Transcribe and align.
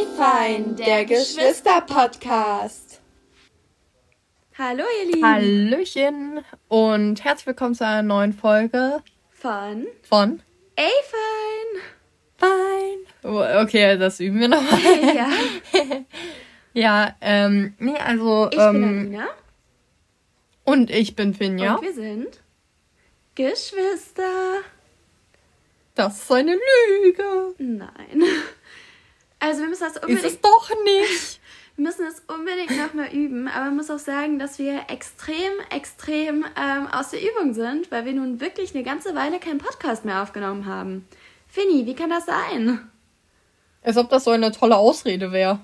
Ey 0.00 0.06
fein, 0.16 0.76
der 0.76 1.04
Geschwister-Podcast. 1.04 3.02
Hallo 4.56 4.82
ihr 4.98 5.12
Lieben. 5.12 5.26
Hallöchen 5.26 6.40
und 6.68 7.22
herzlich 7.22 7.48
willkommen 7.48 7.74
zu 7.74 7.84
einer 7.84 8.02
neuen 8.02 8.32
Folge 8.32 9.02
von 9.28 9.86
von 10.08 10.40
Ey 10.76 10.88
fein. 11.10 11.82
Fein. 12.38 13.30
Oh, 13.30 13.44
okay, 13.62 13.98
das 13.98 14.20
üben 14.20 14.40
wir 14.40 14.48
nochmal. 14.48 14.80
Ja. 15.14 15.28
ja, 16.72 17.16
ähm, 17.20 17.74
nee, 17.78 17.98
also. 17.98 18.48
Ich 18.50 18.58
ähm, 18.58 18.72
bin 18.72 18.98
Alina. 19.18 19.28
Und 20.64 20.90
ich 20.90 21.14
bin 21.14 21.34
Finja. 21.34 21.74
Und 21.74 21.82
wir 21.82 21.92
sind 21.92 22.40
Geschwister. 23.34 24.62
Das 25.94 26.22
ist 26.22 26.32
eine 26.32 26.54
Lüge. 26.54 27.54
Nein. 27.58 28.22
Also 29.40 29.62
wir 29.62 29.68
müssen 29.68 29.84
das 29.84 29.96
unbedingt. 29.96 30.24
Ist 30.24 30.34
es 30.34 30.40
doch 30.40 30.70
nicht. 30.84 31.40
Wir 31.76 31.86
müssen 31.86 32.04
es 32.04 32.22
unbedingt 32.26 32.76
nochmal 32.76 33.10
üben, 33.10 33.48
aber 33.48 33.66
man 33.66 33.76
muss 33.76 33.90
auch 33.90 33.98
sagen, 33.98 34.38
dass 34.38 34.58
wir 34.58 34.82
extrem, 34.88 35.52
extrem 35.74 36.44
ähm, 36.54 36.86
aus 36.88 37.08
der 37.08 37.22
Übung 37.22 37.54
sind, 37.54 37.90
weil 37.90 38.04
wir 38.04 38.12
nun 38.12 38.38
wirklich 38.38 38.74
eine 38.74 38.84
ganze 38.84 39.14
Weile 39.14 39.38
keinen 39.38 39.58
Podcast 39.58 40.04
mehr 40.04 40.22
aufgenommen 40.22 40.66
haben. 40.66 41.06
Finny, 41.48 41.86
wie 41.86 41.94
kann 41.94 42.10
das 42.10 42.26
sein? 42.26 42.90
Als 43.82 43.96
ob 43.96 44.10
das 44.10 44.24
so 44.24 44.30
eine 44.30 44.52
tolle 44.52 44.76
Ausrede 44.76 45.32
wäre. 45.32 45.60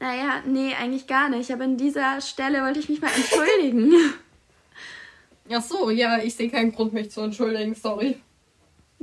Naja, 0.00 0.42
nee, 0.44 0.74
eigentlich 0.74 1.06
gar 1.06 1.28
nicht. 1.28 1.52
Aber 1.52 1.62
an 1.62 1.76
dieser 1.76 2.20
Stelle 2.20 2.62
wollte 2.62 2.80
ich 2.80 2.88
mich 2.88 3.00
mal 3.00 3.12
entschuldigen. 3.14 3.94
Ach 5.52 5.62
so, 5.62 5.90
ja, 5.90 6.18
ich 6.18 6.34
sehe 6.34 6.50
keinen 6.50 6.72
Grund, 6.72 6.92
mich 6.92 7.12
zu 7.12 7.20
entschuldigen, 7.20 7.76
sorry. 7.76 8.20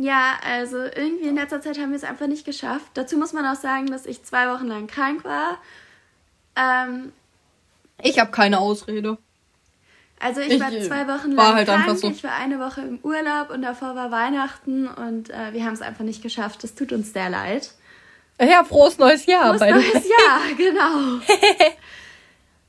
Ja, 0.01 0.37
also 0.45 0.77
irgendwie 0.77 1.27
in 1.27 1.35
letzter 1.35 1.59
Zeit 1.59 1.77
haben 1.77 1.89
wir 1.89 1.97
es 1.97 2.05
einfach 2.05 2.27
nicht 2.27 2.45
geschafft. 2.45 2.87
Dazu 2.93 3.17
muss 3.17 3.33
man 3.33 3.45
auch 3.45 3.59
sagen, 3.59 3.87
dass 3.87 4.05
ich 4.05 4.23
zwei 4.23 4.47
Wochen 4.49 4.67
lang 4.67 4.87
krank 4.87 5.25
war. 5.25 5.57
Ähm, 6.55 7.11
Ich 8.01 8.17
habe 8.17 8.31
keine 8.31 8.59
Ausrede. 8.59 9.17
also 10.17 10.39
ich, 10.39 10.53
Ich, 10.53 10.61
war 10.61 10.71
äh, 10.71 10.81
zwei 10.83 11.05
Wochen 11.09 11.35
war 11.35 11.47
lang 11.49 11.55
halt 11.55 11.67
krank, 11.67 11.99
so. 11.99 12.09
ich 12.09 12.23
war 12.23 12.33
eine 12.33 12.59
Woche 12.59 12.79
im 12.79 12.99
Urlaub 13.03 13.49
und 13.49 13.61
davor 13.61 13.93
war 13.97 14.09
Weihnachten 14.09 14.87
und 14.87 15.31
äh, 15.31 15.51
wir 15.51 15.65
haben 15.65 15.73
es 15.73 15.81
einfach 15.81 16.05
nicht 16.05 16.23
geschafft. 16.23 16.63
Es 16.63 16.75
tut 16.75 16.93
uns 16.93 17.11
sehr 17.11 17.29
leid. 17.29 17.73
Ja, 18.41 18.63
frohes 18.63 18.97
neues 18.99 19.25
Jahr. 19.25 19.49
Frohes 19.57 19.69
neues 19.69 20.07
Jahr, 20.07 20.39
genau. 20.57 21.19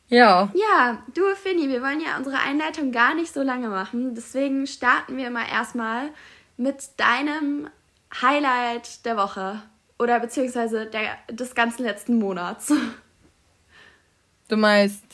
Ja. 0.08 0.50
Ja, 0.54 0.98
du 1.14 1.22
Finny, 1.40 1.68
wir 1.68 1.80
wollen 1.82 2.00
ja 2.00 2.16
unsere 2.18 2.40
Einleitung 2.40 2.90
gar 2.90 3.14
nicht 3.14 3.32
so 3.32 3.42
lange 3.42 3.68
machen. 3.68 4.16
Deswegen 4.16 4.66
starten 4.66 5.16
wir 5.16 5.30
mal 5.30 5.44
erstmal 5.48 6.08
mit 6.60 7.00
deinem 7.00 7.68
Highlight 8.20 9.04
der 9.06 9.16
Woche. 9.16 9.62
Oder 9.98 10.20
beziehungsweise 10.20 10.86
der, 10.86 11.16
des 11.30 11.54
ganzen 11.54 11.84
letzten 11.84 12.18
Monats. 12.18 12.72
Du 14.48 14.56
meinst, 14.56 15.04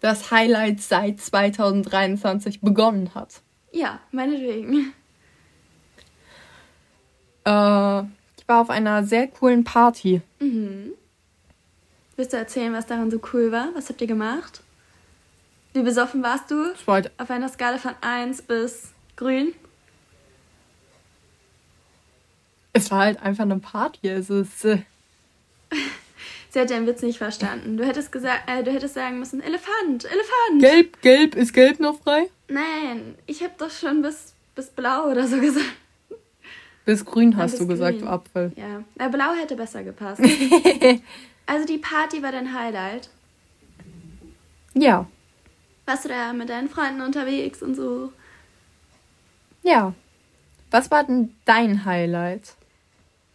das 0.00 0.30
Highlight 0.30 0.80
seit 0.80 1.20
2023 1.20 2.60
begonnen 2.60 3.14
hat. 3.14 3.40
Ja, 3.72 4.00
meinetwegen. 4.10 4.92
Äh, 7.44 8.00
ich 8.38 8.48
war 8.48 8.60
auf 8.62 8.70
einer 8.70 9.04
sehr 9.04 9.28
coolen 9.28 9.64
Party. 9.64 10.22
Mhm. 10.40 10.92
Willst 12.16 12.32
du 12.32 12.36
erzählen, 12.36 12.72
was 12.72 12.86
daran 12.86 13.10
so 13.10 13.20
cool 13.32 13.52
war? 13.52 13.68
Was 13.74 13.88
habt 13.88 14.00
ihr 14.00 14.06
gemacht? 14.06 14.62
Wie 15.74 15.82
besoffen 15.82 16.22
warst 16.22 16.50
du? 16.50 16.72
Auf 17.18 17.30
einer 17.30 17.48
Skala 17.48 17.78
von 17.78 17.94
1 18.00 18.42
bis 18.42 18.92
grün? 19.14 19.52
Es 22.76 22.90
war 22.90 23.00
halt 23.00 23.22
einfach 23.22 23.42
eine 23.44 23.58
Party. 23.58 24.08
Es 24.08 24.30
ist, 24.30 24.64
äh, 24.64 24.78
Sie 26.50 26.60
hat 26.60 26.70
den 26.70 26.86
Witz 26.86 27.02
nicht 27.02 27.18
verstanden. 27.18 27.76
Du 27.76 27.84
hättest 27.84 28.12
gesagt, 28.12 28.48
äh, 28.48 28.62
du 28.62 28.72
hättest 28.72 28.94
sagen 28.94 29.18
müssen, 29.18 29.40
Elefant, 29.42 30.04
Elefant. 30.04 30.60
gelb, 30.60 31.02
gelb, 31.02 31.34
ist 31.34 31.52
gelb 31.52 31.80
noch 31.80 32.00
frei? 32.00 32.30
Nein, 32.48 33.14
ich 33.26 33.42
habe 33.42 33.52
doch 33.58 33.70
schon 33.70 34.00
bis, 34.02 34.32
bis 34.54 34.68
blau 34.70 35.10
oder 35.10 35.26
so 35.26 35.38
gesagt. 35.40 35.66
Bis 36.84 37.04
grün 37.04 37.30
Nein, 37.30 37.38
hast 37.40 37.52
bis 37.52 37.60
du 37.60 37.66
gesagt, 37.66 37.98
grün. 37.98 38.06
du 38.06 38.12
Apfel. 38.12 38.52
Ja, 38.56 38.82
na, 38.94 39.08
blau 39.08 39.32
hätte 39.34 39.56
besser 39.56 39.82
gepasst. 39.82 40.22
also 41.46 41.66
die 41.66 41.78
Party 41.78 42.22
war 42.22 42.32
dein 42.32 42.52
Highlight. 42.58 43.10
Ja, 44.74 45.06
Warst 45.88 46.04
du 46.04 46.08
da 46.08 46.32
mit 46.32 46.48
deinen 46.48 46.68
Freunden 46.68 47.00
unterwegs 47.00 47.62
und 47.62 47.74
so? 47.74 48.12
ja. 49.62 49.94
Was 50.72 50.90
war 50.90 51.04
denn 51.04 51.32
dein 51.44 51.84
Highlight? 51.84 52.54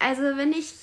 Also 0.02 0.22
wenn 0.38 0.54
ich 0.54 0.74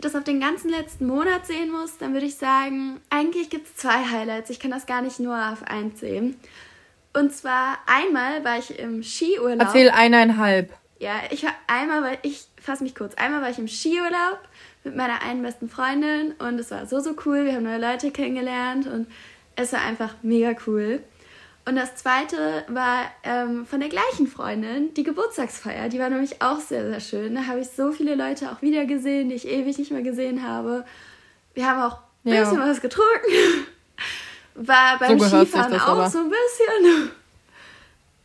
das 0.00 0.14
auf 0.14 0.24
den 0.24 0.40
ganzen 0.40 0.70
letzten 0.70 1.06
Monat 1.06 1.46
sehen 1.46 1.70
muss, 1.70 1.98
dann 1.98 2.12
würde 2.12 2.26
ich 2.26 2.36
sagen, 2.36 3.00
eigentlich 3.10 3.50
gibt 3.50 3.68
es 3.68 3.76
zwei 3.76 4.04
Highlights. 4.04 4.50
Ich 4.50 4.60
kann 4.60 4.70
das 4.70 4.86
gar 4.86 5.02
nicht 5.02 5.20
nur 5.20 5.36
auf 5.52 5.62
eins 5.62 6.00
sehen. 6.00 6.36
Und 7.12 7.32
zwar 7.32 7.78
einmal 7.86 8.44
war 8.44 8.58
ich 8.58 8.78
im 8.78 9.02
Skiurlaub. 9.02 9.60
Erzähl 9.60 9.90
eineinhalb. 9.90 10.72
Ja, 10.98 11.14
ich 11.30 11.44
war 11.44 11.52
einmal, 11.66 12.02
weil 12.02 12.18
ich 12.22 12.44
fasse 12.60 12.82
mich 12.82 12.94
kurz. 12.94 13.14
Einmal 13.14 13.42
war 13.42 13.50
ich 13.50 13.58
im 13.58 13.68
Skiurlaub 13.68 14.40
mit 14.82 14.96
meiner 14.96 15.22
einen 15.22 15.42
besten 15.42 15.68
Freundin 15.68 16.32
und 16.38 16.58
es 16.58 16.70
war 16.70 16.86
so 16.86 17.00
so 17.00 17.14
cool. 17.24 17.44
Wir 17.44 17.54
haben 17.54 17.64
neue 17.64 17.80
Leute 17.80 18.10
kennengelernt 18.10 18.86
und 18.86 19.06
es 19.56 19.72
war 19.72 19.82
einfach 19.82 20.14
mega 20.22 20.54
cool. 20.66 21.02
Und 21.66 21.76
das 21.76 21.94
zweite 21.96 22.64
war 22.68 23.04
ähm, 23.22 23.64
von 23.66 23.80
der 23.80 23.88
gleichen 23.88 24.26
Freundin, 24.26 24.92
die 24.94 25.02
Geburtstagsfeier. 25.02 25.88
Die 25.88 25.98
war 25.98 26.10
nämlich 26.10 26.42
auch 26.42 26.60
sehr, 26.60 26.86
sehr 26.90 27.00
schön. 27.00 27.34
Da 27.34 27.46
habe 27.46 27.60
ich 27.60 27.70
so 27.70 27.90
viele 27.92 28.14
Leute 28.16 28.50
auch 28.52 28.60
wieder 28.60 28.84
gesehen, 28.84 29.30
die 29.30 29.34
ich 29.36 29.48
ewig 29.48 29.78
nicht 29.78 29.90
mehr 29.90 30.02
gesehen 30.02 30.46
habe. 30.46 30.84
Wir 31.54 31.66
haben 31.66 31.80
auch 31.80 31.98
ein 32.24 32.34
Ja. 32.34 32.40
bisschen 32.40 32.58
was 32.60 32.80
getrunken. 32.82 33.66
War 34.56 34.98
beim 34.98 35.18
So 35.18 35.26
Skifahren 35.26 35.72
auch 35.80 35.88
aber. 35.88 36.10
so 36.10 36.18
ein 36.18 36.30
bisschen. 36.30 37.10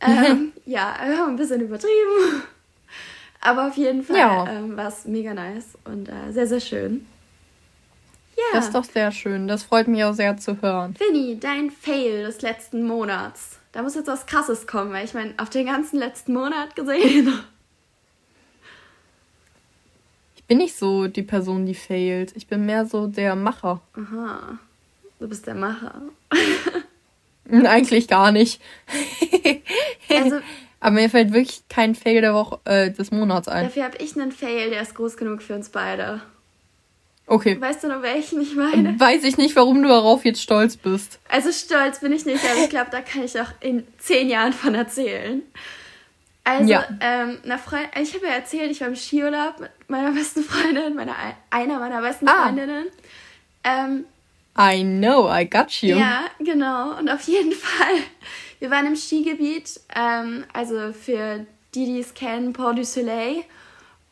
ähm, 0.00 0.52
ja, 0.66 0.94
wir 1.06 1.18
haben 1.18 1.30
ein 1.30 1.36
bisschen 1.36 1.60
übertrieben. 1.62 2.42
Aber 3.42 3.68
auf 3.68 3.76
jeden 3.78 4.02
Fall 4.04 4.16
Ja. 4.18 4.46
ähm, 4.50 4.76
war 4.76 4.88
es 4.88 5.06
mega 5.06 5.32
nice 5.32 5.78
und 5.84 6.08
äh, 6.10 6.30
sehr, 6.30 6.46
sehr 6.46 6.60
schön. 6.60 7.06
Ja, 8.52 8.56
Das 8.58 8.66
ist 8.66 8.74
doch 8.74 8.84
sehr 8.84 9.12
schön. 9.12 9.46
Das 9.48 9.62
freut 9.64 9.86
mich 9.88 10.02
auch 10.04 10.14
sehr 10.14 10.36
zu 10.36 10.60
hören. 10.62 10.94
Vinny, 10.98 11.38
dein 11.38 11.70
Fail 11.70 12.24
des 12.24 12.42
letzten 12.42 12.86
Monats. 12.86 13.58
Da 13.72 13.82
muss 13.82 13.94
jetzt 13.94 14.08
was 14.08 14.26
Krasses 14.26 14.66
kommen, 14.66 14.92
weil 14.92 15.04
ich 15.04 15.14
meine, 15.14 15.34
auf 15.36 15.50
den 15.50 15.66
ganzen 15.66 15.98
letzten 15.98 16.32
Monat 16.34 16.74
gesehen. 16.76 17.32
Ich 20.36 20.44
bin 20.50 20.58
nicht 20.58 20.76
so 20.76 21.06
die 21.06 21.22
Person, 21.22 21.64
die 21.64 21.76
failt. 21.76 22.32
Ich 22.34 22.48
bin 22.48 22.66
mehr 22.66 22.84
so 22.84 23.06
der 23.06 23.36
Macher. 23.36 23.80
Aha, 23.94 24.58
du 25.20 25.28
bist 25.28 25.46
der 25.46 25.54
Macher. 25.54 26.02
Hm, 27.48 27.66
Eigentlich 27.66 28.08
gar 28.08 28.32
nicht. 28.32 28.60
Also 30.08 30.40
Aber 30.80 30.94
mir 30.96 31.08
fällt 31.08 31.32
wirklich 31.32 31.62
kein 31.68 31.94
Fail 31.94 32.20
der 32.20 32.34
Woche, 32.34 32.58
äh, 32.64 32.90
des 32.90 33.12
Monats 33.12 33.46
ein. 33.46 33.64
dafür 33.66 33.84
habe 33.84 33.98
ich 33.98 34.16
einen 34.18 34.32
Fail, 34.32 34.70
der 34.70 34.82
ist 34.82 34.94
groß 34.96 35.16
genug 35.16 35.40
für 35.42 35.54
uns 35.54 35.68
beide. 35.68 36.20
Okay. 37.30 37.60
Weißt 37.60 37.84
du 37.84 37.88
noch, 37.88 38.02
welchen 38.02 38.40
ich 38.40 38.56
meine? 38.56 38.98
Weiß 38.98 39.22
ich 39.22 39.36
nicht, 39.38 39.54
warum 39.54 39.82
du 39.82 39.88
darauf 39.88 40.24
jetzt 40.24 40.42
stolz 40.42 40.76
bist. 40.76 41.20
Also 41.28 41.52
stolz 41.52 42.00
bin 42.00 42.12
ich 42.12 42.24
nicht, 42.26 42.44
aber 42.44 42.60
ich 42.64 42.68
glaube, 42.70 42.88
da 42.90 43.00
kann 43.02 43.22
ich 43.22 43.40
auch 43.40 43.52
in 43.60 43.86
zehn 43.98 44.28
Jahren 44.28 44.52
von 44.52 44.74
erzählen. 44.74 45.40
Also, 46.42 46.72
Ja. 46.72 46.84
ähm, 47.00 47.38
eine 47.44 47.58
Freund 47.58 47.88
ich 48.00 48.14
habe 48.14 48.26
ja 48.26 48.32
erzählt, 48.32 48.72
ich 48.72 48.80
war 48.80 48.88
im 48.88 48.96
Skiurlaub 48.96 49.60
mit 49.60 49.70
meiner 49.86 50.10
besten 50.10 50.42
Freundin, 50.42 50.96
meiner, 50.96 51.14
einer 51.50 51.78
meiner 51.78 52.00
besten 52.00 52.26
Ah. 52.26 52.46
Freundinnen. 52.46 52.86
Ähm, 53.62 54.04
I 54.58 54.82
know, 54.82 55.30
I 55.32 55.48
got 55.48 55.70
you. 55.82 55.96
ja, 55.98 56.22
genau. 56.40 56.98
Und 56.98 57.08
auf 57.10 57.22
jeden 57.28 57.52
Fall, 57.66 57.94
wir 58.58 58.70
waren 58.72 58.86
im 58.86 58.96
Skigebiet, 58.96 59.78
ähm, 59.94 60.44
also 60.52 60.92
für 60.92 61.46
die, 61.76 61.84
die 61.86 62.00
es 62.00 62.12
kennen, 62.14 62.52
Port 62.52 62.76
du 62.78 62.84
Soleil. 62.84 63.44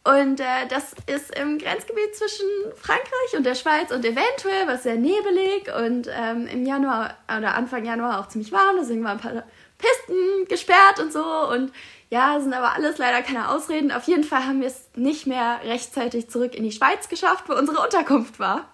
Und 0.08 0.40
äh, 0.40 0.66
das 0.70 0.94
ist 1.06 1.38
im 1.38 1.58
Grenzgebiet 1.58 2.16
zwischen 2.16 2.46
Frankreich 2.76 3.36
und 3.36 3.44
der 3.44 3.54
Schweiz 3.54 3.90
und 3.90 4.02
eventuell 4.06 4.66
was 4.66 4.84
sehr 4.84 4.96
nebelig 4.96 5.70
und 5.76 6.08
ähm, 6.10 6.46
im 6.46 6.64
Januar 6.64 7.14
oder 7.26 7.54
Anfang 7.54 7.84
Januar 7.84 8.18
auch 8.18 8.28
ziemlich 8.28 8.50
warm. 8.50 8.76
Deswegen 8.80 9.04
waren 9.04 9.18
ein 9.18 9.20
paar 9.20 9.44
Pisten 9.76 10.48
gesperrt 10.48 10.98
und 10.98 11.12
so. 11.12 11.22
Und 11.22 11.72
ja, 12.08 12.40
sind 12.40 12.54
aber 12.54 12.72
alles 12.72 12.96
leider 12.96 13.20
keine 13.20 13.50
Ausreden. 13.50 13.92
Auf 13.92 14.04
jeden 14.04 14.24
Fall 14.24 14.46
haben 14.46 14.62
wir 14.62 14.68
es 14.68 14.88
nicht 14.94 15.26
mehr 15.26 15.60
rechtzeitig 15.64 16.30
zurück 16.30 16.54
in 16.54 16.64
die 16.64 16.72
Schweiz 16.72 17.10
geschafft, 17.10 17.44
wo 17.46 17.52
unsere 17.52 17.78
Unterkunft 17.82 18.38
war. 18.38 18.66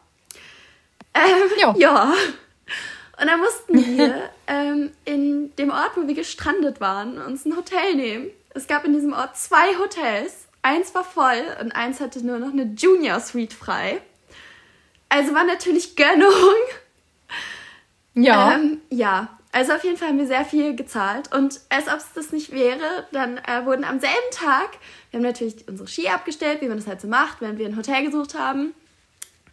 Ähm, 1.15 1.51
Ja. 1.59 1.75
ja. 1.77 2.15
Und 3.21 3.27
dann 3.27 3.41
mussten 3.41 3.75
wir 3.75 4.31
ähm, 4.47 4.93
in 5.05 5.55
dem 5.57 5.71
Ort, 5.71 5.97
wo 5.97 6.07
wir 6.07 6.15
gestrandet 6.15 6.81
waren, 6.81 7.21
uns 7.21 7.45
ein 7.45 7.57
Hotel 7.57 7.97
nehmen. 7.97 8.31
Es 8.51 8.69
gab 8.69 8.85
in 8.85 8.93
diesem 8.93 9.13
Ort 9.13 9.37
zwei 9.37 9.77
Hotels. 9.81 10.44
Eins 10.65 10.95
war 10.95 11.05
voll 11.05 11.45
und 11.61 11.73
eins 11.73 12.01
hatte 12.01 12.25
nur 12.25 12.39
noch 12.39 12.51
eine 12.51 12.63
Junior 12.75 13.21
Suite 13.21 13.53
frei. 13.53 14.01
Also 15.11 15.35
war 15.35 15.45
natürlich 15.45 15.95
Gönnung. 15.95 16.33
Ja. 18.15 18.55
Ähm, 18.55 18.81
ja, 18.89 19.37
also 19.53 19.75
auf 19.75 19.85
jeden 19.85 19.99
Fall 19.99 20.09
haben 20.09 20.17
wir 20.17 20.27
sehr 20.27 20.47
viel 20.47 20.75
gezahlt. 20.75 21.35
Und 21.35 21.61
als 21.69 21.87
ob 21.89 21.99
es 21.99 22.15
das 22.15 22.33
nicht 22.33 22.51
wäre, 22.51 23.07
dann 23.13 23.37
äh, 23.37 23.67
wurden 23.67 23.85
am 23.85 24.01
selben 24.01 24.31
Tag, 24.33 24.71
wir 25.11 25.19
haben 25.19 25.25
natürlich 25.25 25.69
unsere 25.69 25.87
Ski 25.87 26.09
abgestellt, 26.09 26.63
wie 26.63 26.69
man 26.69 26.79
das 26.79 26.87
halt 26.87 27.03
so 27.03 27.09
macht, 27.09 27.43
wenn 27.43 27.59
wir 27.59 27.67
ein 27.67 27.77
Hotel 27.77 28.03
gesucht 28.03 28.35
haben. 28.35 28.73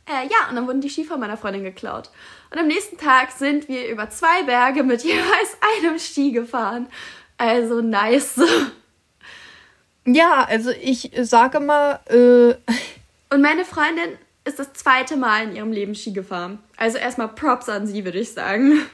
Äh, 0.08 0.30
ja, 0.30 0.48
und 0.50 0.56
dann 0.56 0.66
wurden 0.66 0.80
die 0.80 0.90
Ski 0.90 1.04
von 1.04 1.19
meiner 1.19 1.36
Freundin 1.36 1.66
geklaut. 1.66 2.10
Und 2.52 2.58
am 2.58 2.68
nächsten 2.68 2.98
Tag 2.98 3.31
sind 3.31 3.68
wir 3.68 3.90
über 3.90 4.10
zwei 4.10 4.44
Berge 4.44 4.84
mit 4.84 5.04
jeweils 5.04 5.58
einem 5.75 6.00
Ski 6.00 6.31
gefahren. 6.31 6.88
Also 7.38 7.81
nice. 7.81 8.40
Ja, 10.06 10.44
also 10.44 10.71
ich 10.71 11.12
sage 11.21 11.59
mal, 11.59 12.00
äh, 12.09 12.56
Und 13.31 13.42
meine 13.42 13.63
Freundin 13.63 14.18
ist 14.44 14.59
das 14.59 14.74
zweite 14.74 15.15
Mal 15.15 15.44
in 15.45 15.56
ihrem 15.56 15.71
Leben 15.71 15.95
Ski 15.95 16.12
gefahren. 16.12 16.59
Also 16.75 16.98
erstmal 16.98 17.30
Props 17.30 17.69
an 17.69 17.88
sie, 17.88 18.03
würde 18.03 18.19
ich 18.19 18.33
sagen. 18.33 18.86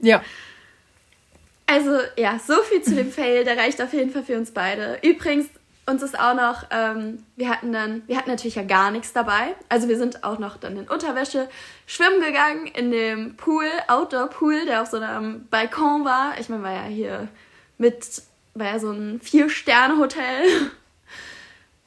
ja. 0.00 0.22
Also 1.66 1.98
ja, 2.16 2.38
so 2.38 2.62
viel 2.62 2.82
zu 2.82 2.94
dem 2.94 3.10
Fail, 3.10 3.44
der 3.44 3.56
reicht 3.56 3.80
auf 3.80 3.92
jeden 3.92 4.10
Fall 4.10 4.22
für 4.22 4.36
uns 4.36 4.50
beide. 4.50 4.98
Übrigens, 5.02 5.48
uns 5.86 6.02
ist 6.02 6.18
auch 6.18 6.34
noch, 6.34 6.64
ähm, 6.70 7.24
wir 7.36 7.48
hatten 7.48 7.72
dann, 7.72 8.02
wir 8.06 8.18
hatten 8.18 8.30
natürlich 8.30 8.56
ja 8.56 8.62
gar 8.62 8.90
nichts 8.90 9.14
dabei. 9.14 9.54
Also 9.70 9.88
wir 9.88 9.96
sind 9.96 10.24
auch 10.24 10.38
noch 10.38 10.58
dann 10.58 10.76
in 10.76 10.88
Unterwäsche 10.88 11.48
schwimmen 11.86 12.20
gegangen 12.20 12.66
in 12.66 12.90
dem 12.90 13.36
Pool, 13.36 13.66
Outdoor-Pool, 13.86 14.66
der 14.66 14.82
auf 14.82 14.88
so 14.88 14.98
einem 14.98 15.46
Balkon 15.48 16.04
war. 16.04 16.38
Ich 16.38 16.50
meine, 16.50 16.62
war 16.62 16.72
ja 16.72 16.84
hier 16.84 17.28
mit, 17.78 18.22
war 18.54 18.66
ja 18.66 18.78
so 18.78 18.90
ein 18.90 19.20
Vier-Sterne-Hotel. 19.20 20.42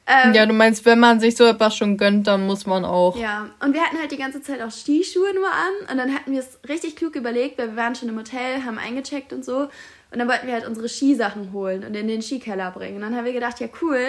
Ähm, 0.07 0.33
Ja, 0.33 0.47
du 0.47 0.53
meinst, 0.53 0.83
wenn 0.85 0.99
man 0.99 1.19
sich 1.19 1.37
so 1.37 1.45
etwas 1.45 1.77
schon 1.77 1.95
gönnt, 1.95 2.25
dann 2.25 2.45
muss 2.47 2.65
man 2.65 2.83
auch. 2.85 3.15
Ja, 3.15 3.51
und 3.63 3.73
wir 3.73 3.81
hatten 3.81 3.99
halt 3.99 4.11
die 4.11 4.17
ganze 4.17 4.41
Zeit 4.41 4.59
auch 4.59 4.71
Skischuhe 4.71 5.31
nur 5.35 5.47
an 5.47 5.91
und 5.91 5.97
dann 5.97 6.13
hatten 6.13 6.31
wir 6.31 6.39
es 6.39 6.59
richtig 6.67 6.95
klug 6.95 7.15
überlegt, 7.15 7.59
weil 7.59 7.69
wir 7.69 7.75
waren 7.77 7.93
schon 7.93 8.09
im 8.09 8.17
Hotel, 8.17 8.65
haben 8.65 8.79
eingecheckt 8.79 9.31
und 9.31 9.45
so 9.45 9.69
und 10.11 10.19
dann 10.19 10.27
wollten 10.27 10.47
wir 10.47 10.53
halt 10.53 10.67
unsere 10.67 10.89
Skisachen 10.89 11.53
holen 11.53 11.85
und 11.85 11.95
in 11.95 12.07
den 12.07 12.21
Skikeller 12.21 12.71
bringen. 12.71 12.95
Und 12.97 13.01
dann 13.01 13.15
haben 13.15 13.25
wir 13.25 13.33
gedacht, 13.33 13.59
ja 13.61 13.67
cool, 13.81 13.99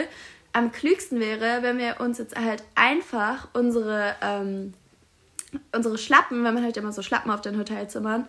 am 0.53 0.73
klügsten 0.73 1.21
wäre, 1.21 1.63
wenn 1.63 1.79
wir 1.79 2.01
uns 2.01 2.19
jetzt 2.19 2.37
halt 2.37 2.65
einfach 2.75 3.49
unsere, 3.53 4.15
ähm, 4.21 4.75
unsere 5.73 5.99
Schlappen, 5.99 6.43
wenn 6.43 6.55
man 6.55 6.65
halt 6.65 6.77
immer 6.77 6.93
so 6.93 7.03
Schlappen 7.03 7.31
auf 7.31 7.41
den 7.41 7.57
Hotelzimmern, 7.57 8.27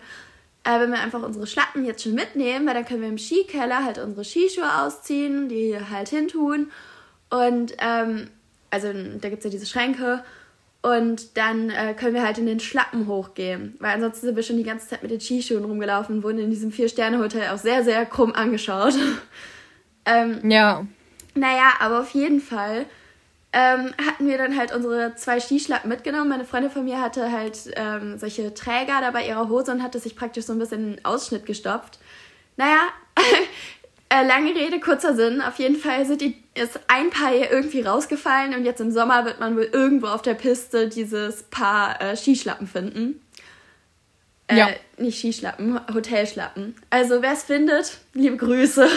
äh, 0.64 0.80
wenn 0.80 0.90
wir 0.90 1.00
einfach 1.00 1.22
unsere 1.22 1.46
Schlappen 1.46 1.84
jetzt 1.84 2.02
schon 2.02 2.14
mitnehmen, 2.14 2.66
weil 2.66 2.74
dann 2.74 2.84
können 2.84 3.02
wir 3.02 3.08
im 3.08 3.18
Skikeller 3.18 3.84
halt 3.84 3.98
unsere 3.98 4.24
Skischuhe 4.24 4.82
ausziehen, 4.82 5.48
die 5.48 5.76
halt 5.90 6.08
hintun 6.08 6.70
und 7.30 7.74
ähm, 7.78 8.28
also 8.70 8.92
da 8.92 9.28
gibt 9.28 9.38
es 9.38 9.44
ja 9.44 9.50
diese 9.50 9.66
Schränke. 9.66 10.22
Und 10.82 11.38
dann 11.38 11.70
äh, 11.70 11.94
können 11.94 12.12
wir 12.12 12.22
halt 12.22 12.36
in 12.36 12.44
den 12.44 12.60
Schlappen 12.60 13.06
hochgehen. 13.06 13.74
Weil 13.80 13.94
ansonsten 13.94 14.26
sind 14.26 14.36
wir 14.36 14.42
schon 14.42 14.58
die 14.58 14.64
ganze 14.64 14.86
Zeit 14.86 15.02
mit 15.02 15.10
den 15.10 15.20
Skischuhen 15.20 15.64
rumgelaufen 15.64 16.16
und 16.16 16.22
wurden 16.22 16.38
in 16.40 16.50
diesem 16.50 16.72
Vier-Sterne-Hotel 16.72 17.48
auch 17.48 17.58
sehr, 17.58 17.82
sehr 17.84 18.04
krumm 18.04 18.34
angeschaut. 18.34 18.92
ähm, 20.04 20.50
Ja. 20.50 20.86
naja, 21.34 21.72
aber 21.80 22.00
auf 22.00 22.10
jeden 22.10 22.38
Fall 22.38 22.84
ähm, 23.56 23.94
hatten 24.04 24.26
wir 24.26 24.36
dann 24.36 24.58
halt 24.58 24.74
unsere 24.74 25.14
zwei 25.14 25.38
Skischlappen 25.38 25.88
mitgenommen. 25.88 26.28
Meine 26.28 26.44
Freundin 26.44 26.72
von 26.72 26.84
mir 26.84 27.00
hatte 27.00 27.30
halt 27.30 27.56
ähm, 27.76 28.18
solche 28.18 28.52
Träger 28.52 29.00
da 29.00 29.12
bei 29.12 29.26
ihrer 29.26 29.48
Hose 29.48 29.70
und 29.70 29.80
hatte 29.82 30.00
sich 30.00 30.16
praktisch 30.16 30.46
so 30.46 30.52
ein 30.52 30.58
bisschen 30.58 30.80
in 30.80 30.96
den 30.96 31.04
Ausschnitt 31.04 31.46
gestopft. 31.46 32.00
Naja, 32.56 32.80
äh, 34.08 34.26
lange 34.26 34.54
Rede, 34.56 34.80
kurzer 34.80 35.14
Sinn. 35.14 35.40
Auf 35.40 35.60
jeden 35.60 35.76
Fall 35.76 36.04
sind 36.04 36.20
die, 36.20 36.36
ist 36.54 36.80
ein 36.88 37.10
Paar 37.10 37.30
hier 37.30 37.48
irgendwie 37.48 37.82
rausgefallen 37.82 38.54
und 38.54 38.64
jetzt 38.64 38.80
im 38.80 38.90
Sommer 38.90 39.24
wird 39.24 39.38
man 39.38 39.54
wohl 39.56 39.68
irgendwo 39.72 40.08
auf 40.08 40.22
der 40.22 40.34
Piste 40.34 40.88
dieses 40.88 41.44
Paar 41.44 42.00
äh, 42.02 42.16
Skischlappen 42.16 42.66
finden. 42.66 43.20
Äh, 44.48 44.58
Ja. 44.58 44.68
Nicht 44.98 45.18
Skischlappen, 45.18 45.78
Hotelschlappen. 45.94 46.74
Also 46.90 47.22
wer 47.22 47.32
es 47.32 47.44
findet, 47.44 47.98
liebe 48.14 48.36
Grüße. 48.36 48.88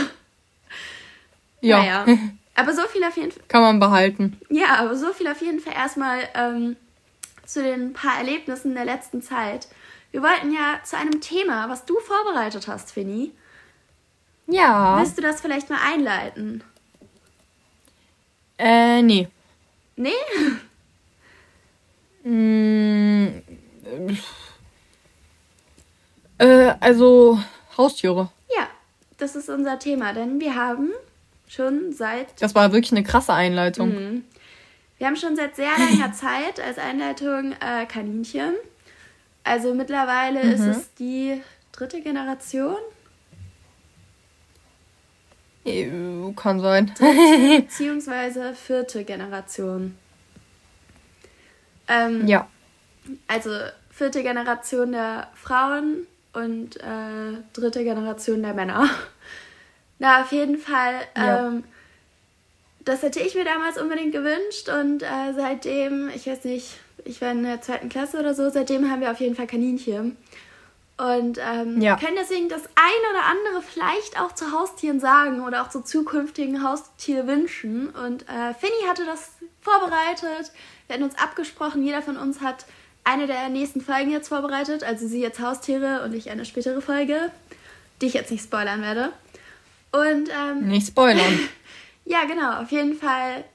Ja. 1.62 1.77
Naja. 1.77 2.06
Aber 2.57 2.74
so 2.74 2.81
viel 2.88 3.04
auf 3.04 3.15
jeden 3.15 3.31
Fall. 3.31 3.44
Kann 3.48 3.62
man 3.62 3.80
behalten. 3.80 4.36
Ja, 4.50 4.77
aber 4.80 4.95
so 4.95 5.13
viel 5.13 5.27
auf 5.27 5.42
jeden 5.42 5.59
Fall 5.59 5.74
erstmal 5.74 6.27
ähm, 6.33 6.75
zu 7.45 7.62
den 7.62 7.94
paar 7.94 8.18
Erlebnissen 8.18 8.74
der 8.74 8.83
letzten 8.83 9.21
Zeit. 9.21 9.68
Wir 10.09 10.24
wollten 10.24 10.51
ja 10.51 10.80
zu 10.83 10.98
einem 10.98 11.21
Thema, 11.21 11.69
was 11.69 11.86
du 11.86 12.00
vorbereitet 12.00 12.68
hast, 12.68 12.92
Finny. 12.92 13.31
Ja. 14.48 14.98
Willst 15.00 15.19
du 15.19 15.21
das 15.21 15.39
vielleicht 15.39 15.69
mal 15.69 15.80
einleiten? 15.86 16.63
Äh, 18.57 19.01
nee. 19.01 19.27
Nee? 19.95 20.12
Mm, 22.24 23.42
äh, 26.39 26.74
also 26.81 27.39
Haustiere. 27.77 28.30
Ja, 28.54 28.68
das 29.18 29.38
ist 29.38 29.48
unser 29.48 29.80
Thema, 29.80 30.12
denn 30.12 30.42
wir 30.42 30.56
haben 30.56 30.92
schon 31.47 31.94
seit 31.94 32.41
Das 32.41 32.55
war 32.55 32.71
wirklich 32.73 32.91
eine 32.91 33.03
krasse 33.03 33.33
Einleitung. 33.33 33.89
Mhm. 33.89 34.23
wir 34.97 35.07
haben 35.07 35.15
schon 35.15 35.35
seit 35.35 35.55
sehr 35.55 35.71
langer 35.77 36.13
Zeit 36.13 36.59
als 36.59 36.77
Einleitung 36.77 37.53
äh, 37.53 37.85
Kaninchen. 37.85 38.53
Also 39.44 39.73
mittlerweile 39.73 40.41
ist 40.41 40.59
es 40.59 40.94
die 40.95 41.41
dritte 41.71 42.01
Generation. 42.01 42.75
Äh, 45.63 45.89
Kann 46.35 46.59
sein. 46.59 46.94
beziehungsweise 47.61 48.53
vierte 48.53 49.03
Generation. 49.03 49.97
Ähm, 51.88 52.27
ja. 52.27 52.47
Also 53.27 53.51
vierte 53.89 54.21
Generation 54.21 54.91
der 54.91 55.29
Frauen 55.35 56.07
und 56.33 56.77
äh, 56.77 57.38
dritte 57.53 57.83
Generation 57.83 58.44
der 58.44 58.53
Männer. 58.53 58.89
Na, 59.99 60.21
auf 60.21 60.31
jeden 60.31 60.57
Fall. 60.57 60.95
Ja. 61.15 61.47
Ähm, 61.47 61.63
das 62.81 63.01
hätte 63.01 63.19
ich 63.19 63.35
mir 63.35 63.44
damals 63.44 63.79
unbedingt 63.79 64.13
gewünscht 64.13 64.69
und 64.69 65.03
äh, 65.03 65.33
seitdem, 65.35 66.09
ich 66.15 66.25
weiß 66.27 66.45
nicht, 66.45 66.77
ich 67.03 67.21
war 67.21 67.31
in 67.31 67.44
der 67.44 67.61
zweiten 67.61 67.89
Klasse 67.89 68.17
oder 68.19 68.33
so, 68.33 68.49
seitdem 68.49 68.89
haben 68.89 69.01
wir 69.01 69.11
auf 69.11 69.19
jeden 69.19 69.35
Fall 69.35 69.47
Kaninchen. 69.47 70.15
Und 70.97 71.38
ähm, 71.38 71.79
Ja. 71.81 71.95
können 71.95 72.15
deswegen 72.17 72.49
das 72.49 72.65
ein 72.65 73.11
oder 73.11 73.25
andere 73.25 73.61
vielleicht 73.61 74.19
auch 74.19 74.33
zu 74.33 74.51
Haustieren 74.51 74.99
sagen 74.99 75.44
oder 75.45 75.61
auch 75.61 75.69
zu 75.69 75.81
zukünftigen 75.81 76.63
Haustierwünschen. 76.63 77.89
Und 77.89 78.23
äh, 78.23 78.53
Finny 78.59 78.88
hatte 78.88 79.05
das 79.05 79.31
vorbereitet. 79.61 80.51
Wir 80.88 80.95
hatten 80.95 81.03
uns 81.03 81.17
abgesprochen, 81.17 81.83
jeder 81.83 82.01
von 82.01 82.17
uns 82.17 82.41
hat 82.41 82.65
eine 83.03 83.27
der 83.27 83.49
nächsten 83.49 83.81
Folgen 83.81 84.09
jetzt 84.11 84.29
vorbereitet. 84.29 84.83
Also 84.83 85.07
sie 85.07 85.21
jetzt 85.21 85.39
Haustiere 85.39 86.01
und 86.03 86.13
ich 86.13 86.29
eine 86.31 86.45
spätere 86.45 86.81
Folge, 86.81 87.31
die 88.01 88.07
ich 88.07 88.13
jetzt 88.13 88.31
nicht 88.31 88.44
spoilern 88.44 88.81
werde. 88.81 89.11
Und 89.97 90.29
ähm, 90.29 90.67
Nicht 90.67 90.88
spoilern. 90.88 91.39
ja, 92.05 92.25
genau, 92.25 92.61
auf 92.61 92.71
jeden 92.71 92.95
Fall. 92.95 93.45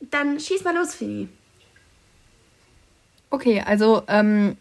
Dann 0.00 0.40
schieß 0.40 0.64
mal 0.64 0.74
los, 0.74 0.94
Finny. 0.94 1.28
Okay, 3.30 3.62
also 3.64 4.02
ähm, 4.08 4.56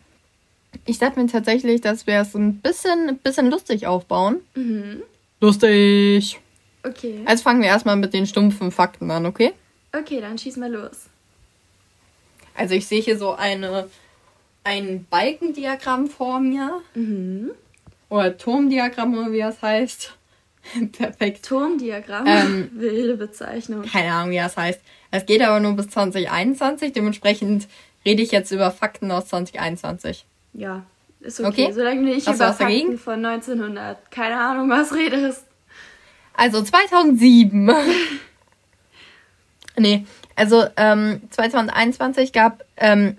ich 0.85 0.99
dachte 0.99 1.19
mir 1.19 1.27
tatsächlich, 1.27 1.81
dass 1.81 2.07
wir 2.07 2.21
es 2.21 2.33
ein 2.35 2.57
bisschen, 2.59 3.09
ein 3.09 3.17
bisschen 3.17 3.49
lustig 3.49 3.87
aufbauen. 3.87 4.41
Mhm. 4.55 5.03
Lustig. 5.39 6.39
Okay. 6.83 7.21
Also 7.25 7.43
fangen 7.43 7.61
wir 7.61 7.69
erstmal 7.69 7.95
mit 7.95 8.13
den 8.13 8.27
stumpfen 8.27 8.71
Fakten 8.71 9.09
an, 9.11 9.25
okay? 9.25 9.53
Okay, 9.97 10.21
dann 10.21 10.37
schieß 10.37 10.57
mal 10.57 10.71
los. 10.71 11.07
Also 12.55 12.75
ich 12.75 12.87
sehe 12.87 13.01
hier 13.01 13.17
so 13.17 13.33
eine, 13.33 13.89
ein 14.63 15.05
Balkendiagramm 15.09 16.07
vor 16.07 16.39
mir. 16.39 16.81
Mhm. 16.93 17.51
Oder 18.09 18.37
Turmdiagramm 18.37 19.17
oder 19.17 19.31
wie 19.31 19.39
das 19.39 19.61
heißt. 19.61 20.13
Perfekt. 20.91 21.45
Turmdiagramm. 21.45 22.25
Ähm. 22.27 22.69
Wilde 22.73 23.17
Bezeichnung. 23.17 23.83
Keine 23.83 24.13
Ahnung, 24.13 24.31
wie 24.31 24.37
das 24.37 24.57
heißt. 24.57 24.81
Es 25.11 25.25
geht 25.25 25.41
aber 25.41 25.59
nur 25.59 25.73
bis 25.73 25.89
2021. 25.89 26.93
Dementsprechend 26.93 27.67
rede 28.05 28.21
ich 28.21 28.31
jetzt 28.31 28.51
über 28.51 28.71
Fakten 28.71 29.11
aus 29.11 29.27
2021. 29.27 30.25
Ja, 30.53 30.83
ist 31.19 31.39
okay. 31.39 31.65
Okay. 31.65 31.73
Solange 31.73 32.01
nicht 32.01 32.27
Hast 32.27 32.37
über 32.37 32.49
was 32.49 32.57
dagegen? 32.57 32.97
Fakten 32.97 32.99
von 32.99 33.25
1900, 33.25 34.11
keine 34.11 34.39
Ahnung, 34.39 34.69
was 34.69 34.93
redest. 34.93 35.45
Also 36.35 36.61
2007. 36.61 37.69
nee, 39.77 40.05
also 40.35 40.65
ähm, 40.77 41.21
2021 41.29 42.33
gab, 42.33 42.63
ähm, 42.77 43.17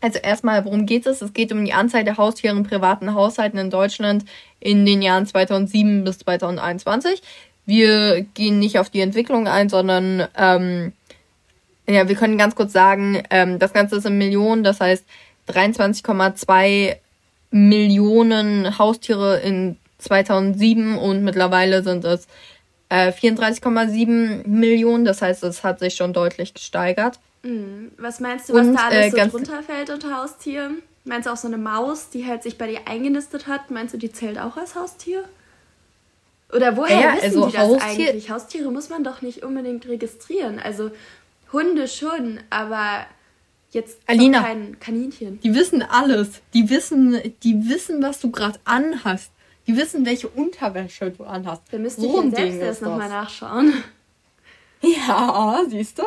also 0.00 0.18
erstmal, 0.18 0.64
worum 0.64 0.86
geht 0.86 1.06
es? 1.06 1.22
Es 1.22 1.32
geht 1.32 1.52
um 1.52 1.64
die 1.64 1.72
Anzahl 1.72 2.04
der 2.04 2.16
Haustiere 2.16 2.56
in 2.56 2.62
privaten 2.62 3.14
Haushalten 3.14 3.58
in 3.58 3.70
Deutschland 3.70 4.24
in 4.60 4.86
den 4.86 5.02
Jahren 5.02 5.26
2007 5.26 6.04
bis 6.04 6.18
2021. 6.18 7.22
Wir 7.66 8.22
gehen 8.34 8.58
nicht 8.58 8.78
auf 8.78 8.90
die 8.90 9.00
Entwicklung 9.00 9.46
ein, 9.46 9.68
sondern 9.68 10.26
ähm, 10.36 10.92
ja, 11.88 12.08
wir 12.08 12.16
können 12.16 12.38
ganz 12.38 12.54
kurz 12.54 12.72
sagen, 12.72 13.22
ähm, 13.30 13.58
das 13.58 13.72
Ganze 13.72 13.96
ist 13.96 14.06
in 14.06 14.18
Millionen, 14.18 14.62
das 14.62 14.80
heißt 14.80 15.04
23,2 15.48 16.96
Millionen 17.50 18.78
Haustiere 18.78 19.38
in 19.40 19.78
2007 19.98 20.98
und 20.98 21.24
mittlerweile 21.24 21.82
sind 21.82 22.04
es 22.04 22.28
äh, 22.88 23.10
34,7 23.10 24.46
Millionen. 24.46 25.04
Das 25.04 25.22
heißt, 25.22 25.42
es 25.44 25.64
hat 25.64 25.78
sich 25.78 25.94
schon 25.94 26.12
deutlich 26.12 26.54
gesteigert. 26.54 27.18
Mhm. 27.48 27.92
Was 27.98 28.20
meinst 28.20 28.48
du, 28.48 28.54
was 28.54 28.66
Und, 28.66 28.74
da 28.74 28.88
alles 28.88 29.14
äh, 29.14 29.24
so 29.24 29.30
drunter 29.30 29.62
fällt 29.62 29.90
unter 29.90 30.16
Haustieren? 30.16 30.82
Meinst 31.04 31.26
du 31.26 31.32
auch 31.32 31.36
so 31.36 31.48
eine 31.48 31.58
Maus, 31.58 32.10
die 32.10 32.26
halt 32.26 32.42
sich 32.42 32.58
bei 32.58 32.66
dir 32.66 32.80
eingenistet 32.86 33.46
hat? 33.46 33.70
Meinst 33.70 33.94
du, 33.94 33.98
die 33.98 34.12
zählt 34.12 34.38
auch 34.38 34.56
als 34.56 34.74
Haustier? 34.74 35.24
Oder 36.54 36.76
woher 36.76 37.00
Ja, 37.00 37.12
wissen 37.16 37.24
also 37.24 37.46
die 37.46 37.52
das 37.52 37.62
Haustier- 37.62 38.08
eigentlich? 38.08 38.30
Haustiere 38.30 38.70
muss 38.70 38.88
man 38.90 39.04
doch 39.04 39.22
nicht 39.22 39.42
unbedingt 39.42 39.86
registrieren. 39.86 40.58
Also 40.58 40.90
Hunde 41.52 41.88
schon, 41.88 42.40
aber 42.50 43.06
Jetzt 43.70 43.98
Alina. 44.06 44.42
kein 44.42 44.80
Kaninchen. 44.80 45.40
Die 45.40 45.54
wissen 45.54 45.82
alles. 45.82 46.40
Die 46.54 46.70
wissen, 46.70 47.20
die 47.42 47.68
wissen, 47.68 48.02
was 48.02 48.18
du 48.18 48.30
gerade 48.30 48.58
anhast. 48.64 49.30
Die 49.66 49.76
wissen, 49.76 50.06
welche 50.06 50.28
Unterwäsche 50.28 51.10
du 51.10 51.24
anhast. 51.24 51.62
Da 51.70 51.76
müsste 51.78 52.00
So 52.00 52.06
ich 52.24 52.32
ja 52.32 52.36
selbst 52.38 52.60
erst 52.62 52.82
nochmal 52.82 53.10
nachschauen. 53.10 53.74
Ja, 54.80 55.62
siehst 55.68 55.98
du? 55.98 56.04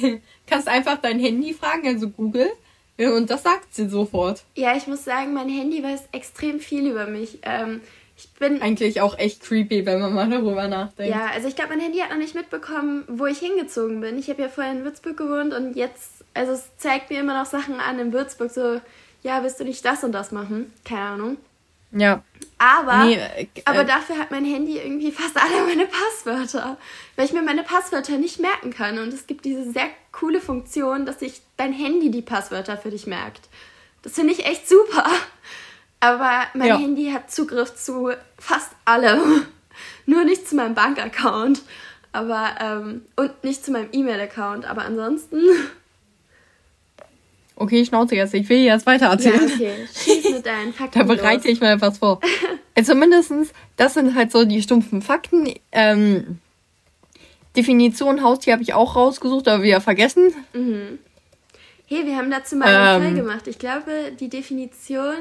Kannst 0.46 0.68
einfach 0.68 0.98
dein 0.98 1.18
Handy 1.18 1.54
fragen, 1.54 1.86
also 1.86 2.08
Google, 2.08 2.50
und 2.98 3.30
das 3.30 3.42
sagt 3.42 3.74
sie 3.74 3.88
sofort. 3.88 4.44
Ja, 4.54 4.76
ich 4.76 4.86
muss 4.86 5.04
sagen, 5.04 5.34
mein 5.34 5.48
Handy 5.48 5.82
weiß 5.82 6.08
extrem 6.12 6.60
viel 6.60 6.86
über 6.86 7.06
mich. 7.06 7.40
Ähm, 7.42 7.80
ich 8.16 8.30
bin. 8.30 8.62
Eigentlich 8.62 9.02
auch 9.02 9.18
echt 9.18 9.42
creepy, 9.42 9.84
wenn 9.84 10.00
man 10.00 10.14
mal 10.14 10.30
darüber 10.30 10.66
nachdenkt. 10.68 11.14
Ja, 11.14 11.26
also 11.34 11.48
ich 11.48 11.56
glaube, 11.56 11.70
mein 11.70 11.80
Handy 11.80 11.98
hat 11.98 12.10
noch 12.10 12.16
nicht 12.16 12.34
mitbekommen, 12.34 13.04
wo 13.08 13.26
ich 13.26 13.38
hingezogen 13.38 14.00
bin. 14.00 14.18
Ich 14.18 14.30
habe 14.30 14.40
ja 14.40 14.48
vorher 14.48 14.72
in 14.72 14.84
Würzburg 14.84 15.18
gewohnt 15.18 15.52
und 15.52 15.76
jetzt, 15.76 16.24
also 16.32 16.52
es 16.52 16.76
zeigt 16.78 17.10
mir 17.10 17.20
immer 17.20 17.38
noch 17.38 17.46
Sachen 17.46 17.78
an 17.78 17.98
in 17.98 18.12
Würzburg, 18.14 18.50
so, 18.50 18.80
ja, 19.22 19.42
willst 19.42 19.60
du 19.60 19.64
nicht 19.64 19.84
das 19.84 20.02
und 20.02 20.12
das 20.12 20.32
machen? 20.32 20.72
Keine 20.84 21.02
Ahnung. 21.02 21.36
Ja. 21.98 22.22
Aber, 22.58 23.04
Nee, 23.04 23.14
äh, 23.16 23.46
aber 23.66 23.80
äh, 23.80 23.84
dafür 23.84 24.16
hat 24.18 24.30
mein 24.30 24.44
Handy 24.44 24.78
irgendwie 24.78 25.12
fast 25.12 25.36
alle 25.36 25.66
meine 25.66 25.86
Passwörter, 25.86 26.78
weil 27.14 27.26
ich 27.26 27.32
mir 27.32 27.42
meine 27.42 27.62
Passwörter 27.62 28.16
nicht 28.16 28.40
merken 28.40 28.70
kann. 28.72 28.98
Und 28.98 29.12
es 29.12 29.26
gibt 29.26 29.44
diese 29.44 29.70
sehr 29.70 29.88
coole 30.12 30.40
Funktion, 30.40 31.04
dass 31.04 31.20
sich 31.20 31.42
dein 31.58 31.72
Handy 31.74 32.10
die 32.10 32.22
Passwörter 32.22 32.78
für 32.78 32.90
dich 32.90 33.06
merkt. 33.06 33.48
Das 34.02 34.12
finde 34.14 34.32
ich 34.32 34.46
echt 34.46 34.68
super. 34.68 35.04
Aber 36.00 36.44
mein 36.54 36.68
Ja. 36.68 36.78
Handy 36.78 37.10
hat 37.10 37.30
Zugriff 37.30 37.74
zu 37.74 38.10
fast 38.38 38.70
allem. 38.84 39.46
Nur 40.06 40.24
nicht 40.24 40.48
zu 40.48 40.54
meinem 40.56 40.74
Bankaccount. 40.74 41.60
Aber, 42.12 42.54
ähm, 42.60 43.02
und 43.16 43.44
nicht 43.44 43.64
zu 43.64 43.70
meinem 43.72 43.88
E-Mail-Account. 43.92 44.64
Aber 44.64 44.82
ansonsten. 44.86 45.40
Okay, 47.58 47.84
Schnauze 47.86 48.14
jetzt. 48.16 48.34
Ich 48.34 48.48
will 48.50 48.58
jetzt 48.58 48.84
weiter 48.86 49.06
Ja, 49.06 49.12
erzählen. 49.12 49.50
okay. 49.52 49.72
Schieß 49.94 50.30
mit 50.30 50.46
deinen 50.46 50.72
Fakten. 50.74 50.98
Da 50.98 51.04
bereite 51.06 51.48
ich 51.48 51.60
mal 51.60 51.80
was 51.80 51.98
vor. 51.98 52.20
Also 52.78 52.94
mindestens, 52.94 53.52
das 53.78 53.94
sind 53.94 54.14
halt 54.14 54.30
so 54.30 54.44
die 54.44 54.60
stumpfen 54.60 55.00
Fakten. 55.00 55.54
Ähm, 55.72 56.40
Definition 57.56 58.22
Haustier 58.22 58.52
habe 58.52 58.62
ich 58.62 58.74
auch 58.74 58.96
rausgesucht, 58.96 59.48
aber 59.48 59.62
wieder 59.62 59.80
vergessen. 59.80 60.34
Mhm. 60.52 60.98
Hey, 61.86 62.04
wir 62.04 62.16
haben 62.16 62.30
dazu 62.30 62.54
mal 62.56 62.66
einen 62.68 63.02
Ähm. 63.02 63.14
Fall 63.16 63.24
gemacht. 63.24 63.46
Ich 63.46 63.58
glaube, 63.58 64.12
die 64.20 64.28
Definition 64.28 65.14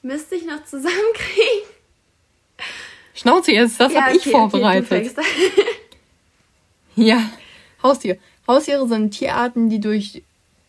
müsste 0.00 0.36
ich 0.36 0.46
noch 0.46 0.64
zusammenkriegen. 0.64 1.68
Schnauze 3.14 3.52
jetzt, 3.52 3.78
das 3.78 3.92
Ja, 3.92 4.02
habe 4.06 4.12
ich 4.16 4.22
okay, 4.22 4.30
vorbereitet. 4.30 4.90
Okay. 5.18 5.26
Ja, 6.96 7.22
Haustier. 7.82 8.16
Haustiere 8.46 8.88
sind 8.88 9.10
Tierarten, 9.10 9.68
die 9.68 9.78
durch 9.80 10.22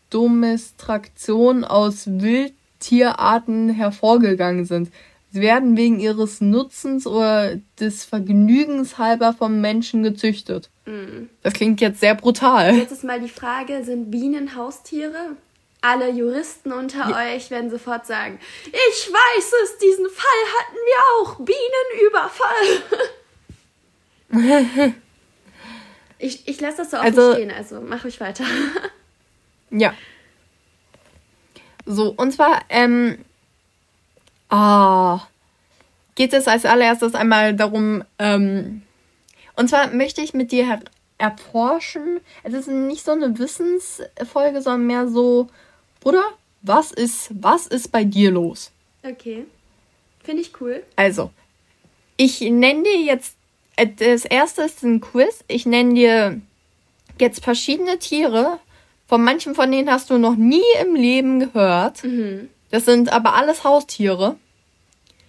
Domestraktion 0.09 1.63
aus 1.63 2.07
Wildtierarten 2.07 3.69
hervorgegangen 3.69 4.65
sind. 4.65 4.91
Sie 5.31 5.41
werden 5.41 5.77
wegen 5.77 5.99
ihres 5.99 6.41
Nutzens 6.41 7.05
oder 7.05 7.57
des 7.79 8.03
Vergnügens 8.03 8.97
halber 8.97 9.33
vom 9.33 9.61
Menschen 9.61 10.01
gezüchtet. 10.01 10.69
Mhm. 10.85 11.29
Das 11.43 11.53
klingt 11.53 11.81
jetzt 11.81 11.99
sehr 11.99 12.15
brutal. 12.15 12.75
Jetzt 12.75 12.91
ist 12.91 13.03
mal 13.03 13.19
die 13.19 13.29
Frage, 13.29 13.83
sind 13.83 14.09
Bienen 14.09 14.55
Haustiere? 14.55 15.35
Alle 15.81 16.09
Juristen 16.11 16.73
unter 16.73 17.15
euch 17.15 17.51
werden 17.51 17.69
sofort 17.69 18.05
sagen, 18.05 18.37
ich 18.65 19.09
weiß 19.13 19.53
es, 19.63 19.77
diesen 19.77 20.07
Fall 20.09 20.25
hatten 20.57 20.77
wir 20.85 20.99
auch, 21.21 21.39
Bienenüberfall. 24.31 24.93
ich 26.19 26.47
ich 26.47 26.59
lasse 26.59 26.77
das 26.77 26.91
so 26.91 26.97
offen 26.97 27.05
Also- 27.05 27.33
stehen, 27.33 27.51
also 27.51 27.81
mach 27.81 28.03
ruhig 28.03 28.19
weiter. 28.19 28.43
Ja. 29.71 29.93
So, 31.85 32.13
und 32.15 32.31
zwar, 32.31 32.61
ähm, 32.69 33.17
ah, 34.49 35.21
geht 36.15 36.33
es 36.33 36.47
als 36.47 36.65
allererstes 36.65 37.15
einmal 37.15 37.55
darum, 37.55 38.03
ähm, 38.19 38.83
und 39.55 39.69
zwar 39.69 39.87
möchte 39.91 40.21
ich 40.21 40.33
mit 40.33 40.51
dir 40.51 40.65
her 40.65 40.79
erforschen, 41.17 42.21
es 42.43 42.53
ist 42.53 42.67
nicht 42.67 43.03
so 43.03 43.11
eine 43.11 43.37
Wissensfolge, 43.37 44.61
sondern 44.61 44.87
mehr 44.87 45.07
so, 45.07 45.47
Bruder, 45.99 46.23
was 46.61 46.91
ist, 46.91 47.29
was 47.31 47.67
ist 47.67 47.91
bei 47.91 48.03
dir 48.03 48.31
los? 48.31 48.71
Okay. 49.03 49.45
Finde 50.23 50.41
ich 50.41 50.59
cool. 50.61 50.83
Also, 50.95 51.31
ich 52.17 52.41
nenne 52.41 52.83
dir 52.83 53.01
jetzt, 53.01 53.35
äh, 53.75 53.87
das 53.87 54.25
erste 54.25 54.63
ist 54.63 54.83
ein 54.83 55.01
Quiz. 55.01 55.43
Ich 55.47 55.65
nenne 55.65 55.93
dir 55.93 56.41
jetzt 57.19 57.43
verschiedene 57.43 57.99
Tiere. 57.99 58.59
Von 59.09 59.23
manchen 59.23 59.55
von 59.55 59.71
denen 59.71 59.89
hast 59.89 60.11
du 60.11 60.19
noch 60.19 60.35
nie 60.35 60.61
im 60.81 60.93
Leben 60.93 61.39
gehört. 61.39 62.03
Mhm. 62.03 62.47
Das 62.69 62.85
sind 62.85 63.11
aber 63.11 63.33
alles 63.33 63.63
Haustiere. 63.63 64.35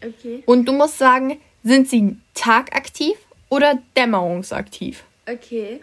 Okay. 0.06 0.42
Und 0.44 0.66
du 0.66 0.72
musst 0.72 0.98
sagen, 0.98 1.40
sind 1.64 1.88
sie 1.88 2.18
tagaktiv 2.34 3.16
oder 3.48 3.78
dämmerungsaktiv? 3.96 5.02
Okay. 5.26 5.80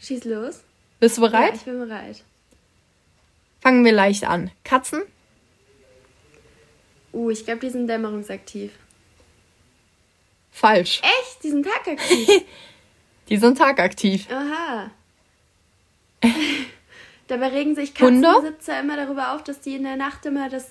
Schieß 0.00 0.24
los. 0.26 0.62
Bist 0.98 1.16
du 1.16 1.22
Ja, 1.22 1.28
bereit? 1.28 1.54
ich 1.54 1.62
bin 1.62 1.78
bereit. 1.78 2.22
Fangen 3.62 3.86
wir 3.86 3.92
leicht 3.92 4.24
an. 4.24 4.50
Katzen? 4.62 5.00
Uh, 7.14 7.30
ich 7.30 7.44
glaube, 7.46 7.60
die 7.60 7.70
sind 7.70 7.86
dämmerungsaktiv. 7.86 8.72
Falsch. 10.50 11.00
Echt? 11.02 11.42
Die 11.42 11.48
sind 11.50 11.64
tagaktiv? 11.66 12.28
Die 13.30 13.36
sind 13.36 13.56
tagaktiv. 13.56 14.26
Aha. 14.30 14.90
Dabei 17.30 17.46
regen 17.48 17.76
sich? 17.76 17.94
Katzenbesitzer 17.94 18.80
immer 18.80 18.96
darüber 18.96 19.32
auf, 19.32 19.44
dass 19.44 19.60
die 19.60 19.76
in 19.76 19.84
der 19.84 19.94
Nacht 19.94 20.26
immer 20.26 20.48
das 20.48 20.66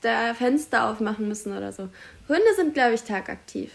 da 0.00 0.32
Fenster 0.32 0.88
aufmachen 0.88 1.28
müssen 1.28 1.54
oder 1.54 1.70
so. 1.70 1.90
Hunde 2.28 2.54
sind, 2.56 2.72
glaube 2.72 2.94
ich, 2.94 3.02
tagaktiv. 3.02 3.70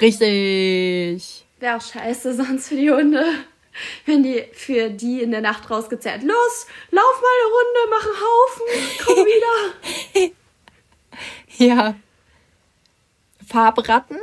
Richtig. 0.00 1.46
Wäre 1.60 1.76
auch 1.76 1.80
scheiße 1.80 2.34
sonst 2.34 2.66
für 2.68 2.74
die 2.74 2.90
Hunde, 2.90 3.24
wenn 4.04 4.24
die 4.24 4.46
für 4.52 4.90
die 4.90 5.22
in 5.22 5.30
der 5.30 5.42
Nacht 5.42 5.70
rausgezerrt. 5.70 6.24
Los, 6.24 6.66
lauf 6.90 7.22
mal 7.22 7.30
eine 7.38 7.52
Runde, 7.54 7.80
mach 7.90 8.06
einen 8.06 8.20
Haufen, 8.24 8.66
komm 9.04 9.24
wieder. 10.26 10.34
Ja. 11.58 11.94
Farbratten? 13.46 14.18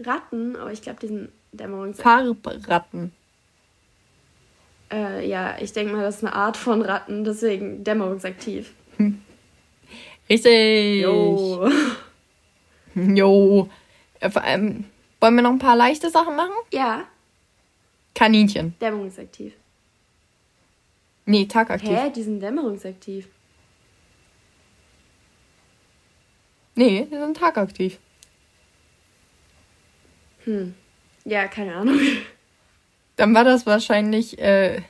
Ratten, 0.00 0.56
oh, 0.56 0.66
ich 0.66 0.82
glaube, 0.82 0.98
die 1.00 1.06
sind 1.06 1.32
dämmerungsaktiv. 1.52 2.02
Farbratten. 2.42 3.12
Äh, 4.92 5.26
ja, 5.28 5.56
ich 5.60 5.72
denke 5.72 5.92
mal, 5.94 6.02
das 6.02 6.16
ist 6.16 6.24
eine 6.24 6.34
Art 6.34 6.56
von 6.56 6.82
Ratten, 6.82 7.24
deswegen 7.24 7.84
dämmerungsaktiv. 7.84 8.72
Richtig. 10.28 11.02
Jo. 11.02 11.68
Jo. 12.96 13.68
Äh, 14.18 14.30
vor 14.30 14.42
allem, 14.42 14.84
wollen 15.20 15.34
wir 15.36 15.42
noch 15.42 15.52
ein 15.52 15.58
paar 15.60 15.76
leichte 15.76 16.10
Sachen 16.10 16.34
machen? 16.34 16.50
Ja, 16.72 17.04
Kaninchen. 18.14 18.74
dämmerungsaktiv. 18.80 19.52
Nee, 21.24 21.46
tagaktiv. 21.46 21.90
Hä? 21.90 22.10
Die 22.14 22.22
sind 22.22 22.40
dämmerungsaktiv. 22.40 23.28
Nee, 26.74 27.06
die 27.10 27.16
sind 27.16 27.36
tagaktiv. 27.36 27.98
Hm. 30.44 30.74
Ja, 31.24 31.46
keine 31.46 31.76
Ahnung. 31.76 31.98
Dann 33.20 33.34
war 33.34 33.44
das 33.44 33.66
wahrscheinlich 33.66 34.38
äh, 34.38 34.80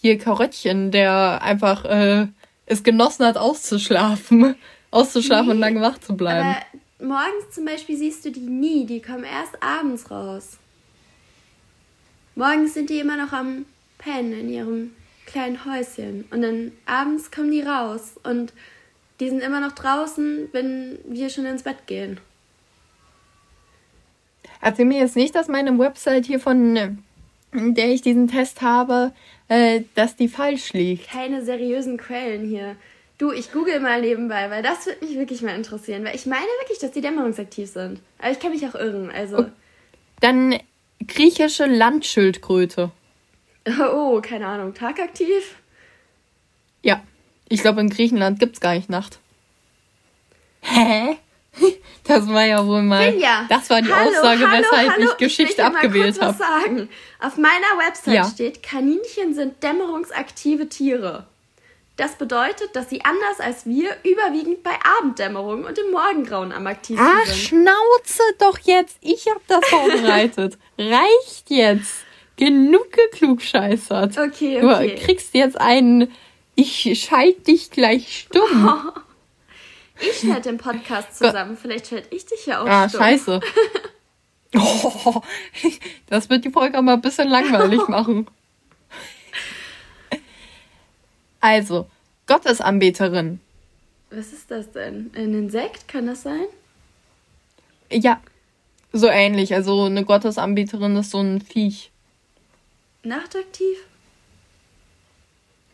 hier 0.00 0.16
Karöttchen, 0.16 0.90
der 0.90 1.42
einfach 1.42 1.84
äh, 1.84 2.28
es 2.64 2.82
genossen 2.82 3.26
hat, 3.26 3.36
auszuschlafen. 3.36 4.54
Auszuschlafen 4.90 5.50
und 5.50 5.56
Nee, 5.56 5.60
lange 5.60 5.82
wach 5.82 5.98
zu 5.98 6.16
bleiben. 6.16 6.56
Aber 6.98 7.06
morgens 7.06 7.50
zum 7.50 7.66
Beispiel 7.66 7.98
siehst 7.98 8.24
du 8.24 8.30
die 8.30 8.40
nie. 8.40 8.86
Die 8.86 9.02
kommen 9.02 9.24
erst 9.24 9.62
abends 9.62 10.10
raus. 10.10 10.56
Morgens 12.36 12.72
sind 12.72 12.88
die 12.88 13.00
immer 13.00 13.18
noch 13.18 13.34
am 13.34 13.66
Pennen 13.98 14.32
in 14.32 14.48
ihrem 14.48 14.92
kleinen 15.26 15.66
Häuschen. 15.66 16.24
Und 16.30 16.40
dann 16.40 16.72
abends 16.86 17.30
kommen 17.30 17.50
die 17.50 17.60
raus. 17.60 18.14
Und 18.22 18.54
die 19.20 19.28
sind 19.28 19.42
immer 19.42 19.60
noch 19.60 19.72
draußen, 19.72 20.48
wenn 20.52 20.98
wir 21.04 21.28
schon 21.28 21.44
ins 21.44 21.64
Bett 21.64 21.86
gehen. 21.86 22.18
Erzähl 24.62 24.86
mir 24.86 25.00
jetzt 25.00 25.16
nicht, 25.16 25.34
dass 25.34 25.48
meine 25.48 25.78
Website 25.78 26.24
hier 26.24 26.40
von 26.40 27.04
äh, 27.52 27.72
der 27.72 27.90
ich 27.90 28.02
diesen 28.02 28.28
Test 28.28 28.62
habe, 28.62 29.12
äh, 29.48 29.82
dass 29.94 30.16
die 30.16 30.28
falsch 30.28 30.72
liegt. 30.72 31.08
Keine 31.08 31.44
seriösen 31.44 31.96
Quellen 31.96 32.48
hier. 32.48 32.76
Du, 33.18 33.32
ich 33.32 33.50
google 33.52 33.80
mal 33.80 34.00
nebenbei, 34.00 34.48
weil 34.50 34.62
das 34.62 34.86
würde 34.86 35.04
mich 35.04 35.16
wirklich 35.16 35.42
mal 35.42 35.56
interessieren. 35.56 36.04
Weil 36.04 36.14
ich 36.14 36.26
meine 36.26 36.46
wirklich, 36.60 36.78
dass 36.78 36.92
die 36.92 37.00
dämmerungsaktiv 37.00 37.68
sind. 37.68 38.00
Aber 38.18 38.30
ich 38.30 38.38
kann 38.38 38.52
mich 38.52 38.66
auch 38.66 38.76
irren. 38.76 39.10
Also, 39.10 39.46
Dann 40.20 40.58
griechische 41.06 41.66
Landschildkröte. 41.66 42.90
oh, 43.92 44.20
keine 44.20 44.46
Ahnung, 44.46 44.74
tagaktiv? 44.74 45.56
Ja, 46.82 47.02
ich 47.48 47.60
glaube, 47.60 47.80
in 47.80 47.90
Griechenland 47.90 48.38
gibt's 48.38 48.60
gar 48.60 48.74
nicht 48.74 48.88
Nacht. 48.88 49.18
Hä? 50.60 51.16
Das 52.04 52.26
war 52.26 52.44
ja 52.46 52.66
wohl 52.66 52.80
mal. 52.80 53.12
Finja, 53.12 53.44
das 53.50 53.68
war 53.68 53.82
die 53.82 53.92
hallo, 53.92 54.08
Aussage, 54.08 54.50
hallo, 54.50 54.62
weshalb 54.64 54.92
hallo, 54.92 55.10
ich 55.10 55.16
Geschichte 55.18 55.52
ich 55.60 55.62
abgewählt 55.62 56.18
habe. 56.22 56.38
sagen. 56.38 56.88
Auf 57.20 57.36
meiner 57.36 57.86
Website 57.86 58.14
Ja. 58.14 58.24
steht, 58.24 58.62
Kaninchen 58.62 59.34
sind 59.34 59.62
dämmerungsaktive 59.62 60.70
Tiere. 60.70 61.26
Das 61.98 62.14
bedeutet, 62.14 62.74
dass 62.74 62.88
sie 62.88 63.04
anders 63.04 63.40
als 63.40 63.66
wir 63.66 63.90
überwiegend 64.04 64.62
bei 64.62 64.70
Abenddämmerung 64.98 65.64
und 65.64 65.76
im 65.78 65.90
Morgengrauen 65.90 66.52
am 66.52 66.66
aktivsten 66.66 67.06
Ach, 67.06 67.26
sind. 67.26 67.36
Schnauze 67.36 68.22
doch 68.38 68.58
jetzt. 68.60 68.96
Ich 69.02 69.26
hab 69.28 69.46
das 69.46 69.68
vorbereitet. 69.68 70.56
Reicht 70.78 71.50
jetzt. 71.50 71.92
Genug 72.36 72.86
geklugscheißert. 72.92 74.16
Okay, 74.16 74.60
Du 74.62 74.70
okay. 74.72 74.94
kriegst 74.94 75.34
jetzt 75.34 75.60
einen. 75.60 76.10
Ich 76.54 76.88
schalte 77.06 77.40
dich 77.42 77.70
gleich 77.70 78.20
stumm. 78.20 78.92
Ich 80.00 80.18
schneide 80.20 80.42
den 80.42 80.58
Podcast 80.58 81.16
zusammen. 81.16 81.56
Vielleicht 81.56 81.88
schalte 81.88 82.14
ich 82.14 82.26
dich 82.26 82.46
ja 82.46 82.62
auch 82.62 82.66
ah, 82.66 82.88
stumm. 82.88 83.00
scheiße. 83.00 83.40
Oh, 84.56 85.20
das 86.06 86.30
wird 86.30 86.44
die 86.44 86.50
Folge 86.50 86.78
aber 86.78 86.94
ein 86.94 87.00
bisschen 87.00 87.28
langweilig 87.28 87.86
machen. 87.88 88.26
Also, 91.40 91.86
Gottesanbeterin. 92.26 93.40
Was 94.10 94.32
ist 94.32 94.50
das 94.50 94.72
denn? 94.72 95.10
Ein 95.14 95.34
Insekt? 95.34 95.86
Kann 95.86 96.06
das 96.06 96.22
sein? 96.22 96.46
Ja, 97.90 98.20
so 98.92 99.08
ähnlich. 99.08 99.54
Also 99.54 99.84
eine 99.84 100.04
Gottesanbeterin 100.04 100.96
ist 100.96 101.10
so 101.10 101.20
ein 101.20 101.40
Viech. 101.40 101.90
Nachtaktiv? 103.02 103.78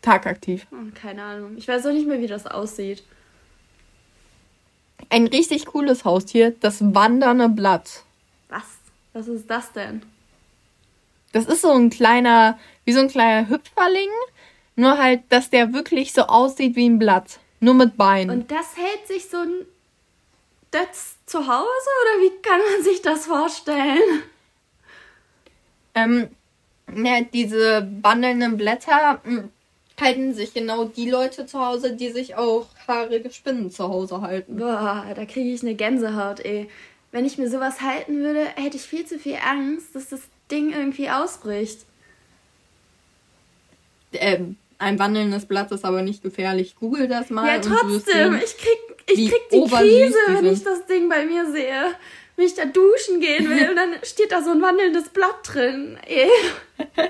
Tagaktiv. 0.03 0.67
Oh, 0.71 0.91
keine 0.95 1.23
Ahnung. 1.23 1.57
Ich 1.57 1.67
weiß 1.67 1.87
auch 1.87 1.93
nicht 1.93 2.07
mehr, 2.07 2.21
wie 2.21 2.27
das 2.27 2.47
aussieht. 2.47 3.03
Ein 5.11 5.27
richtig 5.27 5.67
cooles 5.67 6.05
Haustier, 6.05 6.55
das 6.61 6.83
wandernde 6.95 7.49
Blatt. 7.49 8.05
Was? 8.49 8.63
Was 9.13 9.29
ist 9.29 9.49
das 9.49 9.73
denn? 9.73 10.03
Das 11.33 11.47
ist 11.47 11.63
so 11.63 11.73
ein 11.73 11.91
kleiner, 11.91 12.59
wie 12.85 12.93
so 12.93 13.01
ein 13.01 13.09
kleiner 13.09 13.49
Hüpferling. 13.49 14.11
Nur 14.77 14.99
halt, 14.99 15.23
dass 15.29 15.51
der 15.51 15.73
wirklich 15.73 16.13
so 16.13 16.23
aussieht 16.23 16.77
wie 16.77 16.89
ein 16.89 16.99
Blatt. 16.99 17.39
Nur 17.61 17.75
mit 17.75 17.97
Beinen. 17.97 18.41
Und 18.41 18.51
das 18.51 18.77
hält 18.77 19.07
sich 19.07 19.29
so 19.29 19.39
ein 19.39 19.67
Dötz 20.73 21.17
zu 21.27 21.39
Hause 21.39 21.89
oder 22.03 22.23
wie 22.23 22.43
kann 22.43 22.61
man 22.73 22.83
sich 22.83 23.01
das 23.01 23.27
vorstellen? 23.27 24.23
Ähm, 25.95 26.29
ja, 26.93 27.21
diese 27.21 27.89
wandelnden 28.03 28.57
Blätter 28.57 29.21
mh, 29.25 29.45
halten 30.01 30.35
sich 30.35 30.55
genau 30.55 30.85
die 30.85 31.09
Leute 31.09 31.47
zu 31.47 31.59
Hause, 31.59 31.95
die 31.95 32.11
sich 32.11 32.35
auch 32.35 32.67
haarige 32.89 33.31
Spinnen 33.31 33.71
zu 33.71 33.89
Hause 33.89 34.21
halten. 34.21 34.57
Boah, 34.57 35.07
da 35.15 35.25
kriege 35.25 35.53
ich 35.53 35.63
eine 35.63 35.75
Gänsehaut, 35.75 36.41
ey. 36.41 36.69
Wenn 37.13 37.25
ich 37.25 37.39
mir 37.39 37.49
sowas 37.49 37.81
halten 37.81 38.19
würde, 38.25 38.45
hätte 38.57 38.77
ich 38.77 38.83
viel 38.83 39.07
zu 39.07 39.19
viel 39.19 39.37
Angst, 39.37 39.95
dass 39.95 40.09
das 40.09 40.23
Ding 40.51 40.73
irgendwie 40.73 41.11
ausbricht. 41.11 41.81
Ähm, 44.13 44.57
ein 44.79 44.99
wandelndes 44.99 45.47
Blatt 45.47 45.71
ist 45.71 45.85
aber 45.85 46.03
nicht 46.03 46.23
gefährlich. 46.23 46.75
Google 46.79 47.07
das 47.09 47.31
mal. 47.31 47.47
Ja, 47.47 47.61
trotzdem. 47.61 48.35
Ich 48.45 48.59
krieg, 48.59 48.79
ich 49.07 49.31
krieg 49.31 49.49
die 49.51 49.61
Krise, 49.63 50.19
die 50.29 50.35
wenn 50.35 50.53
ich 50.53 50.65
das 50.65 50.87
Ding 50.87 51.09
bei 51.09 51.25
mir 51.25 51.51
sehe. 51.51 51.95
Wenn 52.37 52.47
ich 52.47 52.55
da 52.55 52.65
duschen 52.65 53.21
gehen 53.21 53.49
will 53.49 53.71
und 53.71 53.77
dann 53.77 53.95
steht 54.03 54.33
da 54.33 54.43
so 54.43 54.51
ein 54.51 54.61
wandelndes 54.61 55.11
Blatt 55.11 55.37
drin. 55.45 55.99
Ey. 56.07 56.29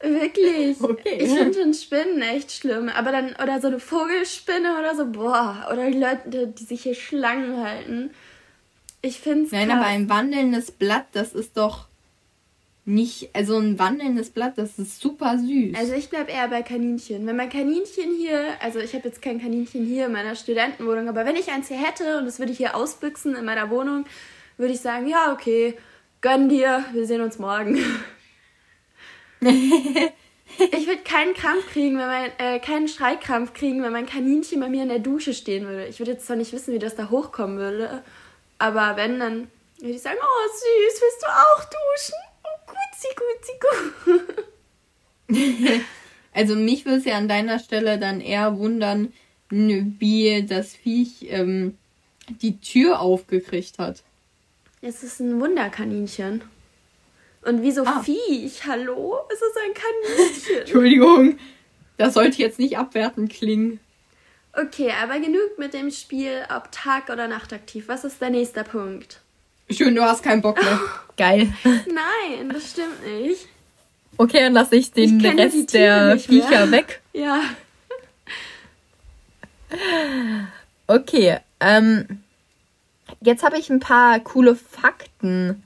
Wirklich. 0.00 0.80
Okay. 0.80 1.18
Ich 1.18 1.30
finde 1.30 1.54
schon 1.54 1.74
Spinnen 1.74 2.22
echt 2.22 2.52
schlimm. 2.52 2.88
Aber 2.88 3.12
dann, 3.12 3.34
oder 3.42 3.60
so 3.60 3.68
eine 3.68 3.80
Vogelspinne 3.80 4.78
oder 4.78 4.94
so, 4.94 5.06
boah. 5.06 5.68
Oder 5.72 5.90
die 5.90 5.98
Leute, 5.98 6.48
die 6.48 6.64
sich 6.64 6.82
hier 6.82 6.94
Schlangen 6.94 7.62
halten. 7.62 8.10
Ich 9.02 9.20
finde 9.20 9.46
es 9.46 9.52
Nein, 9.52 9.70
aber 9.70 9.86
ein 9.86 10.08
wandelndes 10.08 10.70
Blatt, 10.70 11.06
das 11.12 11.32
ist 11.32 11.56
doch 11.56 11.86
nicht. 12.84 13.30
Also 13.34 13.56
ein 13.58 13.78
wandelndes 13.78 14.30
Blatt, 14.30 14.54
das 14.56 14.78
ist 14.78 15.00
super 15.00 15.38
süß. 15.38 15.76
Also 15.76 15.94
ich 15.94 16.08
bleib 16.08 16.32
eher 16.32 16.48
bei 16.48 16.62
Kaninchen. 16.62 17.26
Wenn 17.26 17.36
mein 17.36 17.50
Kaninchen 17.50 18.14
hier, 18.16 18.54
also 18.60 18.78
ich 18.78 18.94
habe 18.94 19.08
jetzt 19.08 19.20
kein 19.22 19.40
Kaninchen 19.40 19.84
hier 19.84 20.06
in 20.06 20.12
meiner 20.12 20.36
Studentenwohnung, 20.36 21.08
aber 21.08 21.24
wenn 21.24 21.36
ich 21.36 21.50
eins 21.50 21.68
hier 21.68 21.78
hätte 21.78 22.18
und 22.18 22.26
es 22.26 22.38
würde 22.38 22.52
hier 22.52 22.76
ausbüchsen 22.76 23.34
in 23.34 23.44
meiner 23.44 23.70
Wohnung, 23.70 24.06
würde 24.56 24.72
ich 24.72 24.80
sagen, 24.80 25.08
ja, 25.08 25.32
okay, 25.32 25.74
gönn 26.20 26.48
dir, 26.48 26.84
wir 26.92 27.06
sehen 27.06 27.20
uns 27.20 27.38
morgen. 27.38 27.78
ich 29.46 30.86
würde 30.86 31.02
keinen 31.04 31.34
Krampf 31.34 31.66
kriegen, 31.72 31.98
wenn 31.98 32.06
mein, 32.06 32.30
äh, 32.38 32.58
keinen 32.60 32.88
Schreikrampf 32.88 33.52
kriegen, 33.52 33.82
wenn 33.82 33.92
mein 33.92 34.06
Kaninchen 34.06 34.60
bei 34.60 34.68
mir 34.68 34.82
in 34.82 34.88
der 34.88 34.98
Dusche 34.98 35.34
stehen 35.34 35.66
würde. 35.66 35.86
Ich 35.86 35.98
würde 35.98 36.12
jetzt 36.12 36.26
zwar 36.26 36.36
nicht 36.36 36.52
wissen, 36.52 36.74
wie 36.74 36.78
das 36.78 36.94
da 36.94 37.10
hochkommen 37.10 37.58
würde, 37.58 38.02
aber 38.58 38.96
wenn, 38.96 39.18
dann 39.18 39.48
würde 39.78 39.94
ich 39.94 40.02
sagen, 40.02 40.18
oh 40.20 40.48
süß, 40.52 41.00
willst 41.02 41.22
du 41.22 41.26
auch 41.28 41.64
duschen? 41.64 42.14
Oh, 42.44 42.58
gutzi, 42.72 43.08
gutzi, 43.16 43.52
gut. 45.28 45.84
Also 46.36 46.54
mich 46.54 46.84
würde 46.84 46.98
es 46.98 47.06
ja 47.06 47.16
an 47.16 47.28
deiner 47.28 47.58
Stelle 47.58 47.98
dann 47.98 48.20
eher 48.20 48.58
wundern, 48.58 49.14
wie 49.48 50.44
das 50.46 50.74
Viech 50.74 51.28
ähm, 51.30 51.78
die 52.28 52.60
Tür 52.60 53.00
aufgekriegt 53.00 53.78
hat. 53.78 54.02
Es 54.82 55.02
ist 55.02 55.20
ein 55.20 55.40
Wunderkaninchen. 55.40 56.42
Und 57.46 57.62
wieso 57.62 57.84
Ah. 57.84 58.02
Viech? 58.02 58.66
Hallo? 58.66 59.18
Es 59.32 59.38
ist 59.40 59.56
ein 59.64 59.72
Kaninchen. 59.74 60.58
Entschuldigung, 60.60 61.38
das 61.96 62.14
sollte 62.14 62.38
jetzt 62.42 62.58
nicht 62.58 62.76
abwertend 62.76 63.32
klingen. 63.32 63.78
okay, 64.52 64.92
aber 65.02 65.18
genug 65.20 65.58
mit 65.58 65.72
dem 65.74 65.90
Spiel, 65.90 66.42
ob 66.54 66.72
Tag- 66.72 67.08
oder 67.10 67.28
Nachtaktiv. 67.28 67.88
Was 67.88 68.04
ist 68.04 68.20
der 68.20 68.30
nächste 68.30 68.64
Punkt? 68.64 69.20
Schön, 69.70 69.94
du 69.94 70.02
hast 70.02 70.22
keinen 70.22 70.42
Bock 70.42 70.60
mehr. 70.62 70.80
Geil. 71.16 71.52
Nein, 71.64 72.48
das 72.52 72.70
stimmt 72.70 73.04
nicht. 73.06 73.46
Okay, 74.16 74.40
dann 74.40 74.52
lasse 74.54 74.76
ich 74.76 74.92
den 74.92 75.20
Ich 75.20 75.36
Rest 75.38 75.74
der. 75.74 76.18
Viecher 76.18 76.70
weg. 76.70 77.00
Ja. 77.12 77.42
Okay, 80.86 81.38
ähm, 81.58 82.22
jetzt 83.20 83.42
habe 83.42 83.58
ich 83.58 83.68
ein 83.68 83.80
paar 83.80 84.20
coole 84.20 84.54
Fakten 84.54 85.64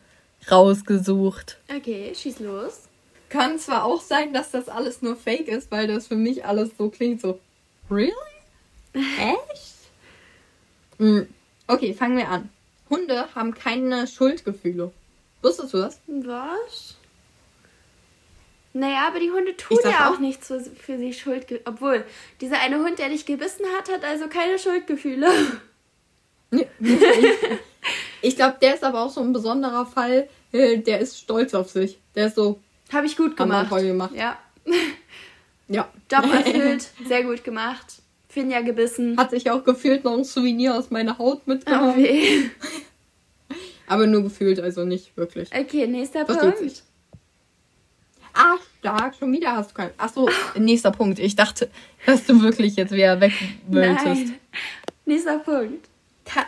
rausgesucht. 0.50 1.58
Okay, 1.74 2.12
schieß 2.14 2.40
los. 2.40 2.82
Kann 3.28 3.58
zwar 3.58 3.84
auch 3.84 4.00
sein, 4.00 4.32
dass 4.32 4.50
das 4.50 4.68
alles 4.68 5.02
nur 5.02 5.16
Fake 5.16 5.48
ist, 5.48 5.70
weil 5.70 5.86
das 5.86 6.08
für 6.08 6.16
mich 6.16 6.44
alles 6.44 6.70
so 6.76 6.88
klingt, 6.90 7.20
so, 7.20 7.38
really? 7.90 8.12
Echt? 8.92 9.74
Mm, 10.98 11.20
Okay, 11.68 11.94
fangen 11.94 12.16
wir 12.16 12.28
an. 12.28 12.48
Hunde 12.88 13.28
haben 13.36 13.54
keine 13.54 14.08
Schuldgefühle. 14.08 14.90
Wusstest 15.42 15.72
du 15.72 15.78
das? 15.78 16.00
Was? 16.08 16.96
Naja, 18.72 19.06
aber 19.06 19.20
die 19.20 19.30
Hunde 19.30 19.56
tun 19.56 19.78
ja 19.84 20.08
auch- 20.10 20.14
auch 20.14 20.18
nichts 20.18 20.48
für, 20.48 20.60
für 20.60 20.98
sie 20.98 21.12
Schuldgefühle. 21.12 21.60
Obwohl, 21.66 22.04
dieser 22.40 22.58
eine 22.60 22.78
Hund, 22.80 22.98
der 22.98 23.08
dich 23.08 23.26
gebissen 23.26 23.64
hat, 23.78 23.88
hat 23.90 24.04
also 24.04 24.26
keine 24.28 24.58
Schuldgefühle. 24.58 25.28
Nee, 26.52 26.66
Ich 28.22 28.34
glaube, 28.36 28.58
der 28.60 28.74
ist 28.74 28.82
aber 28.82 29.02
auch 29.02 29.10
so 29.10 29.20
ein 29.20 29.32
besonderer 29.32 29.86
Fall. 29.86 30.28
Äh, 30.52 30.78
Der 30.78 30.98
ist 31.00 31.18
stolz 31.18 31.54
auf 31.54 31.70
sich. 31.70 31.98
Der 32.14 32.26
ist 32.26 32.36
so, 32.36 32.60
Habe 32.92 33.06
ich 33.06 33.16
gut 33.16 33.36
gemacht. 33.36 33.68
toll 33.68 33.82
gemacht. 33.82 34.14
Ja. 34.14 34.38
ja. 35.68 35.88
Job 36.10 36.24
erfüllt, 36.32 36.88
sehr 37.06 37.22
gut 37.24 37.44
gemacht. 37.44 37.86
Finja 38.28 38.60
gebissen. 38.60 39.16
Hat 39.16 39.30
sich 39.30 39.50
auch 39.50 39.64
gefühlt 39.64 40.04
noch 40.04 40.16
ein 40.16 40.24
Souvenir 40.24 40.76
aus 40.76 40.90
meiner 40.90 41.18
Haut 41.18 41.38
Oh 41.46 41.50
mitgenommen. 41.50 41.96
weh. 41.96 42.48
Aber 43.88 44.06
nur 44.06 44.22
gefühlt, 44.22 44.60
also 44.60 44.84
nicht 44.84 45.16
wirklich. 45.16 45.50
Okay, 45.52 45.86
nächster 45.88 46.24
Das 46.24 46.38
Punkt. 46.38 46.58
tut 46.58 46.68
sich. 46.70 46.82
Ah, 48.32 48.56
stark, 48.78 49.16
schon 49.16 49.32
wieder 49.32 49.56
hast 49.56 49.70
du 49.70 49.74
keinen. 49.74 49.90
Achso, 49.96 50.28
nächster 50.56 50.92
Punkt. 50.92 51.18
Ich 51.18 51.34
dachte, 51.34 51.68
dass 52.06 52.24
du 52.24 52.40
wirklich 52.40 52.76
jetzt 52.76 52.92
wieder 52.92 53.20
weg 53.20 53.32
wolltest. 53.66 54.04
Nein. 54.04 54.34
Nächster 55.06 55.38
Punkt. 55.38 55.88
Ka 56.24 56.46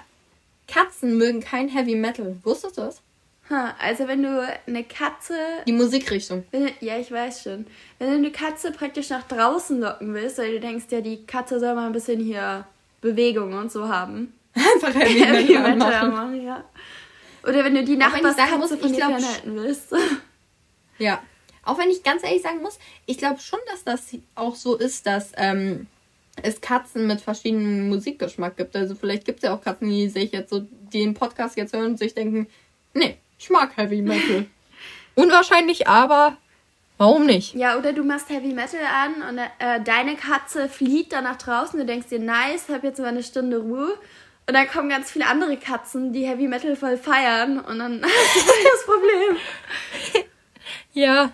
Katzen 0.69 1.19
mögen 1.19 1.41
kein 1.41 1.69
Heavy 1.69 1.97
Metal. 1.97 2.37
Wusstest 2.45 2.79
du 2.79 2.83
das? 2.83 3.03
Ha, 3.50 3.74
also 3.81 4.07
wenn 4.07 4.22
du 4.22 4.61
eine 4.66 4.85
Katze. 4.85 5.35
Die 5.66 5.72
Musikrichtung. 5.72 6.44
Wenn, 6.50 6.70
ja, 6.81 6.96
ich 6.98 7.11
weiß 7.11 7.42
schon. 7.42 7.66
Wenn 7.98 8.09
du 8.09 8.14
eine 8.14 8.31
Katze 8.31 8.72
praktisch 8.72 9.11
nach 9.11 9.26
draußen 9.26 9.81
locken 9.81 10.14
willst, 10.14 10.38
weil 10.38 10.52
du 10.52 10.61
denkst, 10.61 10.87
ja, 10.90 11.00
die 11.00 11.26
Katze 11.26 11.59
soll 11.59 11.74
mal 11.74 11.87
ein 11.87 11.92
bisschen 11.92 12.20
hier 12.20 12.66
Bewegung 13.00 13.55
und 13.55 13.70
so 13.70 13.88
haben. 13.88 14.33
Einfach 14.55 14.94
Heavy 14.94 15.59
machen. 15.76 16.42
ja. 16.42 16.64
Oder 17.42 17.64
wenn 17.64 17.74
du 17.74 17.85
die 17.85 17.96
Nachbarskatze 17.96 18.57
muss, 18.59 18.70
von 18.70 18.92
dir 18.92 19.07
fernhalten 19.07 19.57
willst. 19.57 19.92
Ja. 20.98 21.20
Auch 21.64 21.78
wenn 21.78 21.90
ich 21.90 22.02
ganz 22.02 22.22
ehrlich 22.22 22.42
sagen 22.42 22.62
muss, 22.62 22.78
ich 23.07 23.18
glaube 23.18 23.40
schon, 23.40 23.59
dass 23.70 23.85
das 23.85 24.16
auch 24.35 24.55
so 24.55 24.76
ist, 24.76 25.07
dass 25.07 25.33
ähm, 25.37 25.87
es 26.40 26.61
Katzen 26.61 27.07
mit 27.07 27.20
verschiedenem 27.20 27.88
Musikgeschmack 27.88 28.57
gibt. 28.57 28.76
Also 28.76 28.94
vielleicht 28.94 29.24
gibt 29.24 29.38
es 29.38 29.44
ja 29.44 29.55
auch 29.55 29.61
Katzen, 29.61 29.88
die 29.88 30.09
sich 30.09 30.33
jetzt 30.33 30.50
so, 30.50 30.64
den 30.92 31.14
Podcast 31.14 31.57
jetzt 31.57 31.74
hören 31.74 31.92
und 31.92 31.98
sich 31.98 32.14
denken, 32.14 32.46
nee, 32.94 33.16
ich 33.42 33.50
mag 33.50 33.76
Heavy 33.76 34.02
Metal. 34.02 34.46
Unwahrscheinlich, 35.16 35.88
aber 35.88 36.37
warum 36.96 37.26
nicht? 37.26 37.55
Ja, 37.55 37.76
oder 37.76 37.92
du 37.92 38.05
machst 38.05 38.31
Heavy 38.31 38.52
Metal 38.52 38.81
an 38.81 39.28
und 39.28 39.38
äh, 39.38 39.81
deine 39.83 40.14
Katze 40.14 40.68
flieht 40.68 41.12
dann 41.12 41.24
nach 41.24 41.38
draußen. 41.38 41.76
Du 41.78 41.85
denkst 41.85 42.09
dir, 42.09 42.20
nice, 42.20 42.68
hab 42.68 42.85
jetzt 42.85 43.00
mal 43.00 43.09
eine 43.09 43.24
Stunde 43.24 43.59
Ruhe. 43.59 43.98
Und 44.46 44.55
dann 44.55 44.68
kommen 44.68 44.88
ganz 44.88 45.11
viele 45.11 45.26
andere 45.26 45.57
Katzen, 45.57 46.12
die 46.12 46.24
Heavy 46.24 46.46
Metal 46.46 46.76
voll 46.76 46.96
feiern. 46.96 47.59
Und 47.59 47.81
dann 47.81 48.02
hast 48.05 48.37
du 48.37 48.68
das 48.72 48.87
Problem. 48.87 49.37
Ja. 50.94 51.33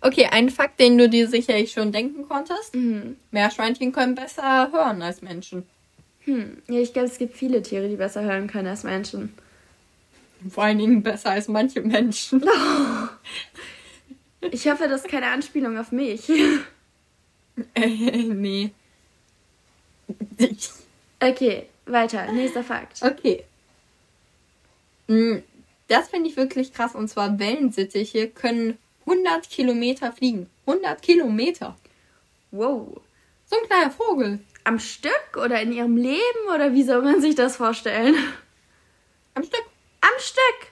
Okay, 0.00 0.28
ein 0.30 0.48
Fakt, 0.48 0.78
den 0.78 0.96
du 0.96 1.08
dir 1.08 1.26
sicherlich 1.26 1.72
schon 1.72 1.90
denken 1.90 2.28
konntest. 2.28 2.74
Mhm. 2.74 3.16
Meerschweinchen 3.32 3.90
können 3.90 4.14
besser 4.14 4.70
hören 4.72 5.02
als 5.02 5.22
Menschen. 5.22 5.66
Hm. 6.20 6.62
Ja, 6.68 6.78
ich 6.78 6.92
glaube, 6.92 7.08
es 7.08 7.18
gibt 7.18 7.36
viele 7.36 7.62
Tiere, 7.62 7.88
die 7.88 7.96
besser 7.96 8.22
hören 8.22 8.46
können 8.46 8.68
als 8.68 8.84
Menschen. 8.84 9.34
Vor 10.48 10.64
allen 10.64 10.78
Dingen 10.78 11.02
besser 11.02 11.30
als 11.30 11.48
manche 11.48 11.80
Menschen. 11.82 12.44
Ich 14.52 14.66
hoffe, 14.70 14.88
das 14.88 15.02
ist 15.04 15.10
keine 15.10 15.26
Anspielung 15.26 15.76
auf 15.76 15.92
mich. 15.92 16.26
äh, 17.74 17.86
nee. 17.86 18.72
Okay, 21.20 21.66
weiter. 21.84 22.32
Nächster 22.32 22.64
Fakt. 22.64 23.02
Okay. 23.02 23.44
Mm, 25.08 25.40
Das 25.88 26.08
finde 26.08 26.30
ich 26.30 26.36
wirklich 26.38 26.72
krass. 26.72 26.94
Und 26.94 27.08
zwar 27.08 27.38
Wellensittiche 27.38 28.28
können 28.28 28.78
100 29.06 29.50
Kilometer 29.50 30.10
fliegen. 30.12 30.48
100 30.66 31.02
Kilometer. 31.02 31.76
Wow. 32.50 32.98
So 33.44 33.56
ein 33.60 33.66
kleiner 33.66 33.90
Vogel. 33.90 34.40
Am 34.64 34.78
Stück 34.78 35.36
oder 35.36 35.60
in 35.60 35.72
ihrem 35.72 35.98
Leben 35.98 36.48
oder 36.54 36.72
wie 36.72 36.82
soll 36.82 37.02
man 37.02 37.20
sich 37.20 37.34
das 37.34 37.56
vorstellen? 37.56 38.14
Am 39.34 39.42
Stück. 39.42 39.64
Am 40.00 40.10
Stück. 40.18 40.68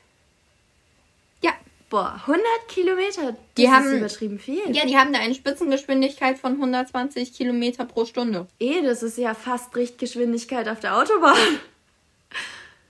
Ja. 1.42 1.52
Boah, 1.90 2.20
100 2.26 2.42
Kilometer. 2.68 3.22
Das 3.32 3.34
Die 3.56 3.64
ist 3.64 3.70
haben- 3.70 3.96
übertrieben 3.98 4.38
viel. 4.38 4.60
Ja, 4.74 4.84
die 4.86 4.96
haben 4.96 5.12
da 5.12 5.18
eine 5.20 5.34
Spitzengeschwindigkeit 5.34 6.38
von 6.38 6.52
120 6.56 7.32
Kilometer 7.34 7.84
pro 7.84 8.04
Stunde. 8.04 8.46
Eh, 8.58 8.82
das 8.82 9.02
ist 9.02 9.18
ja 9.18 9.34
fast 9.34 9.74
Richtgeschwindigkeit 9.76 10.68
auf 10.68 10.80
der 10.80 10.96
Autobahn. 10.96 11.36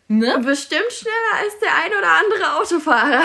Ne? 0.09 0.38
Bestimmt 0.44 0.90
schneller 0.90 1.42
als 1.42 1.59
der 1.61 1.74
ein 1.74 1.92
oder 1.92 2.11
andere 2.11 2.57
Autofahrer. 2.61 3.22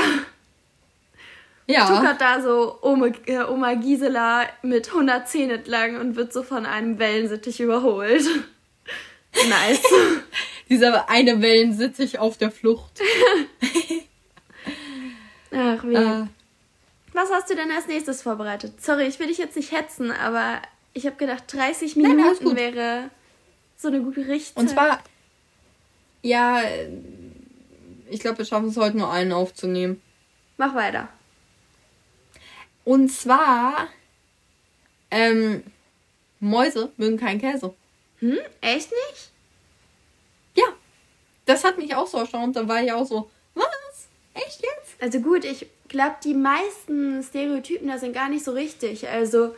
Ja. 1.65 1.87
tuckert 1.87 2.19
da 2.19 2.41
so 2.41 2.77
Oma, 2.81 3.07
äh, 3.25 3.37
Oma 3.45 3.75
Gisela 3.75 4.49
mit 4.63 4.91
110 4.93 5.49
entlang 5.49 5.95
und 5.97 6.17
wird 6.17 6.33
so 6.33 6.43
von 6.43 6.65
einem 6.65 6.99
Wellensittich 6.99 7.59
überholt. 7.61 8.25
Nice. 9.49 9.81
Dieser 10.73 11.07
eine 11.07 11.39
Wellensittich 11.39 12.17
auf 12.17 12.39
der 12.39 12.49
Flucht. 12.49 12.99
Ach 15.51 15.83
wie. 15.83 15.93
Äh, 15.93 16.25
Was 17.13 17.29
hast 17.31 17.47
du 17.51 17.55
denn 17.55 17.69
als 17.69 17.85
nächstes 17.85 18.23
vorbereitet? 18.23 18.81
Sorry, 18.81 19.05
ich 19.05 19.19
will 19.19 19.27
dich 19.27 19.37
jetzt 19.37 19.55
nicht 19.55 19.71
hetzen, 19.71 20.09
aber 20.09 20.63
ich 20.93 21.05
habe 21.05 21.15
gedacht, 21.17 21.43
30 21.53 21.95
Nein, 21.95 22.19
alles 22.19 22.39
Minuten 22.39 22.45
gut. 22.45 22.55
wäre 22.55 23.11
so 23.77 23.89
eine 23.89 24.01
gute 24.01 24.27
Richtzeit. 24.27 24.63
und 24.63 24.67
zwar, 24.67 25.03
ja, 26.23 26.63
ich 28.09 28.21
glaube, 28.21 28.39
wir 28.39 28.45
schaffen 28.45 28.69
es 28.69 28.77
heute 28.77 28.97
nur 28.97 29.11
einen 29.11 29.31
aufzunehmen. 29.31 30.01
Mach 30.57 30.73
weiter. 30.73 31.07
Und 32.83 33.09
zwar, 33.09 33.89
ähm, 35.11 35.61
Mäuse 36.39 36.91
mögen 36.97 37.17
keinen 37.17 37.39
Käse. 37.39 37.75
Hm? 38.21 38.39
Echt 38.61 38.89
nicht? 38.89 39.32
Ja, 41.47 41.53
das 41.53 41.63
hat 41.63 41.77
mich 41.77 41.95
auch 41.95 42.07
so 42.07 42.17
erstaunt. 42.17 42.55
Da 42.55 42.67
war 42.67 42.81
ich 42.83 42.91
auch 42.91 43.05
so, 43.05 43.29
was? 43.53 43.65
Echt 44.33 44.61
jetzt? 44.61 45.01
Also 45.01 45.19
gut, 45.19 45.43
ich 45.45 45.67
glaube, 45.87 46.15
die 46.23 46.33
meisten 46.33 47.21
Stereotypen 47.23 47.87
da 47.87 47.97
sind 47.97 48.13
gar 48.13 48.29
nicht 48.29 48.43
so 48.43 48.51
richtig. 48.51 49.07
Also 49.07 49.55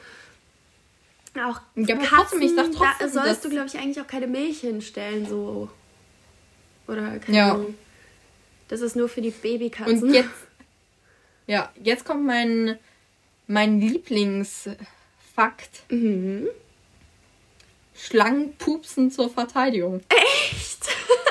auch 1.36 1.60
Ja, 1.76 1.96
aber 1.96 2.04
Katzen, 2.06 2.08
trotzdem, 2.08 2.42
ich 2.42 2.56
sag 2.56 2.72
trotzdem, 2.72 2.98
da 3.00 3.10
sollst 3.10 3.46
du, 3.46 3.50
glaube 3.50 3.68
ich, 3.68 3.78
eigentlich 3.78 4.00
auch 4.02 4.08
keine 4.08 4.28
Milch 4.28 4.62
hinstellen, 4.62 5.28
so. 5.28 5.70
Oder 6.88 7.20
keine 7.20 7.38
Ja. 7.38 7.52
Ahnung. 7.54 7.76
Das 8.68 8.82
ist 8.82 8.96
nur 8.96 9.08
für 9.10 9.22
die 9.22 9.30
Babykatzen. 9.32 10.02
Und 10.04 10.14
jetzt, 10.14 10.30
ja, 11.48 11.72
jetzt 11.82 12.04
kommt 12.06 12.26
mein, 12.26 12.80
mein 13.48 13.80
Lieblingsfakt. 13.80 14.80
Mhm. 15.90 16.48
Schlangen 17.96 18.56
pupsen 18.58 19.12
zur 19.12 19.30
Verteidigung. 19.30 20.02
Echt? 20.10 20.90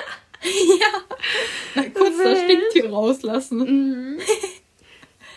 ja. 0.80 0.86
Na, 1.74 1.82
kurz 1.90 2.16
das. 2.22 2.40
Stinktier 2.42 2.90
rauslassen. 2.90 3.58
Mhm. 3.58 4.20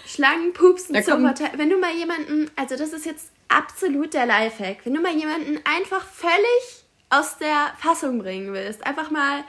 Schlangen 0.05 0.53
pupsen 0.53 0.95
zur 1.03 1.13
kommt- 1.15 1.25
Partei. 1.25 1.57
Wenn 1.57 1.69
du 1.69 1.77
mal 1.77 1.93
jemanden, 1.93 2.49
also 2.55 2.75
das 2.75 2.93
ist 2.93 3.05
jetzt 3.05 3.31
absolut 3.49 4.13
der 4.13 4.25
Lifehack, 4.25 4.77
wenn 4.85 4.93
du 4.93 5.01
mal 5.01 5.15
jemanden 5.15 5.59
einfach 5.63 6.05
völlig 6.05 6.83
aus 7.09 7.37
der 7.37 7.73
Fassung 7.79 8.19
bringen 8.19 8.53
willst, 8.53 8.85
einfach 8.85 9.11
mal, 9.11 9.43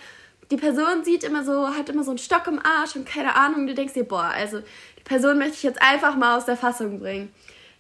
die 0.50 0.56
Person 0.56 1.04
sieht 1.04 1.24
immer 1.24 1.44
so, 1.44 1.68
hat 1.74 1.88
immer 1.88 2.04
so 2.04 2.10
einen 2.10 2.18
Stock 2.18 2.46
im 2.46 2.58
Arsch 2.64 2.94
und 2.96 3.06
keine 3.06 3.34
Ahnung, 3.34 3.66
du 3.66 3.74
denkst 3.74 3.94
dir, 3.94 4.04
boah, 4.04 4.24
also 4.34 4.60
die 4.60 5.02
Person 5.04 5.38
möchte 5.38 5.54
ich 5.54 5.62
jetzt 5.64 5.82
einfach 5.82 6.16
mal 6.16 6.36
aus 6.36 6.44
der 6.44 6.56
Fassung 6.56 7.00
bringen. 7.00 7.32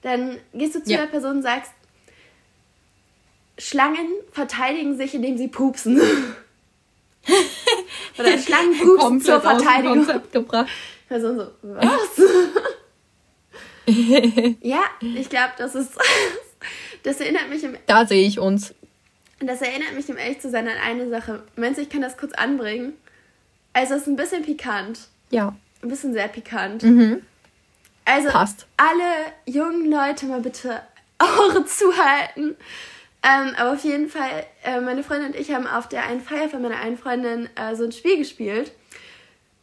Dann 0.02 0.38
gehst 0.54 0.74
du 0.74 0.82
zu 0.82 0.90
Ja. 0.90 0.98
der 0.98 1.06
Person 1.06 1.36
und 1.38 1.42
sagst, 1.42 1.72
Schlangen 3.58 4.08
verteidigen 4.32 4.96
sich, 4.96 5.14
indem 5.14 5.36
sie 5.36 5.48
pupsen. 5.48 6.00
Oder 8.18 8.30
Komplett 8.98 9.24
zur 9.26 9.40
Verteidigung. 9.40 10.06
Gebracht. 10.32 10.68
Person 11.08 11.38
so, 11.38 11.46
was? 11.62 12.20
ja, 14.60 14.80
ich 15.00 15.28
glaube, 15.28 15.52
das 15.58 15.74
ist. 15.74 15.92
Das 17.04 17.20
erinnert 17.20 17.48
mich 17.48 17.62
im, 17.62 17.76
Da 17.86 18.04
sehe 18.04 18.26
ich 18.26 18.40
uns. 18.40 18.74
das 19.38 19.62
erinnert 19.62 19.94
mich, 19.94 20.08
um 20.08 20.16
ehrlich 20.16 20.40
zu 20.40 20.50
sein, 20.50 20.66
an 20.66 20.76
eine 20.84 21.08
Sache. 21.08 21.44
Meinst 21.54 21.78
du, 21.78 21.82
ich 21.82 21.88
kann 21.90 22.02
das 22.02 22.16
kurz 22.16 22.32
anbringen? 22.32 22.94
Also, 23.72 23.94
es 23.94 24.02
ist 24.02 24.08
ein 24.08 24.16
bisschen 24.16 24.42
pikant. 24.44 24.98
Ja. 25.30 25.54
Ein 25.80 25.88
bisschen 25.88 26.12
sehr 26.12 26.26
pikant. 26.26 26.82
Mhm. 26.82 27.22
Also, 28.04 28.30
Passt. 28.30 28.66
alle 28.76 29.32
jungen 29.46 29.88
Leute 29.88 30.26
mal 30.26 30.40
bitte 30.40 30.82
Ohren 31.22 31.64
zuhalten. 31.68 32.56
Ähm, 33.22 33.54
aber 33.56 33.72
auf 33.72 33.84
jeden 33.84 34.08
Fall, 34.08 34.46
äh, 34.64 34.80
meine 34.80 35.02
Freundin 35.02 35.32
und 35.32 35.36
ich 35.36 35.52
haben 35.52 35.66
auf 35.66 35.88
der 35.88 36.04
einen 36.06 36.20
Feier 36.20 36.48
von 36.48 36.62
meiner 36.62 36.78
einen 36.78 36.96
Freundin 36.96 37.48
äh, 37.56 37.74
so 37.74 37.84
ein 37.84 37.92
Spiel 37.92 38.18
gespielt. 38.18 38.72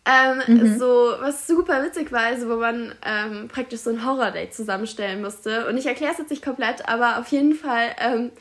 Ähm, 0.05 0.77
So, 0.77 1.15
was 1.19 1.47
super 1.47 1.83
witzig 1.83 2.11
war, 2.11 2.25
also 2.25 2.47
wo 2.47 2.57
man 2.57 2.93
ähm, 3.03 3.47
praktisch 3.47 3.79
so 3.79 3.89
ein 3.89 4.05
Horror-Date 4.05 4.53
zusammenstellen 4.53 5.21
musste. 5.21 5.67
Und 5.67 5.77
ich 5.77 5.87
erkläre 5.87 6.11
es 6.11 6.19
jetzt 6.19 6.29
nicht 6.29 6.43
komplett, 6.43 6.87
aber 6.87 7.17
auf 7.17 7.27
jeden 7.29 7.55
Fall 7.55 7.95
ähm, 7.99 8.31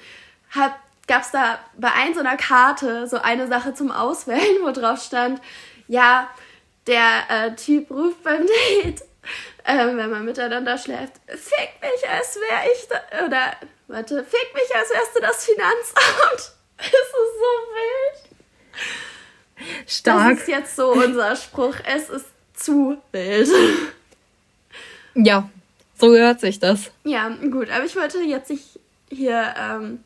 gab 1.07 1.22
es 1.22 1.31
da 1.31 1.59
bei 1.79 1.90
ein 1.92 2.12
so 2.14 2.20
einer 2.20 2.37
Karte 2.37 3.07
so 3.07 3.16
eine 3.18 3.46
Sache 3.46 3.72
zum 3.72 3.90
Auswählen, 3.90 4.59
wo 4.62 4.72
drauf 4.72 5.03
stand, 5.03 5.40
ja, 5.88 6.29
der 6.87 7.22
äh, 7.29 7.55
Typ 7.55 7.90
ruft 7.90 8.22
beim 8.22 8.46
Date, 8.83 9.03
ähm, 9.64 9.96
wenn 9.96 10.11
man 10.11 10.24
miteinander 10.24 10.77
schläft, 10.77 11.14
fick 11.29 11.70
mich, 11.81 12.09
als 12.11 12.37
wäre 12.37 12.72
ich 12.74 12.88
da, 12.88 13.24
oder, 13.24 13.53
warte, 13.88 14.25
fick 14.25 14.55
mich, 14.55 14.75
als 14.77 14.88
du 15.14 15.20
das 15.20 15.44
Finanzamt. 15.44 16.53
Es 16.77 16.88
ist 16.88 17.12
so 17.12 17.53
wild. 17.75 18.18
Stark. 19.88 20.31
Das 20.31 20.40
ist 20.40 20.49
jetzt 20.49 20.75
so 20.77 20.92
unser 20.92 21.37
Spruch. 21.37 21.77
Es 21.87 22.11
ist 22.11 22.27
zu 22.53 22.99
wild. 23.12 23.49
Ja, 25.14 25.49
so 25.97 26.12
hört 26.14 26.40
sich 26.40 26.59
das. 26.59 26.90
Ja, 27.05 27.29
gut, 27.29 27.70
aber 27.70 27.85
ich 27.85 27.94
wollte 27.94 28.18
jetzt 28.18 28.51
nicht 28.51 28.81
hier 29.09 29.55
ähm, 29.57 30.03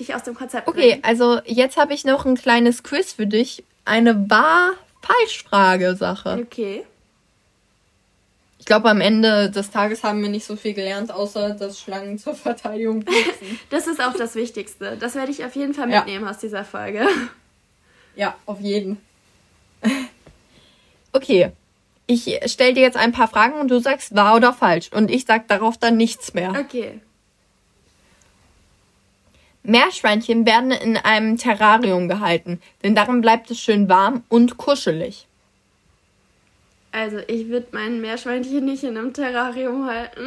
dich 0.00 0.14
aus 0.14 0.22
dem 0.22 0.34
Konzept 0.34 0.66
Okay, 0.66 0.92
bringen. 0.92 1.04
also 1.04 1.40
jetzt 1.44 1.76
habe 1.76 1.92
ich 1.92 2.04
noch 2.04 2.24
ein 2.24 2.36
kleines 2.36 2.82
Quiz 2.82 3.12
für 3.12 3.26
dich. 3.26 3.62
Eine 3.84 4.30
Wahr-Falsch-Frage-Sache. 4.30 6.38
Okay. 6.46 6.86
Ich 8.62 8.66
glaube, 8.66 8.88
am 8.90 9.00
Ende 9.00 9.50
des 9.50 9.72
Tages 9.72 10.04
haben 10.04 10.22
wir 10.22 10.28
nicht 10.28 10.44
so 10.46 10.54
viel 10.54 10.72
gelernt, 10.72 11.10
außer 11.10 11.50
dass 11.50 11.80
Schlangen 11.80 12.16
zur 12.16 12.36
Verteidigung 12.36 13.00
pupsen. 13.04 13.58
Das 13.70 13.88
ist 13.88 14.00
auch 14.00 14.14
das 14.14 14.36
Wichtigste. 14.36 14.96
Das 15.00 15.16
werde 15.16 15.32
ich 15.32 15.44
auf 15.44 15.56
jeden 15.56 15.74
Fall 15.74 15.90
Ja. 15.90 15.98
mitnehmen 15.98 16.28
aus 16.28 16.38
dieser 16.38 16.64
Folge. 16.64 17.04
ja, 18.14 18.36
auf 18.46 18.60
jeden. 18.60 18.98
Okay, 21.12 21.50
ich 22.06 22.38
stelle 22.46 22.72
dir 22.74 22.82
jetzt 22.82 22.96
ein 22.96 23.10
paar 23.10 23.26
Fragen 23.26 23.54
und 23.60 23.68
du 23.68 23.80
sagst 23.80 24.14
wahr 24.14 24.36
oder 24.36 24.52
falsch. 24.52 24.90
Und 24.92 25.10
ich 25.10 25.24
sag 25.24 25.48
darauf 25.48 25.76
dann 25.76 25.96
nichts 25.96 26.32
mehr. 26.32 26.50
Okay. 26.52 27.00
Meerschweinchen 29.64 30.46
werden 30.46 30.70
in 30.70 30.96
einem 30.96 31.36
Terrarium 31.36 32.08
gehalten, 32.08 32.60
denn 32.84 32.94
darin 32.94 33.20
bleibt 33.22 33.50
es 33.50 33.58
schön 33.58 33.88
warm 33.88 34.22
und 34.28 34.56
kuschelig. 34.56 35.26
Also, 36.92 37.18
ich 37.26 37.48
würde 37.48 37.68
mein 37.72 38.00
Meerschweinchen 38.00 38.64
nicht 38.64 38.84
in 38.84 38.96
einem 38.96 39.12
Terrarium 39.12 39.86
halten. 39.86 40.26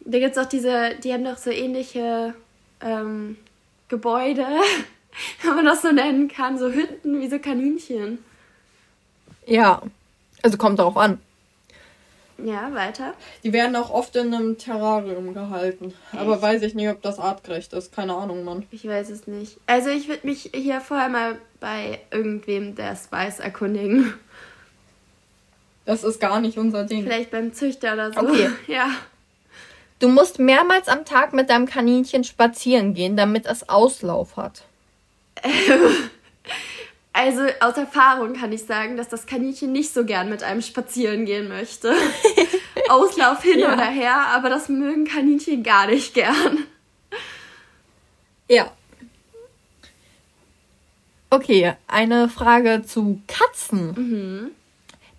Da 0.00 0.18
gibt 0.18 0.36
es 0.36 0.38
auch 0.38 0.48
diese, 0.48 0.96
die 1.04 1.12
haben 1.12 1.24
doch 1.24 1.36
so 1.36 1.50
ähnliche 1.50 2.34
ähm, 2.80 3.36
Gebäude, 3.88 4.46
wenn 5.42 5.54
man 5.54 5.66
das 5.66 5.82
so 5.82 5.92
nennen 5.92 6.28
kann, 6.28 6.58
so 6.58 6.70
Hütten 6.70 7.20
wie 7.20 7.28
so 7.28 7.38
Kaninchen. 7.38 8.18
Ja, 9.46 9.82
also 10.42 10.56
kommt 10.56 10.78
darauf 10.78 10.96
an. 10.96 11.20
Ja, 12.44 12.72
weiter. 12.72 13.14
Die 13.44 13.52
werden 13.52 13.76
auch 13.76 13.90
oft 13.90 14.16
in 14.16 14.32
einem 14.32 14.56
Terrarium 14.56 15.34
gehalten. 15.34 15.92
Aber 16.12 16.40
weiß 16.40 16.62
ich 16.62 16.74
nicht, 16.74 16.88
ob 16.88 17.02
das 17.02 17.18
artgerecht 17.18 17.72
ist. 17.72 17.94
Keine 17.94 18.14
Ahnung, 18.14 18.44
Mann. 18.44 18.66
Ich 18.70 18.86
weiß 18.86 19.10
es 19.10 19.26
nicht. 19.26 19.58
Also 19.66 19.90
ich 19.90 20.08
würde 20.08 20.26
mich 20.26 20.50
hier 20.54 20.80
vorher 20.80 21.08
mal 21.08 21.38
bei 21.60 22.00
irgendwem, 22.10 22.74
der 22.74 22.92
es 22.92 23.12
weiß, 23.12 23.40
erkundigen. 23.40 24.14
Das 25.84 26.04
ist 26.04 26.20
gar 26.20 26.40
nicht 26.40 26.58
unser 26.58 26.84
Ding. 26.84 27.02
Vielleicht 27.04 27.30
beim 27.30 27.52
Züchter 27.52 27.94
oder 27.94 28.12
so. 28.12 28.20
Okay. 28.20 28.50
Ja. 28.66 28.90
Du 29.98 30.08
musst 30.08 30.38
mehrmals 30.38 30.88
am 30.88 31.04
Tag 31.04 31.34
mit 31.34 31.50
deinem 31.50 31.66
Kaninchen 31.66 32.24
spazieren 32.24 32.94
gehen, 32.94 33.16
damit 33.18 33.44
es 33.46 33.68
Auslauf 33.68 34.36
hat. 34.36 34.62
Also 37.12 37.42
aus 37.58 37.76
Erfahrung 37.76 38.34
kann 38.34 38.52
ich 38.52 38.64
sagen, 38.64 38.96
dass 38.96 39.08
das 39.08 39.26
Kaninchen 39.26 39.72
nicht 39.72 39.92
so 39.92 40.04
gern 40.04 40.30
mit 40.30 40.44
einem 40.44 40.62
spazieren 40.62 41.26
gehen 41.26 41.48
möchte. 41.48 41.92
Auslauf 42.88 43.42
hin 43.42 43.58
Ja. 43.58 43.72
oder 43.74 43.86
her, 43.86 44.14
aber 44.28 44.48
das 44.48 44.68
mögen 44.68 45.04
Kaninchen 45.06 45.64
gar 45.64 45.88
nicht 45.88 46.14
gern. 46.14 46.58
Ja. 48.48 48.70
Okay, 51.30 51.74
eine 51.88 52.28
Frage 52.28 52.84
zu 52.86 53.20
Katzen. 53.26 54.54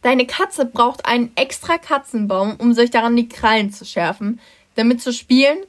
Deine 0.02 0.26
Katze 0.26 0.66
braucht 0.66 1.06
einen 1.06 1.32
extra 1.36 1.78
Katzenbaum, 1.78 2.56
um 2.58 2.74
sich 2.74 2.90
daran 2.90 3.16
die 3.16 3.30
Krallen 3.30 3.72
zu 3.72 3.86
schärfen, 3.86 4.40
damit 4.76 5.02
zu 5.02 5.14
spielen 5.14 5.60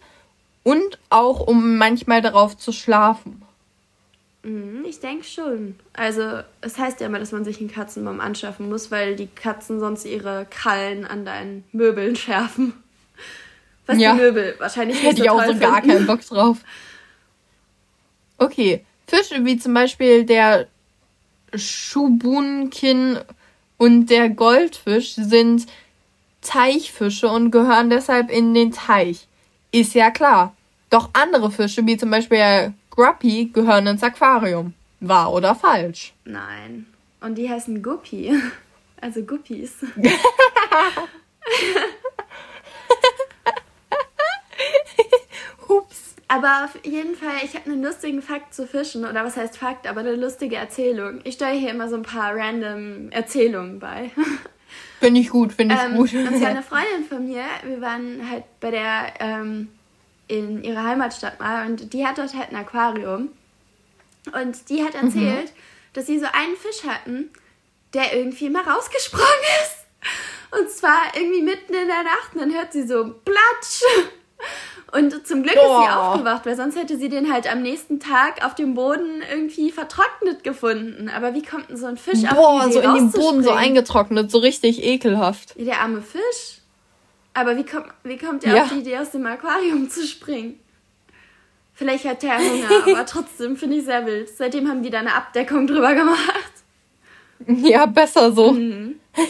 und 0.62 0.98
auch 1.10 1.40
um 1.40 1.76
manchmal 1.76 2.22
darauf 2.22 2.56
zu 2.56 2.72
schlafen. 2.72 3.42
Mhm, 4.42 4.84
Ich 4.88 5.00
denke 5.00 5.24
schon. 5.24 5.76
Also, 5.92 6.40
es 6.62 6.78
heißt 6.78 7.00
ja 7.00 7.06
immer, 7.06 7.18
dass 7.18 7.32
man 7.32 7.44
sich 7.44 7.60
einen 7.60 7.70
Katzenbaum 7.70 8.20
anschaffen 8.20 8.68
muss, 8.68 8.90
weil 8.90 9.16
die 9.16 9.26
Katzen 9.28 9.80
sonst 9.80 10.04
ihre 10.04 10.46
Krallen 10.50 11.04
an 11.04 11.24
deinen 11.24 11.64
Möbeln 11.72 12.16
schärfen. 12.16 12.72
Was 13.86 13.98
Ja. 13.98 14.14
die 14.14 14.20
Möbel 14.20 14.54
wahrscheinlich 14.58 14.96
nicht 14.96 15.04
Hätte 15.06 15.18
so 15.18 15.24
ich 15.24 15.30
auch 15.30 15.44
so 15.44 15.54
gar 15.58 15.80
finden. 15.82 15.88
keinen 15.90 16.06
Bock 16.06 16.20
drauf. 16.26 16.58
Okay, 18.38 18.84
Fische 19.06 19.44
wie 19.44 19.58
zum 19.58 19.74
Beispiel 19.74 20.24
der 20.24 20.66
Schubunkin 21.54 23.18
und 23.82 24.06
der 24.10 24.28
Goldfisch 24.28 25.14
sind 25.16 25.66
Teichfische 26.40 27.28
und 27.28 27.50
gehören 27.50 27.90
deshalb 27.90 28.30
in 28.30 28.54
den 28.54 28.70
Teich. 28.70 29.26
Ist 29.72 29.94
ja 29.94 30.12
klar. 30.12 30.54
Doch 30.88 31.10
andere 31.14 31.50
Fische, 31.50 31.84
wie 31.84 31.96
zum 31.96 32.08
Beispiel 32.12 32.38
der 32.38 32.74
Gruppy, 32.90 33.50
gehören 33.52 33.88
ins 33.88 34.04
Aquarium. 34.04 34.74
Wahr 35.00 35.32
oder 35.32 35.56
falsch? 35.56 36.12
Nein. 36.24 36.86
Und 37.20 37.36
die 37.36 37.50
heißen 37.50 37.82
Guppi. 37.82 38.32
Also 39.00 39.22
Guppies. 39.22 39.72
Aber 46.34 46.64
auf 46.64 46.84
jeden 46.86 47.14
Fall, 47.14 47.44
ich 47.44 47.54
habe 47.54 47.70
einen 47.70 47.82
lustigen 47.82 48.22
Fakt 48.22 48.54
zu 48.54 48.66
Fischen. 48.66 49.04
Oder 49.04 49.22
was 49.22 49.36
heißt 49.36 49.58
Fakt, 49.58 49.86
aber 49.86 50.00
eine 50.00 50.16
lustige 50.16 50.56
Erzählung. 50.56 51.20
Ich 51.24 51.34
steuere 51.34 51.52
hier 51.58 51.70
immer 51.70 51.90
so 51.90 51.96
ein 51.96 52.02
paar 52.02 52.34
random 52.34 53.10
Erzählungen 53.10 53.78
bei. 53.78 54.10
Finde 55.00 55.20
ich 55.20 55.28
gut, 55.28 55.52
finde 55.52 55.74
ich 55.74 55.80
Ähm, 55.82 55.96
gut. 55.96 56.14
und 56.14 56.38
zwar 56.38 56.48
eine 56.50 56.62
Freundin 56.62 57.04
von 57.06 57.26
mir, 57.26 57.44
wir 57.64 57.80
waren 57.82 58.30
halt 58.30 58.44
bei 58.60 58.70
der 58.70 59.12
ähm, 59.20 59.68
in 60.28 60.62
ihrer 60.64 60.84
Heimatstadt 60.84 61.38
mal 61.40 61.66
und 61.66 61.92
die 61.92 62.06
hat 62.06 62.16
dort 62.16 62.32
halt 62.34 62.50
ein 62.50 62.56
Aquarium. 62.56 63.28
Und 64.32 64.70
die 64.70 64.82
hat 64.82 64.94
erzählt, 64.94 65.52
dass 65.92 66.06
sie 66.06 66.18
so 66.18 66.26
einen 66.32 66.56
Fisch 66.56 66.84
hatten, 66.86 67.30
der 67.92 68.16
irgendwie 68.16 68.48
mal 68.48 68.62
rausgesprungen 68.62 69.26
ist. 69.64 70.58
Und 70.58 70.70
zwar 70.70 71.14
irgendwie 71.14 71.42
mitten 71.42 71.74
in 71.74 71.88
der 71.88 72.04
Nacht 72.04 72.32
und 72.34 72.40
dann 72.40 72.54
hört 72.54 72.72
sie 72.72 72.86
so 72.86 73.14
Platsch. 73.24 73.82
Und 74.92 75.26
zum 75.26 75.42
Glück 75.42 75.54
ist 75.54 75.62
sie 75.62 75.66
Boah. 75.68 76.10
aufgewacht, 76.12 76.44
weil 76.44 76.54
sonst 76.54 76.76
hätte 76.76 76.98
sie 76.98 77.08
den 77.08 77.32
halt 77.32 77.50
am 77.50 77.62
nächsten 77.62 77.98
Tag 77.98 78.44
auf 78.44 78.54
dem 78.54 78.74
Boden 78.74 79.22
irgendwie 79.30 79.70
vertrocknet 79.70 80.44
gefunden. 80.44 81.08
Aber 81.08 81.32
wie 81.32 81.42
kommt 81.42 81.70
denn 81.70 81.78
so 81.78 81.86
ein 81.86 81.96
Fisch 81.96 82.22
auf 82.24 82.36
Boah, 82.36 82.64
die 82.66 82.72
so 82.74 82.78
Idee, 82.80 82.88
in 82.88 82.94
den 82.96 83.10
Boden 83.10 83.42
so 83.42 83.52
eingetrocknet, 83.52 84.30
so 84.30 84.36
richtig 84.38 84.84
ekelhaft. 84.84 85.54
Ja, 85.56 85.64
Der 85.64 85.80
arme 85.80 86.02
Fisch. 86.02 86.58
Aber 87.32 87.56
wie 87.56 87.64
kommt, 87.64 87.86
wie 88.04 88.18
kommt 88.18 88.44
er 88.44 88.54
Ja. 88.54 88.62
auf 88.64 88.68
die 88.68 88.80
Idee, 88.80 88.98
aus 88.98 89.12
dem 89.12 89.24
Aquarium 89.24 89.88
zu 89.88 90.06
springen? 90.06 90.60
Vielleicht 91.72 92.04
hat 92.04 92.22
der 92.22 92.36
Hunger, 92.38 92.68
aber 92.92 93.06
trotzdem 93.06 93.56
finde 93.56 93.78
ich 93.78 93.86
sehr 93.86 94.04
wild. 94.04 94.28
Seitdem 94.28 94.68
haben 94.68 94.82
die 94.82 94.90
da 94.90 94.98
eine 94.98 95.14
Abdeckung 95.14 95.66
drüber 95.66 95.94
gemacht. 95.94 96.52
Ja, 97.46 97.86
besser 97.86 98.30
so. 98.32 98.52
Mhm. 98.52 98.96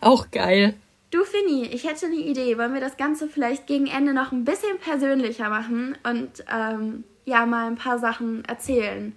Auch 0.00 0.30
geil. 0.30 0.74
Du, 1.10 1.24
Finny, 1.24 1.66
ich 1.66 1.84
hätte 1.84 2.06
eine 2.06 2.16
Idee. 2.16 2.58
Wollen 2.58 2.74
wir 2.74 2.80
das 2.80 2.96
Ganze 2.96 3.28
vielleicht 3.28 3.66
gegen 3.66 3.86
Ende 3.86 4.12
noch 4.12 4.32
ein 4.32 4.44
bisschen 4.44 4.78
persönlicher 4.78 5.48
machen 5.48 5.96
und 6.04 6.44
ähm, 6.52 7.04
ja, 7.24 7.46
mal 7.46 7.66
ein 7.66 7.76
paar 7.76 7.98
Sachen 7.98 8.44
erzählen? 8.44 9.14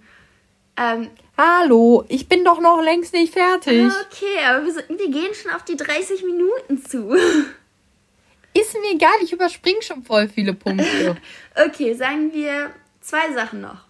Ähm, 0.76 1.10
Hallo, 1.36 2.04
ich 2.08 2.28
bin 2.28 2.44
doch 2.44 2.60
noch 2.60 2.82
längst 2.82 3.12
nicht 3.12 3.32
fertig. 3.32 3.92
okay, 4.06 4.44
aber 4.46 4.64
wir, 4.64 4.74
wir 4.98 5.10
gehen 5.10 5.34
schon 5.34 5.50
auf 5.52 5.64
die 5.64 5.76
30 5.76 6.24
Minuten 6.24 6.82
zu. 6.82 7.14
Ist 8.54 8.74
mir 8.74 8.94
egal, 8.94 9.12
ich 9.22 9.32
überspring 9.32 9.76
schon 9.80 10.02
voll 10.02 10.28
viele 10.28 10.54
Punkte. 10.54 11.16
Okay, 11.54 11.92
sagen 11.92 12.32
wir 12.32 12.70
zwei 13.02 13.32
Sachen 13.34 13.60
noch. 13.60 13.84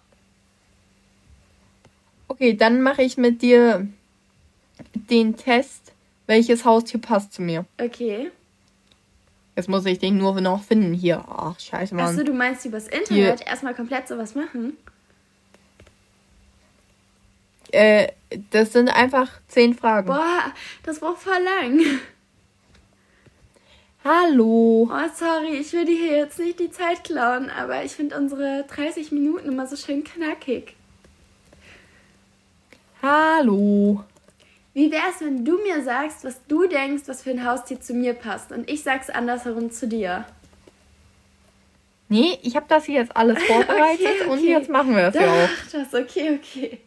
Okay, 2.27 2.55
dann 2.55 2.81
mache 2.81 3.03
ich 3.03 3.15
mit 3.15 3.41
dir 3.41 3.87
den 4.93 5.37
Test, 5.37 5.82
welches 6.27 6.65
Haustier 6.65 7.01
passt 7.01 7.33
zu 7.33 7.41
mir. 7.41 7.65
Okay. 7.79 8.31
Jetzt 9.55 9.69
muss 9.69 9.85
ich 9.85 9.99
den 9.99 10.17
nur 10.17 10.39
noch 10.41 10.63
finden 10.63 10.93
hier. 10.93 11.23
Ach, 11.27 11.59
scheiße, 11.59 11.93
Mann. 11.93 12.05
Achso, 12.05 12.23
du 12.23 12.33
meinst 12.33 12.65
übers 12.65 12.87
Internet 12.87 13.45
erstmal 13.45 13.75
komplett 13.75 14.07
sowas 14.07 14.33
machen? 14.33 14.77
Äh, 17.71 18.09
das 18.51 18.73
sind 18.73 18.89
einfach 18.89 19.29
zehn 19.47 19.73
Fragen. 19.73 20.07
Boah, 20.07 20.53
das 20.83 21.01
war 21.01 21.15
voll 21.15 21.41
lang. 21.43 21.81
Hallo. 24.03 24.89
Oh, 24.91 25.09
sorry, 25.15 25.55
ich 25.55 25.71
will 25.71 25.85
dir 25.85 25.95
hier 25.95 26.17
jetzt 26.17 26.37
nicht 26.37 26.59
die 26.59 26.69
Zeit 26.69 27.03
klauen, 27.03 27.49
aber 27.49 27.85
ich 27.85 27.93
finde 27.93 28.17
unsere 28.17 28.65
30 28.67 29.11
Minuten 29.11 29.47
immer 29.47 29.65
so 29.65 29.75
schön 29.75 30.03
knackig. 30.03 30.75
Hallo. 33.01 34.03
Wie 34.73 34.91
wär's, 34.91 35.19
wenn 35.19 35.45
du 35.45 35.57
mir 35.61 35.83
sagst, 35.83 36.23
was 36.23 36.41
du 36.47 36.67
denkst, 36.67 37.03
was 37.05 37.21
für 37.21 37.29
ein 37.29 37.45
Haustier 37.45 37.79
zu 37.79 37.93
mir 37.93 38.13
passt 38.13 38.51
und 38.51 38.69
ich 38.69 38.81
sag's 38.81 39.09
andersherum 39.09 39.71
zu 39.71 39.87
dir? 39.87 40.25
Nee, 42.09 42.39
ich 42.41 42.55
habe 42.55 42.65
das 42.67 42.85
hier 42.85 43.01
jetzt 43.01 43.15
alles 43.15 43.41
vorbereitet 43.47 44.07
Okay, 44.21 44.29
und 44.29 44.39
okay. 44.39 44.49
jetzt 44.49 44.69
machen 44.69 44.95
wir 44.95 45.07
es 45.09 45.15
ja 45.15 45.21
auch. 45.31 45.49
Ach, 45.49 45.71
das, 45.71 45.93
okay, 45.93 46.39
okay. 46.39 46.79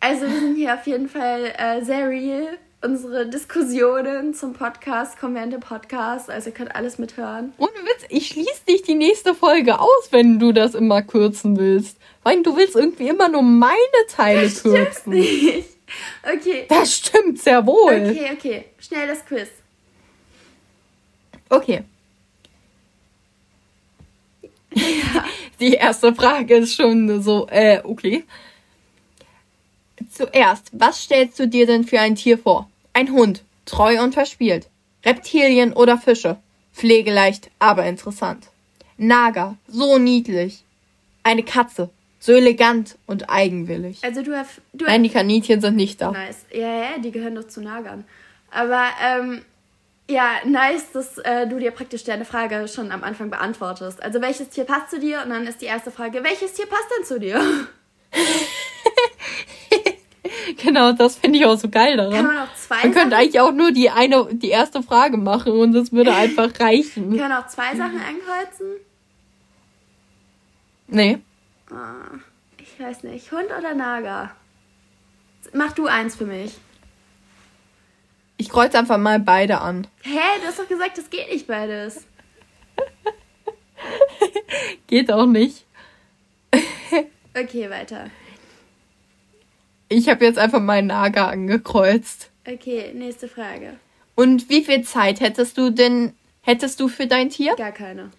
Also 0.00 0.26
wir 0.26 0.40
sind 0.40 0.56
hier 0.56 0.74
auf 0.74 0.86
jeden 0.86 1.08
Fall 1.08 1.52
äh, 1.56 1.82
sehr 1.82 2.08
real. 2.08 2.58
Unsere 2.82 3.26
Diskussionen 3.26 4.34
zum 4.34 4.52
Podcast 4.52 5.18
kommen 5.18 5.34
während 5.34 5.54
dem 5.54 5.60
Podcast, 5.60 6.28
also 6.28 6.50
ihr 6.50 6.54
könnt 6.54 6.76
alles 6.76 6.98
mithören. 6.98 7.54
Ohne 7.56 7.70
Witz, 7.70 8.04
ich 8.10 8.28
schließe 8.28 8.66
dich 8.68 8.82
die 8.82 8.94
nächste 8.94 9.34
Folge 9.34 9.80
aus, 9.80 10.08
wenn 10.10 10.38
du 10.38 10.52
das 10.52 10.74
immer 10.74 11.00
kürzen 11.00 11.58
willst. 11.58 11.96
Weil 12.22 12.42
du 12.42 12.56
willst 12.56 12.76
irgendwie 12.76 13.08
immer 13.08 13.30
nur 13.30 13.42
meine 13.42 13.74
Teile 14.08 14.50
kürzen. 14.50 15.12
Nicht. 15.14 15.73
Okay. 16.22 16.66
Das 16.68 16.94
stimmt 16.94 17.40
sehr 17.40 17.66
wohl. 17.66 18.10
Okay, 18.10 18.30
okay. 18.32 18.64
Schnell 18.78 19.06
das 19.06 19.24
Quiz. 19.24 19.48
Okay. 21.48 21.84
Die 25.60 25.74
erste 25.74 26.14
Frage 26.14 26.56
ist 26.56 26.74
schon 26.74 27.22
so, 27.22 27.46
äh, 27.48 27.80
okay. 27.84 28.24
Zuerst, 30.10 30.70
was 30.72 31.02
stellst 31.02 31.38
du 31.38 31.48
dir 31.48 31.66
denn 31.66 31.84
für 31.84 32.00
ein 32.00 32.16
Tier 32.16 32.38
vor? 32.38 32.68
Ein 32.92 33.10
Hund, 33.12 33.42
treu 33.64 34.02
und 34.02 34.14
verspielt. 34.14 34.68
Reptilien 35.04 35.72
oder 35.72 35.98
Fische? 35.98 36.38
Pflegeleicht, 36.72 37.50
aber 37.58 37.86
interessant. 37.86 38.48
Nager, 38.96 39.56
so 39.68 39.98
niedlich. 39.98 40.64
Eine 41.22 41.42
Katze, 41.42 41.90
so 42.24 42.32
elegant 42.32 42.96
und 43.06 43.28
eigenwillig. 43.28 43.98
Also 44.02 44.22
du 44.22 44.34
hast... 44.34 44.62
Du 44.72 44.86
Nein, 44.86 45.02
die 45.02 45.10
Kaninchen 45.10 45.60
sind 45.60 45.76
nicht 45.76 46.00
da. 46.00 46.10
Nice. 46.10 46.46
Ja, 46.50 46.74
ja, 46.74 46.98
die 46.98 47.10
gehören 47.10 47.34
doch 47.34 47.46
zu 47.46 47.60
Nagern. 47.60 48.04
Aber, 48.50 48.82
ähm, 49.04 49.42
ja, 50.08 50.30
nice, 50.46 50.90
dass 50.92 51.18
äh, 51.18 51.46
du 51.46 51.58
dir 51.58 51.70
praktisch 51.70 52.04
deine 52.04 52.24
Frage 52.24 52.66
schon 52.66 52.92
am 52.92 53.04
Anfang 53.04 53.28
beantwortest. 53.28 54.02
Also, 54.02 54.22
welches 54.22 54.48
Tier 54.48 54.64
passt 54.64 54.90
zu 54.90 55.00
dir? 55.00 55.20
Und 55.22 55.30
dann 55.30 55.46
ist 55.46 55.60
die 55.60 55.66
erste 55.66 55.90
Frage, 55.90 56.24
welches 56.24 56.54
Tier 56.54 56.64
passt 56.66 56.88
denn 56.96 57.04
zu 57.04 57.20
dir? 57.20 57.40
Genau, 60.62 60.92
das 60.92 61.16
finde 61.16 61.38
ich 61.38 61.44
auch 61.44 61.58
so 61.58 61.68
geil 61.68 61.96
Kann 61.96 62.10
daran. 62.10 62.26
man 62.26 62.38
auch 62.38 62.54
zwei 62.54 62.76
Man 62.76 62.82
könnte 62.92 63.00
Sachen, 63.00 63.12
eigentlich 63.12 63.40
auch 63.40 63.52
nur 63.52 63.72
die 63.72 63.90
eine, 63.90 64.26
die 64.32 64.48
erste 64.48 64.82
Frage 64.82 65.16
machen 65.18 65.52
und 65.52 65.74
es 65.74 65.92
würde 65.92 66.14
einfach 66.14 66.48
reichen. 66.58 67.16
kann 67.18 67.28
man 67.30 67.32
auch 67.42 67.46
zwei 67.48 67.74
Sachen 67.76 67.98
ankreuzen? 68.00 68.66
Nee. 70.86 71.18
Ah, 71.74 72.18
ich 72.58 72.78
weiß 72.78 73.02
nicht. 73.02 73.32
Hund 73.32 73.46
oder 73.46 73.74
Nager? 73.74 74.34
Mach 75.52 75.72
du 75.72 75.86
eins 75.86 76.16
für 76.16 76.26
mich. 76.26 76.54
Ich 78.36 78.48
kreuze 78.48 78.78
einfach 78.78 78.98
mal 78.98 79.20
beide 79.20 79.60
an. 79.60 79.86
Hä? 80.02 80.18
Du 80.40 80.46
hast 80.46 80.58
doch 80.58 80.68
gesagt, 80.68 80.98
das 80.98 81.10
geht 81.10 81.30
nicht 81.30 81.46
beides. 81.46 82.04
Geht 84.86 85.12
auch 85.12 85.26
nicht. 85.26 85.64
Okay, 87.36 87.68
weiter. 87.68 88.10
Ich 89.88 90.08
habe 90.08 90.24
jetzt 90.24 90.38
einfach 90.38 90.60
mal 90.60 90.82
Nager 90.82 91.28
angekreuzt. 91.28 92.30
Okay, 92.46 92.92
nächste 92.94 93.26
Frage. 93.26 93.76
Und 94.14 94.48
wie 94.48 94.64
viel 94.64 94.82
Zeit 94.82 95.18
hättest 95.18 95.58
du 95.58 95.70
denn, 95.70 96.14
hättest 96.42 96.78
du 96.78 96.86
für 96.86 97.08
dein 97.08 97.30
Tier? 97.30 97.56
Gar 97.56 97.72
keine. 97.72 98.12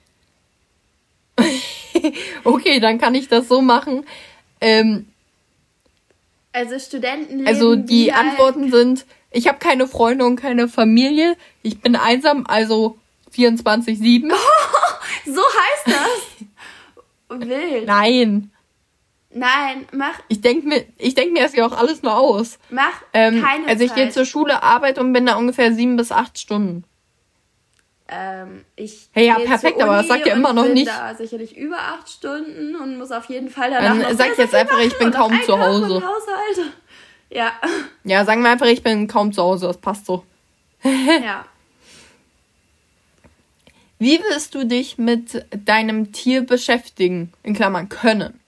okay, 2.43 2.79
dann 2.79 2.97
kann 2.99 3.15
ich 3.15 3.27
das 3.27 3.47
so 3.47 3.62
machen. 3.62 4.05
Ähm, 4.62 5.08
Also 6.53 6.79
Studentenleben. 6.79 7.47
also 7.47 7.75
die 7.75 8.12
Antworten 8.13 8.71
sind, 8.71 9.05
ich 9.31 9.47
habe 9.47 9.58
keine 9.60 9.88
Freunde 9.88 10.25
und 10.25 10.38
keine 10.38 10.67
Familie, 10.67 11.36
ich 11.63 11.79
bin 11.81 11.95
einsam, 11.95 12.45
also 12.47 12.97
24-7. 13.36 14.31
So 15.25 15.41
heißt 15.41 15.88
das. 15.88 17.39
Wild. 17.47 17.86
Nein, 17.88 18.51
Nein, 19.31 19.86
mach, 19.91 20.19
ich 20.29 20.39
denke 20.39 20.65
mir, 20.67 20.86
ich 20.97 21.13
denk 21.15 21.34
mir 21.34 21.43
das 21.43 21.53
ja 21.55 21.65
auch 21.65 21.73
alles 21.73 22.01
nur 22.03 22.15
aus. 22.17 22.58
mach 22.69 23.01
Ähm, 23.12 23.41
keine 23.43 23.67
also 23.67 23.84
ich 23.84 23.93
gehe 23.93 24.05
Zeit. 24.05 24.13
zur 24.13 24.25
Schule, 24.25 24.63
arbeite 24.63 25.01
und 25.01 25.12
bin 25.12 25.25
da 25.25 25.36
ungefähr 25.36 25.73
sieben 25.73 25.97
bis 25.97 26.12
acht 26.13 26.39
Stunden. 26.39 26.86
Ähm, 28.07 28.65
ich 28.75 29.09
Hey, 29.13 29.27
ja, 29.27 29.39
perfekt, 29.39 29.81
aber 29.81 29.97
das 29.97 30.07
sagt 30.07 30.27
ja 30.27 30.35
immer 30.35 30.53
noch 30.53 30.63
bin 30.65 30.73
nicht- 30.73 30.87
Da 30.87 31.15
sicherlich 31.15 31.57
über 31.57 31.77
acht 31.79 32.07
Stunden 32.07 32.75
und 32.75 32.97
muss 32.99 33.11
auf 33.11 33.25
jeden 33.25 33.49
Fall 33.49 33.71
danach 33.71 33.89
Dann 33.89 33.99
noch 33.99 34.11
sag 34.11 34.31
ich 34.33 34.37
jetzt 34.37 34.53
einfach, 34.53 34.79
ich 34.79 34.95
bin 34.97 35.11
kaum 35.11 35.33
zu 35.43 35.57
Hause. 35.59 36.03
Ja, 37.31 37.53
Ja, 38.03 38.23
sagen 38.25 38.43
wir 38.43 38.51
einfach, 38.51 38.67
ich 38.67 38.83
bin 38.83 39.07
kaum 39.07 39.33
zu 39.33 39.41
Hause, 39.41 39.67
das 39.67 39.77
passt 39.77 40.05
so. 40.05 40.23
ja. 40.83 41.45
Wie 43.97 44.19
wirst 44.19 44.53
du 44.55 44.65
dich 44.65 44.97
mit 44.97 45.45
deinem 45.65 46.11
Tier 46.11 46.45
beschäftigen? 46.45 47.31
In 47.43 47.55
Klammern 47.55 47.87
können. 47.89 48.39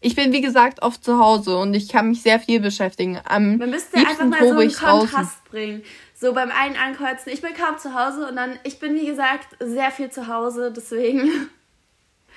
Ich 0.00 0.14
bin, 0.14 0.32
wie 0.32 0.40
gesagt, 0.40 0.82
oft 0.82 1.02
zu 1.02 1.18
Hause 1.18 1.58
und 1.58 1.74
ich 1.74 1.88
kann 1.88 2.08
mich 2.10 2.22
sehr 2.22 2.38
viel 2.38 2.60
beschäftigen. 2.60 3.18
Am 3.24 3.56
Man 3.56 3.70
müsste 3.70 3.96
einfach 3.96 4.26
mal 4.26 4.38
so 4.46 4.50
einen 4.58 4.68
ich 4.68 4.76
draußen. 4.76 5.10
Kontrast 5.10 5.44
bringen. 5.46 5.82
So 6.18 6.32
beim 6.32 6.50
einen 6.50 6.76
ankreuzen, 6.76 7.30
ich 7.30 7.42
bin 7.42 7.52
kaum 7.52 7.76
zu 7.76 7.92
Hause 7.92 8.26
und 8.26 8.36
dann, 8.36 8.58
ich 8.64 8.78
bin 8.78 8.94
wie 8.94 9.04
gesagt 9.04 9.48
sehr 9.60 9.90
viel 9.90 10.10
zu 10.10 10.28
Hause, 10.28 10.72
deswegen. 10.74 11.50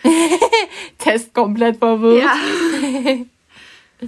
Test 0.98 1.34
komplett 1.34 1.78
verwirrt. 1.78 2.24
Ja. 2.24 2.36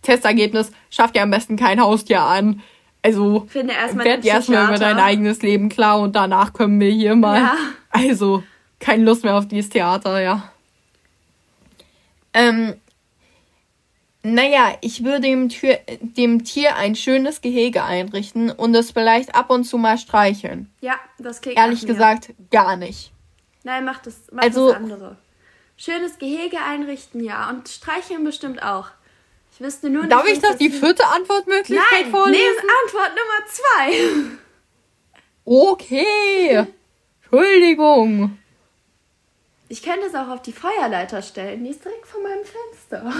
Testergebnis, 0.00 0.72
schaff 0.90 1.12
dir 1.12 1.22
am 1.22 1.30
besten 1.30 1.56
kein 1.56 1.80
Haustier 1.80 2.22
an. 2.22 2.62
Also, 3.02 3.46
Finde 3.50 3.74
erstmal 3.74 4.06
werd 4.06 4.24
erstmal 4.24 4.68
über 4.68 4.78
dein 4.78 4.98
eigenes 4.98 5.42
Leben 5.42 5.68
klar 5.68 6.00
und 6.00 6.16
danach 6.16 6.54
können 6.54 6.80
wir 6.80 6.90
hier 6.90 7.14
mal. 7.14 7.40
Ja. 7.40 7.56
Also, 7.96 8.42
keine 8.80 9.04
Lust 9.04 9.22
mehr 9.22 9.36
auf 9.36 9.46
dieses 9.46 9.70
Theater, 9.70 10.20
ja. 10.20 10.50
Ähm, 12.32 12.74
naja, 14.24 14.76
ich 14.80 15.04
würde 15.04 15.20
dem, 15.20 15.48
Tür, 15.50 15.78
dem 16.00 16.44
Tier 16.44 16.76
ein 16.76 16.96
schönes 16.96 17.40
Gehege 17.42 17.84
einrichten 17.84 18.50
und 18.50 18.74
es 18.74 18.90
vielleicht 18.90 19.34
ab 19.34 19.50
und 19.50 19.64
zu 19.64 19.78
mal 19.78 19.98
streicheln. 19.98 20.72
Ja, 20.80 20.94
das 21.18 21.40
klingt 21.40 21.58
Ehrlich 21.58 21.86
gesagt, 21.86 22.30
gar 22.50 22.76
nicht. 22.76 23.12
Nein, 23.62 23.84
mach 23.84 24.00
das, 24.00 24.22
mach 24.32 24.42
Also- 24.42 24.68
das 24.68 24.76
andere. 24.76 25.16
Schönes 25.76 26.18
Gehege 26.18 26.58
einrichten, 26.60 27.22
ja. 27.22 27.50
Und 27.50 27.68
streicheln 27.68 28.24
bestimmt 28.24 28.62
auch. 28.62 28.88
Ich 29.52 29.60
wüsste 29.60 29.90
nur 29.90 30.02
nicht. 30.02 30.12
Darf 30.12 30.26
ich 30.26 30.38
das 30.40 30.56
die 30.56 30.70
vierte 30.70 31.04
Antwortmöglichkeit 31.06 32.02
Nein, 32.02 32.10
vorlesen? 32.10 32.40
nee, 32.40 32.72
Antwort 32.84 33.10
Nummer 33.10 34.36
zwei. 34.36 34.38
Okay. 35.44 36.66
Entschuldigung. 37.22 38.38
Ich 39.68 39.82
könnte 39.82 40.06
es 40.06 40.14
auch 40.14 40.28
auf 40.28 40.42
die 40.42 40.52
Feuerleiter 40.52 41.22
stellen. 41.22 41.64
Die 41.64 41.70
ist 41.70 41.84
direkt 41.84 42.06
vor 42.06 42.22
meinem 42.22 42.44
Fenster. 42.44 43.12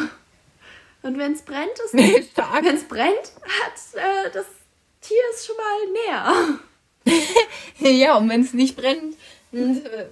Und 1.05 1.19
wenn 1.19 1.33
es 1.33 1.43
brennt, 1.43 1.79
ist 1.85 1.95
Nee, 1.95 2.23
stark. 2.33 2.65
wenn 2.65 2.77
es 2.77 2.85
brennt, 2.85 3.33
hat 3.45 4.03
äh, 4.03 4.31
das 4.33 4.47
Tier 5.03 5.19
es 5.35 5.47
schon 5.47 5.57
mal 5.57 5.93
näher. 5.93 6.59
Ja, 7.81 8.17
und 8.17 8.31
wenn 8.31 8.41
es 8.41 8.55
nicht 8.55 8.77
brennt. 8.77 9.17
Und, 9.53 9.85
äh, 9.85 10.09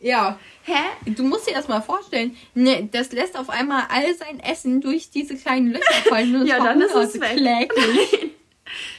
ja. 0.00 0.38
Hä? 0.62 1.10
Du 1.10 1.24
musst 1.24 1.48
dir 1.48 1.54
das 1.54 1.66
mal 1.66 1.80
vorstellen. 1.80 2.36
Ne, 2.54 2.88
das 2.92 3.10
lässt 3.10 3.36
auf 3.36 3.50
einmal 3.50 3.86
all 3.88 4.14
sein 4.14 4.38
Essen 4.38 4.80
durch 4.80 5.10
diese 5.10 5.34
kleinen 5.34 5.72
Löcher 5.72 6.02
fallen. 6.08 6.36
Und 6.36 6.46
Ja, 6.46 6.62
dann 6.62 6.80
ist 6.80 6.94
es 6.94 7.20
weg. 7.20 7.72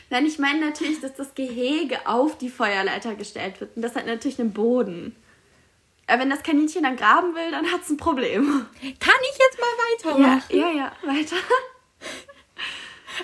Nein, 0.10 0.26
ich 0.26 0.38
meine 0.40 0.60
natürlich, 0.60 1.00
dass 1.00 1.14
das 1.16 1.34
Gehege 1.34 2.06
auf 2.06 2.38
die 2.38 2.50
Feuerleiter 2.50 3.16
gestellt 3.16 3.62
wird. 3.62 3.78
Und 3.78 3.84
das 3.84 3.96
hat 3.96 4.06
natürlich 4.06 4.40
einen 4.42 4.52
Boden. 4.52 5.16
Aber 6.08 6.22
wenn 6.22 6.30
das 6.30 6.44
Kaninchen 6.44 6.84
dann 6.84 6.96
graben 6.98 7.34
will, 7.36 7.52
dann 7.52 7.72
hat 7.72 7.82
es 7.84 7.90
ein 7.90 7.98
Problem. 7.98 8.66
Kann 8.82 9.16
ich 9.22 9.38
jetzt 9.40 9.60
mal 9.60 9.68
Ja, 10.20 10.36
weitermachen? 10.42 10.44
ja, 10.50 10.72
ja, 10.72 10.92
weiter. 11.04 11.36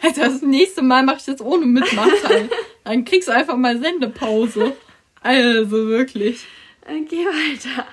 Also 0.02 0.22
das 0.22 0.42
nächste 0.44 0.82
Mal 0.84 1.04
mache 1.04 1.18
ich 1.18 1.26
das 1.26 1.42
ohne 1.42 1.66
Mitnachteil. 1.66 2.50
Dann 2.84 3.06
kriegst 3.06 3.28
du 3.28 3.34
einfach 3.34 3.56
mal 3.58 3.80
Sendepause. 3.80 4.76
Also 5.22 5.72
wirklich. 5.88 6.46
Okay, 6.84 7.26
weiter. 7.26 7.86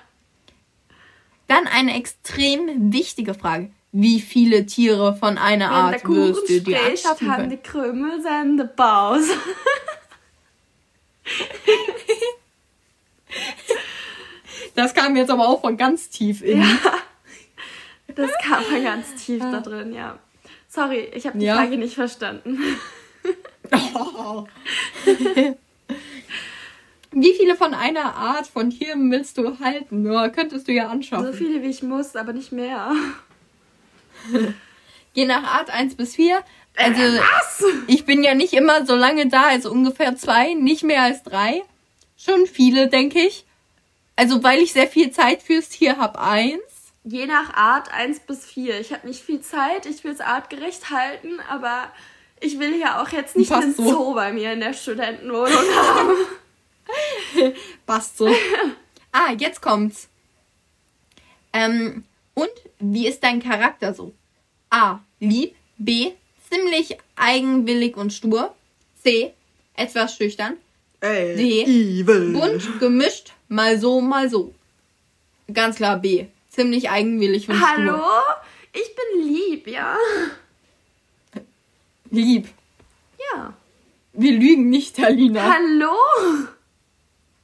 Dann 1.48 1.66
eine 1.66 1.96
extrem 1.96 2.92
wichtige 2.92 3.34
Frage. 3.34 3.70
Wie 3.92 4.20
viele 4.20 4.66
Tiere 4.66 5.16
von 5.16 5.38
einer 5.38 5.64
Wenn 5.66 5.70
der 5.70 5.70
Art 5.70 6.04
Kuchen 6.04 6.16
wirst 6.34 6.48
du 6.50 6.60
dir 6.60 6.80
anschaffen 6.84 7.30
haben 7.30 7.36
können? 7.44 7.50
die 7.50 7.56
Krümel 7.68 8.20
seine 8.22 8.66
Pause. 8.66 9.32
Das 14.76 14.94
kam 14.94 15.16
jetzt 15.16 15.30
aber 15.30 15.48
auch 15.48 15.60
von 15.62 15.76
ganz 15.76 16.08
tief 16.10 16.42
in. 16.42 16.64
Das 18.14 18.30
kam 18.42 18.62
mal 18.70 18.82
ganz 18.82 19.14
tief 19.24 19.42
da 19.42 19.60
drin, 19.60 19.92
ja. 19.92 20.18
Sorry, 20.68 21.10
ich 21.14 21.26
habe 21.26 21.38
die 21.38 21.46
Ja. 21.46 21.56
Frage 21.56 21.76
nicht 21.76 21.94
verstanden. 21.94 22.58
Oh. 23.94 24.46
Wie 27.12 27.32
viele 27.32 27.56
von 27.56 27.72
einer 27.74 28.14
Art 28.14 28.46
von 28.46 28.70
Tieren 28.70 29.10
willst 29.10 29.38
du 29.38 29.58
halten? 29.58 30.04
Ja, 30.10 30.28
könntest 30.28 30.68
du 30.68 30.72
ja 30.72 30.88
anschaffen. 30.88 31.26
So 31.26 31.32
viele 31.32 31.62
wie 31.62 31.70
ich 31.70 31.82
muss, 31.82 32.14
aber 32.14 32.32
nicht 32.34 32.52
mehr. 32.52 32.92
Je 35.14 35.24
nach 35.24 35.42
Art 35.44 35.70
1 35.70 35.94
bis 35.96 36.14
4. 36.16 36.38
Also, 36.76 37.00
Was? 37.00 37.64
ich 37.86 38.04
bin 38.04 38.22
ja 38.22 38.34
nicht 38.34 38.52
immer 38.52 38.84
so 38.84 38.94
lange 38.94 39.28
da, 39.28 39.44
also 39.44 39.70
ungefähr 39.70 40.14
zwei, 40.16 40.52
nicht 40.52 40.82
mehr 40.84 41.02
als 41.02 41.22
drei. 41.22 41.62
Schon 42.18 42.46
viele, 42.46 42.88
denke 42.88 43.20
ich. 43.20 43.46
Also, 44.16 44.42
weil 44.42 44.60
ich 44.60 44.72
sehr 44.72 44.88
viel 44.88 45.10
Zeit 45.10 45.42
fürs 45.42 45.68
Tier 45.68 45.98
habe, 45.98 46.18
eins. 46.20 46.60
Je 47.04 47.26
nach 47.26 47.54
Art 47.54 47.92
1 47.92 48.20
bis 48.20 48.44
4. 48.46 48.80
Ich 48.80 48.92
habe 48.92 49.06
nicht 49.06 49.22
viel 49.22 49.40
Zeit, 49.40 49.86
ich 49.86 50.02
will 50.02 50.12
es 50.12 50.20
artgerecht 50.20 50.90
halten, 50.90 51.38
aber 51.48 51.92
ich 52.40 52.58
will 52.58 52.76
ja 52.80 53.00
auch 53.02 53.10
jetzt 53.10 53.36
nicht 53.36 53.50
Passt 53.50 53.62
einen 53.62 53.74
so. 53.74 53.88
Zoo 53.88 54.14
bei 54.14 54.32
mir 54.32 54.52
in 54.52 54.60
der 54.60 54.72
Studentenwohnung 54.72 55.52
haben. 55.76 56.16
Passt 57.86 58.16
so. 58.18 58.28
ah, 59.12 59.32
jetzt 59.38 59.60
kommt's. 59.62 60.08
Ähm, 61.52 62.04
und 62.34 62.50
wie 62.80 63.06
ist 63.06 63.22
dein 63.22 63.42
Charakter 63.42 63.94
so? 63.94 64.12
A. 64.70 64.98
Lieb. 65.20 65.54
B. 65.78 66.12
Ziemlich 66.50 66.96
eigenwillig 67.16 67.96
und 67.96 68.12
stur. 68.12 68.54
C. 69.02 69.32
Etwas 69.74 70.16
schüchtern. 70.16 70.54
D. 71.02 72.02
Bunt 72.02 72.80
gemischt, 72.80 73.32
mal 73.48 73.78
so, 73.78 74.00
mal 74.00 74.28
so. 74.28 74.54
Ganz 75.52 75.76
klar 75.76 75.98
B. 75.98 76.26
Ziemlich 76.50 76.90
eigenwillig 76.90 77.48
und 77.48 77.60
Hallo? 77.60 77.94
stur. 77.94 78.22
Ich 78.72 78.94
bin 78.94 79.26
lieb, 79.26 79.66
ja? 79.66 79.96
Lieb. 82.10 82.48
Ja. 83.32 83.52
Wir 84.12 84.32
lügen 84.32 84.70
nicht, 84.70 84.98
Alina. 85.02 85.54
Hallo? 85.54 85.96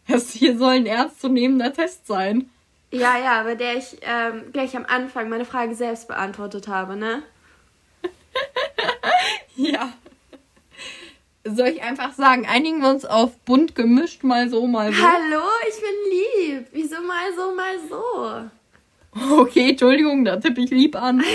Das 0.08 0.30
hier 0.32 0.58
soll 0.58 0.74
ein 0.74 0.86
ernstzunehmender 0.86 1.72
Test 1.72 2.06
sein. 2.06 2.50
Ja, 2.90 3.16
ja, 3.18 3.40
aber 3.40 3.54
der 3.54 3.76
ich 3.76 3.96
ähm, 4.02 4.52
gleich 4.52 4.76
am 4.76 4.84
Anfang 4.84 5.28
meine 5.28 5.46
Frage 5.46 5.74
selbst 5.74 6.08
beantwortet 6.08 6.68
habe, 6.68 6.96
ne? 6.96 7.22
Ja. 9.56 9.92
Soll 11.44 11.68
ich 11.68 11.82
einfach 11.82 12.14
sagen, 12.14 12.46
einigen 12.46 12.80
wir 12.82 12.88
uns 12.90 13.04
auf 13.04 13.36
bunt 13.38 13.74
gemischt, 13.74 14.22
mal 14.22 14.48
so, 14.48 14.66
mal 14.66 14.92
so. 14.92 15.02
Hallo, 15.02 15.42
ich 15.68 15.74
bin 15.80 15.90
lieb. 16.56 16.66
Wieso 16.72 17.02
mal 17.02 17.34
so, 17.36 17.52
mal 17.54 17.78
so? 17.88 19.40
Okay, 19.40 19.70
Entschuldigung, 19.70 20.24
da 20.24 20.36
tippe 20.36 20.60
ich 20.62 20.70
lieb 20.70 20.94
an. 20.96 21.22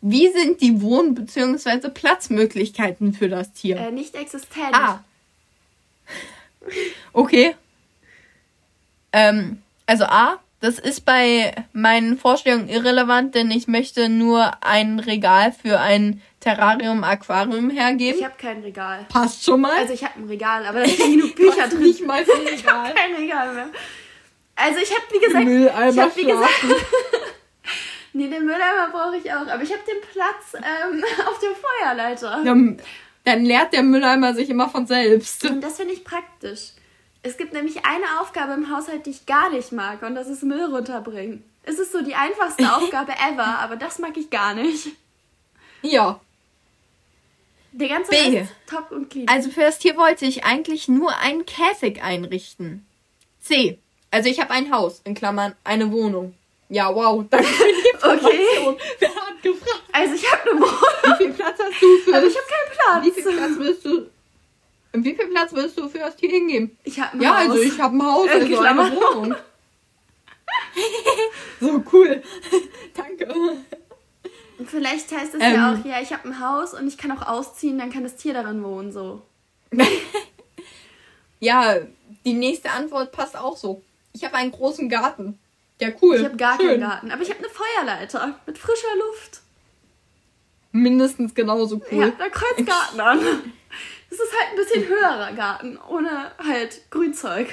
Wie 0.00 0.28
sind 0.32 0.60
die 0.60 0.80
Wohn- 0.80 1.14
bzw. 1.14 1.90
Platzmöglichkeiten 1.90 3.12
für 3.12 3.28
das 3.28 3.52
Tier? 3.52 3.76
Äh, 3.76 3.92
nicht 3.92 4.14
existent. 4.16 4.72
Ah. 4.72 5.04
Okay. 7.12 7.54
Ähm, 9.12 9.62
also 9.86 10.04
A, 10.04 10.40
das 10.62 10.78
ist 10.78 11.04
bei 11.04 11.54
meinen 11.72 12.16
Vorstellungen 12.16 12.68
irrelevant, 12.68 13.34
denn 13.34 13.50
ich 13.50 13.68
möchte 13.68 14.08
nur 14.08 14.52
ein 14.64 14.98
Regal 15.00 15.52
für 15.52 15.78
ein 15.80 16.22
Terrarium-Aquarium 16.40 17.68
hergeben. 17.70 18.18
Ich 18.18 18.24
habe 18.24 18.34
kein 18.38 18.62
Regal. 18.62 19.04
Passt 19.08 19.44
schon 19.44 19.60
mal. 19.60 19.76
Also 19.76 19.92
ich 19.92 20.04
habe 20.04 20.20
ein 20.20 20.28
Regal, 20.28 20.64
aber 20.64 20.80
da 20.80 20.88
stehen 20.88 21.18
genug 21.18 21.34
Bücher 21.36 21.68
drin. 21.68 21.80
nicht 21.80 22.06
mal 22.06 22.24
für 22.24 22.32
ein 22.32 22.54
Ich 22.54 22.66
habe 22.66 22.88
Regal. 22.88 22.94
kein 22.94 23.14
Regal 23.16 23.54
mehr. 23.54 23.66
Also 24.54 24.78
ich 24.80 24.90
habe, 24.90 25.02
wie 25.12 25.18
gesagt, 25.18 25.42
ich 25.42 25.48
Mülleimer 25.48 26.02
habe, 26.02 26.16
wie 26.16 26.24
gesagt, 26.24 26.64
Nee, 28.14 28.28
den 28.28 28.44
Mülleimer 28.44 28.88
brauche 28.92 29.16
ich 29.16 29.32
auch. 29.32 29.46
Aber 29.46 29.62
ich 29.62 29.72
habe 29.72 29.82
den 29.86 30.00
Platz 30.12 30.54
ähm, 30.54 31.02
auf 31.26 31.38
der 31.38 31.50
Feuerleiter. 31.56 32.42
Dann, 32.44 32.78
dann 33.24 33.44
leert 33.44 33.72
der 33.72 33.82
Mülleimer 33.82 34.34
sich 34.34 34.50
immer 34.50 34.68
von 34.68 34.86
selbst. 34.86 35.44
Und 35.48 35.60
das 35.62 35.76
finde 35.78 35.94
ich 35.94 36.04
praktisch. 36.04 36.72
Es 37.22 37.36
gibt 37.36 37.52
nämlich 37.52 37.84
eine 37.84 38.20
Aufgabe 38.20 38.52
im 38.54 38.74
Haushalt, 38.74 39.06
die 39.06 39.10
ich 39.10 39.26
gar 39.26 39.50
nicht 39.50 39.72
mag. 39.72 40.02
Und 40.02 40.14
das 40.14 40.28
ist 40.28 40.42
Müll 40.42 40.64
runterbringen. 40.64 41.44
Es 41.62 41.78
ist 41.78 41.92
so 41.92 42.02
die 42.02 42.14
einfachste 42.14 42.64
Aufgabe 42.76 43.12
ever, 43.12 43.58
aber 43.60 43.76
das 43.76 43.98
mag 43.98 44.16
ich 44.16 44.30
gar 44.30 44.54
nicht. 44.54 44.88
Ja. 45.82 46.20
Der 47.72 47.88
ganze 47.88 48.10
B. 48.10 48.38
Rest 48.38 48.52
top 48.66 48.90
und 48.90 49.08
clean. 49.08 49.28
Also 49.28 49.50
für 49.50 49.60
das 49.62 49.78
Tier 49.78 49.96
wollte 49.96 50.26
ich 50.26 50.44
eigentlich 50.44 50.88
nur 50.88 51.16
einen 51.18 51.46
Käfig 51.46 52.02
einrichten. 52.02 52.86
C. 53.40 53.78
Also 54.10 54.28
ich 54.28 54.40
habe 54.40 54.50
ein 54.50 54.72
Haus, 54.72 55.00
in 55.04 55.14
Klammern, 55.14 55.54
eine 55.64 55.90
Wohnung. 55.90 56.34
Ja, 56.68 56.94
wow, 56.94 57.24
danke 57.30 57.46
für 57.46 57.64
die 57.64 57.88
Information. 57.94 58.76
Wer 58.98 59.08
hat 59.08 59.42
gefragt? 59.42 59.82
Also 59.92 60.14
ich 60.14 60.30
habe 60.32 60.50
eine 60.50 60.60
Wohnung, 60.60 60.70
Wie 61.18 61.24
viel 61.24 61.32
Platz 61.32 61.58
hast 61.60 61.80
du 61.82 61.98
für 61.98 62.16
aber 62.16 62.26
ich 62.26 62.36
habe 62.36 62.46
keinen 62.46 63.04
Wie 63.04 63.10
Platz. 63.10 63.24
viel 63.24 63.36
Platz 63.36 63.52
willst 63.58 63.84
du 63.86 64.10
wie 64.92 65.14
viel 65.14 65.26
Platz 65.28 65.52
willst 65.52 65.78
du 65.78 65.88
für 65.88 65.98
das 65.98 66.16
Tier 66.16 66.30
hingeben? 66.30 66.76
Ich 66.84 67.00
habe 67.00 67.14
ein 67.16 67.20
Ja, 67.22 67.30
Haus. 67.38 67.48
also 67.50 67.58
ich 67.62 67.80
habe 67.80 67.96
ein 67.96 68.02
Haus, 68.04 68.28
also 68.28 68.46
eine 68.46 68.56
Klammern. 68.56 68.92
Wohnung. 68.96 69.34
so 71.60 71.82
cool. 71.92 72.22
Danke. 72.94 73.28
Vielleicht 74.66 75.10
heißt 75.10 75.34
es 75.34 75.42
Ähm. 75.42 75.54
ja 75.54 75.72
auch, 75.74 75.84
ja, 75.84 76.00
ich 76.00 76.12
habe 76.12 76.28
ein 76.28 76.38
Haus 76.40 76.74
und 76.74 76.86
ich 76.86 76.96
kann 76.98 77.10
auch 77.12 77.26
ausziehen, 77.26 77.78
dann 77.78 77.90
kann 77.90 78.02
das 78.04 78.16
Tier 78.16 78.34
darin 78.34 78.62
wohnen, 78.62 78.92
so. 78.92 79.22
Ja, 81.40 81.76
die 82.24 82.34
nächste 82.34 82.70
Antwort 82.70 83.10
passt 83.10 83.36
auch 83.36 83.56
so. 83.56 83.82
Ich 84.12 84.22
habe 84.24 84.36
einen 84.36 84.52
großen 84.52 84.88
Garten. 84.88 85.40
Ja, 85.80 85.88
cool. 86.00 86.14
Ich 86.16 86.24
habe 86.24 86.36
gar 86.36 86.56
Schön. 86.56 86.68
keinen 86.68 86.80
Garten, 86.82 87.10
aber 87.10 87.22
ich 87.22 87.30
habe 87.30 87.40
eine 87.40 87.48
Feuerleiter 87.48 88.38
mit 88.46 88.58
frischer 88.58 88.94
Luft. 89.08 89.40
Mindestens 90.70 91.34
genauso 91.34 91.78
Ja, 91.78 91.82
cool. 91.90 92.12
da 92.16 92.28
kreuzt 92.28 92.64
Garten 92.64 93.00
an. 93.00 93.20
Das 94.12 94.20
ist 94.20 94.38
halt 94.38 94.50
ein 94.50 94.56
bisschen 94.56 94.88
höherer 94.88 95.32
Garten, 95.32 95.78
ohne 95.88 96.32
halt 96.46 96.82
Grünzeug. 96.90 97.48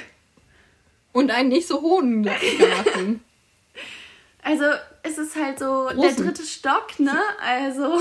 Und 1.13 1.31
einen 1.31 1.47
nicht 1.47 1.67
so 1.67 1.79
hohen 1.81 2.23
Garten. 2.59 3.23
Also 4.43 4.65
es 5.03 5.17
ist 5.17 5.37
halt 5.37 5.59
so 5.59 5.87
der 5.87 5.95
Großen. 5.95 6.25
dritte 6.25 6.43
Stock, 6.43 6.99
ne? 6.99 7.17
Also 7.41 7.97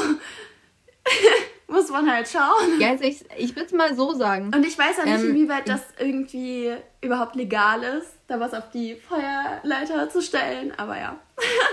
muss 1.68 1.88
man 1.90 2.10
halt 2.12 2.28
schauen. 2.28 2.80
ja, 2.80 2.88
also 2.90 3.04
ich, 3.04 3.24
ich 3.36 3.54
würde 3.54 3.66
es 3.66 3.72
mal 3.72 3.94
so 3.94 4.12
sagen. 4.14 4.50
Und 4.52 4.66
ich 4.66 4.76
weiß 4.76 4.98
auch 5.00 5.04
nicht, 5.04 5.22
Ähm, 5.22 5.30
inwieweit 5.30 5.68
das 5.68 5.82
irgendwie 6.00 6.74
überhaupt 7.00 7.36
legal 7.36 7.84
ist, 7.84 8.10
da 8.26 8.40
was 8.40 8.54
auf 8.54 8.70
die 8.72 8.96
Feuerleiter 8.96 10.10
zu 10.10 10.20
stellen, 10.20 10.72
aber 10.76 10.98
ja. 10.98 11.16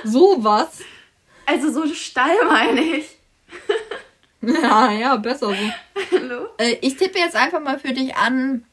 Sowas. 0.04 0.80
Also 1.48 1.72
so 1.72 1.92
Stall 1.96 2.38
meine 2.48 2.82
ich. 2.82 3.18
Ja, 4.46 4.92
ja, 5.00 5.16
besser 5.18 5.50
so. 5.50 5.56
Hallo? 6.12 6.48
Äh, 6.58 6.78
ich 6.82 6.98
tippe 6.98 7.20
jetzt 7.20 7.36
einfach 7.36 7.62
mal 7.62 7.80
für 7.80 7.94
dich 7.94 8.16
an. 8.16 8.66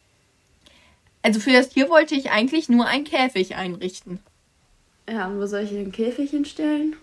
Also 1.23 1.41
für 1.41 1.53
das 1.53 1.69
Tier 1.69 1.89
wollte 1.89 2.15
ich 2.15 2.31
eigentlich 2.31 2.69
nur 2.69 2.87
einen 2.87 3.05
Käfig 3.05 3.55
einrichten. 3.55 4.19
Ja, 5.09 5.29
und 5.29 5.39
wo 5.41 5.47
soll 5.47 5.63
ich 5.63 5.71
den 5.71 5.93
Käfig 5.93 6.31
hinstellen? 6.31 6.97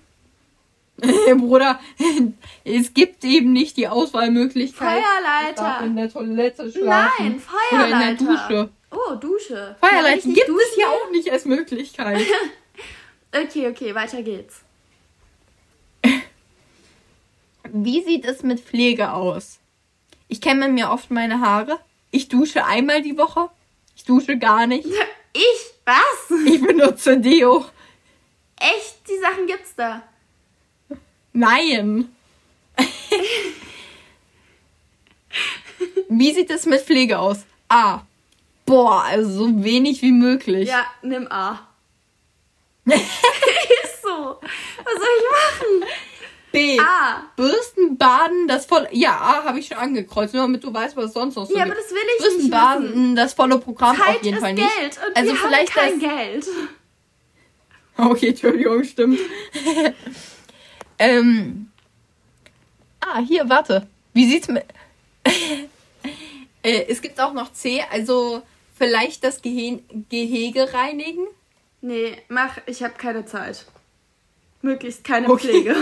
Bruder, 1.37 1.79
es 2.65 2.93
gibt 2.93 3.23
eben 3.23 3.53
nicht 3.53 3.77
die 3.77 3.87
Auswahlmöglichkeit. 3.87 5.01
Feuerleiter. 5.01 5.85
In 5.85 5.95
der 5.95 6.11
Toilette 6.11 6.71
schlafen. 6.71 7.15
Nein, 7.19 7.41
Oder 7.71 7.85
in 7.85 8.17
der 8.17 8.17
Feuerleiter. 8.17 8.25
Dusche. 8.25 8.69
Oh, 8.91 9.15
Dusche. 9.15 9.75
Richtig 9.81 10.35
gibt 10.35 10.49
duschen 10.49 10.61
es 10.71 10.77
ja 10.77 10.87
will? 10.87 10.93
auch 10.93 11.11
nicht 11.11 11.31
als 11.31 11.45
Möglichkeit. 11.45 12.25
Okay, 13.31 13.67
okay, 13.69 13.93
weiter 13.95 14.23
geht's. 14.23 14.61
Wie 17.73 18.03
sieht 18.03 18.25
es 18.25 18.43
mit 18.43 18.59
Pflege 18.59 19.11
aus? 19.13 19.59
Ich 20.27 20.41
kämme 20.41 20.67
mir 20.69 20.91
oft 20.91 21.11
meine 21.11 21.41
Haare. 21.41 21.79
Ich 22.11 22.27
dusche 22.27 22.65
einmal 22.65 23.01
die 23.01 23.17
Woche. 23.17 23.49
Ich 23.95 24.03
dusche 24.05 24.37
gar 24.37 24.67
nicht. 24.67 24.87
Ich? 25.31 25.73
Was? 25.85 26.31
Ich 26.47 26.59
benutze 26.59 27.19
Deo. 27.19 27.63
Echt? 28.59 29.07
Die 29.07 29.19
Sachen 29.19 29.45
gibt's 29.45 29.75
da. 29.75 30.01
Nein. 31.33 32.09
Wie 36.09 36.33
sieht 36.33 36.49
es 36.49 36.65
mit 36.65 36.81
Pflege 36.81 37.19
aus? 37.19 37.45
A. 37.69 38.01
Boah, 38.65 39.03
also 39.03 39.29
so 39.45 39.63
wenig 39.63 40.01
wie 40.01 40.11
möglich. 40.11 40.67
Ja, 40.67 40.87
nimm 41.03 41.27
A. 41.31 41.67
Ist 42.85 44.01
so. 44.01 44.39
Was 44.83 44.93
soll 44.95 45.15
ich 45.19 45.25
machen? 45.31 45.83
B. 46.51 46.79
A. 46.79 47.23
Bürsten, 47.35 47.97
Baden, 47.97 48.47
das 48.47 48.65
volle. 48.65 48.87
Ja, 48.91 49.11
A 49.11 49.43
habe 49.45 49.59
ich 49.59 49.67
schon 49.67 49.77
angekreuzt, 49.77 50.33
nur 50.33 50.43
damit 50.43 50.63
du 50.63 50.73
weißt, 50.73 50.95
was 50.97 51.13
sonst 51.13 51.35
noch 51.35 51.45
so 51.45 51.55
Ja, 51.55 51.63
gibt. 51.65 51.75
aber 51.75 51.81
das 51.81 51.91
will 51.91 51.97
ich 52.17 52.21
Bürsten, 52.23 52.41
nicht 52.41 52.51
Baden, 52.51 52.83
wissen. 52.89 53.15
das 53.15 53.33
volle 53.33 53.59
Programm 53.59 53.95
Zeit 53.97 54.17
auf 54.17 54.23
jeden 54.23 54.37
ist 54.37 54.41
Fall 54.43 54.53
nicht. 54.53 54.77
Geld 54.79 54.99
und 55.07 55.17
also 55.17 55.31
wir 55.31 55.39
vielleicht 55.39 55.75
haben 55.75 55.99
kein 55.99 55.99
das. 55.99 56.09
Geld. 56.09 56.47
Okay, 58.01 58.29
Entschuldigung, 58.29 58.81
stimmt. 58.85 59.19
ähm. 60.99 61.69
Ah, 63.01 63.19
hier, 63.19 63.49
warte. 63.49 63.87
Wie 64.13 64.25
sieht's 64.29 64.47
mit. 64.47 64.63
äh, 66.63 66.85
es 66.87 67.01
gibt 67.01 67.19
auch 67.19 67.33
noch 67.33 67.51
C, 67.51 67.83
also 67.91 68.41
vielleicht 68.77 69.23
das 69.25 69.41
Gehe 69.41 69.83
Gehege 70.09 70.73
reinigen. 70.73 71.27
Nee, 71.81 72.17
mach, 72.29 72.57
ich 72.67 72.83
habe 72.83 72.93
keine 72.97 73.25
Zeit. 73.25 73.65
Möglichst 74.61 75.03
keine 75.03 75.29
Okay. 75.29 75.47
Pflege. 75.49 75.75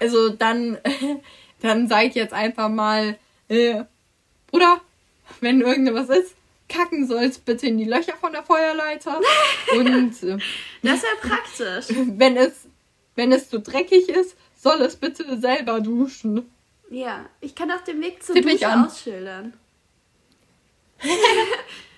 Also 0.00 0.30
dann, 0.30 0.78
dann 1.60 1.88
sag 1.88 2.06
ich 2.06 2.14
jetzt 2.14 2.32
einfach 2.32 2.68
mal, 2.68 3.18
äh, 3.48 3.84
Bruder, 4.50 4.80
wenn 5.40 5.60
irgendwas 5.60 6.08
ist, 6.08 6.34
kacken 6.68 7.06
sollst 7.06 7.44
bitte 7.44 7.66
in 7.66 7.78
die 7.78 7.84
Löcher 7.84 8.14
von 8.14 8.32
der 8.32 8.42
Feuerleiter. 8.42 9.20
Und 9.76 10.22
äh, 10.22 10.38
Das 10.82 11.02
wäre 11.02 11.16
praktisch. 11.20 11.94
wenn 12.16 12.36
es, 12.36 12.66
wenn 13.16 13.32
es 13.32 13.50
zu 13.50 13.60
dreckig 13.60 14.08
ist, 14.08 14.36
soll 14.56 14.80
es 14.82 14.96
bitte 14.96 15.38
selber 15.38 15.80
duschen. 15.80 16.50
Ja, 16.90 17.26
ich 17.40 17.54
kann 17.54 17.70
auch 17.70 17.82
den 17.82 18.00
Weg 18.02 18.22
zur 18.22 18.34
Tipp 18.34 18.48
Dusche 18.48 18.66
an. 18.66 19.52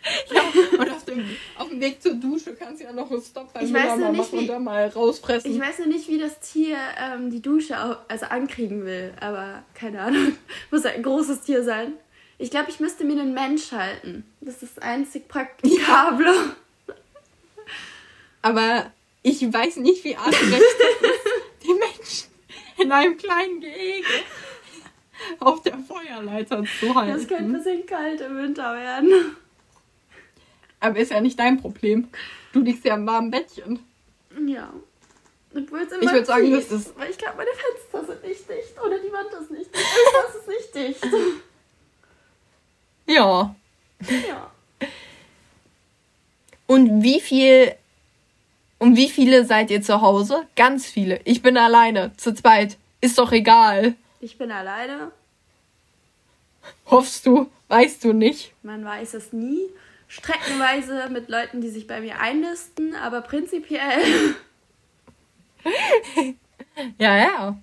Ausschildern. 0.04 0.80
Und 0.80 0.90
auf 0.90 1.04
dem, 1.04 1.36
auf 1.58 1.68
dem 1.68 1.80
Weg 1.80 2.02
zur 2.02 2.14
Dusche 2.14 2.54
kannst 2.54 2.80
du 2.80 2.84
ja 2.86 2.92
noch 2.92 3.10
einen 3.10 3.22
Stopp 3.22 3.52
beim 3.52 3.70
Mülleimer 3.70 4.12
machen 4.12 4.38
und 4.38 4.42
wie- 4.42 4.46
da 4.46 4.58
mal 4.58 4.88
rausfressen. 4.88 5.50
Ich 5.52 5.60
weiß 5.60 5.80
noch 5.80 5.86
nicht, 5.86 6.08
wie 6.08 6.18
das 6.18 6.40
Tier 6.40 6.76
ähm, 6.98 7.30
die 7.30 7.40
Dusche 7.42 7.78
au- 7.82 7.96
also 8.08 8.26
ankriegen 8.26 8.84
will, 8.84 9.12
aber 9.20 9.62
keine 9.74 10.00
Ahnung. 10.00 10.36
Muss 10.70 10.84
ein 10.84 11.02
großes 11.02 11.42
Tier 11.42 11.62
sein. 11.64 11.92
Ich 12.38 12.50
glaube, 12.50 12.70
ich 12.70 12.80
müsste 12.80 13.04
mir 13.04 13.20
einen 13.20 13.34
Mensch 13.34 13.70
halten. 13.72 14.24
Das 14.40 14.62
ist 14.62 14.76
das 14.76 14.82
einzig 14.82 15.28
praktikable. 15.28 16.32
Aber 18.42 18.90
ich 19.22 19.40
weiß 19.52 19.76
nicht, 19.76 20.02
wie 20.04 20.16
artgerecht 20.16 20.60
ist, 20.60 21.62
die 21.62 21.74
Menschen 21.74 22.28
in 22.78 22.90
einem 22.90 23.16
kleinen 23.16 23.60
Gehege 23.60 24.06
auf 25.38 25.62
der 25.62 25.78
Feuerleiter 25.78 26.64
zu 26.80 26.94
halten. 26.94 27.12
Das 27.12 27.28
könnte 27.28 27.44
ein 27.44 27.52
bisschen 27.52 27.86
kalt 27.86 28.20
im 28.20 28.36
Winter 28.38 28.74
werden. 28.74 29.36
Aber 30.82 30.98
ist 30.98 31.10
ja 31.12 31.20
nicht 31.20 31.38
dein 31.38 31.60
Problem. 31.60 32.08
Du 32.52 32.60
liegst 32.60 32.84
ja 32.84 32.94
im 32.96 33.06
warmen 33.06 33.30
Bettchen. 33.30 33.78
Ja. 34.46 34.72
Obwohl 35.54 35.80
es 35.80 35.92
immer 35.92 36.02
Ich 36.02 36.12
würd 36.12 36.26
sagen, 36.26 36.50
das 36.50 36.70
ist- 36.72 36.98
Weil 36.98 37.10
ich 37.10 37.18
glaube, 37.18 37.36
meine 37.36 37.50
Fenster 37.50 38.12
sind 38.12 38.24
nicht 38.28 38.48
dicht. 38.48 38.82
Oder 38.84 38.98
die 38.98 39.12
Wand 39.12 39.28
ist 39.40 39.50
nicht 39.50 39.74
dicht. 39.74 39.84
Irgendwas 39.96 40.34
ist 40.36 40.48
nicht 40.48 40.74
dicht. 40.74 41.14
Ja. 43.06 43.54
Ja. 44.28 44.50
Und 46.66 47.02
wie 47.02 47.20
viel. 47.20 47.74
Um 48.78 48.96
wie 48.96 49.08
viele 49.10 49.44
seid 49.44 49.70
ihr 49.70 49.82
zu 49.82 50.00
Hause? 50.00 50.46
Ganz 50.56 50.86
viele. 50.86 51.20
Ich 51.24 51.42
bin 51.42 51.56
alleine. 51.56 52.12
Zu 52.16 52.32
zweit. 52.34 52.78
Ist 53.00 53.18
doch 53.18 53.32
egal. 53.32 53.94
Ich 54.20 54.38
bin 54.38 54.50
alleine. 54.52 55.10
Hoffst 56.86 57.26
du? 57.26 57.50
Weißt 57.68 58.04
du 58.04 58.12
nicht? 58.12 58.52
Man 58.62 58.84
weiß 58.84 59.14
es 59.14 59.32
nie. 59.32 59.68
Streckenweise 60.12 61.08
mit 61.10 61.30
Leuten, 61.30 61.62
die 61.62 61.70
sich 61.70 61.86
bei 61.86 62.02
mir 62.02 62.20
einnisten, 62.20 62.94
aber 62.94 63.22
prinzipiell. 63.22 64.34
Ja, 66.98 67.16
ja. 67.16 67.56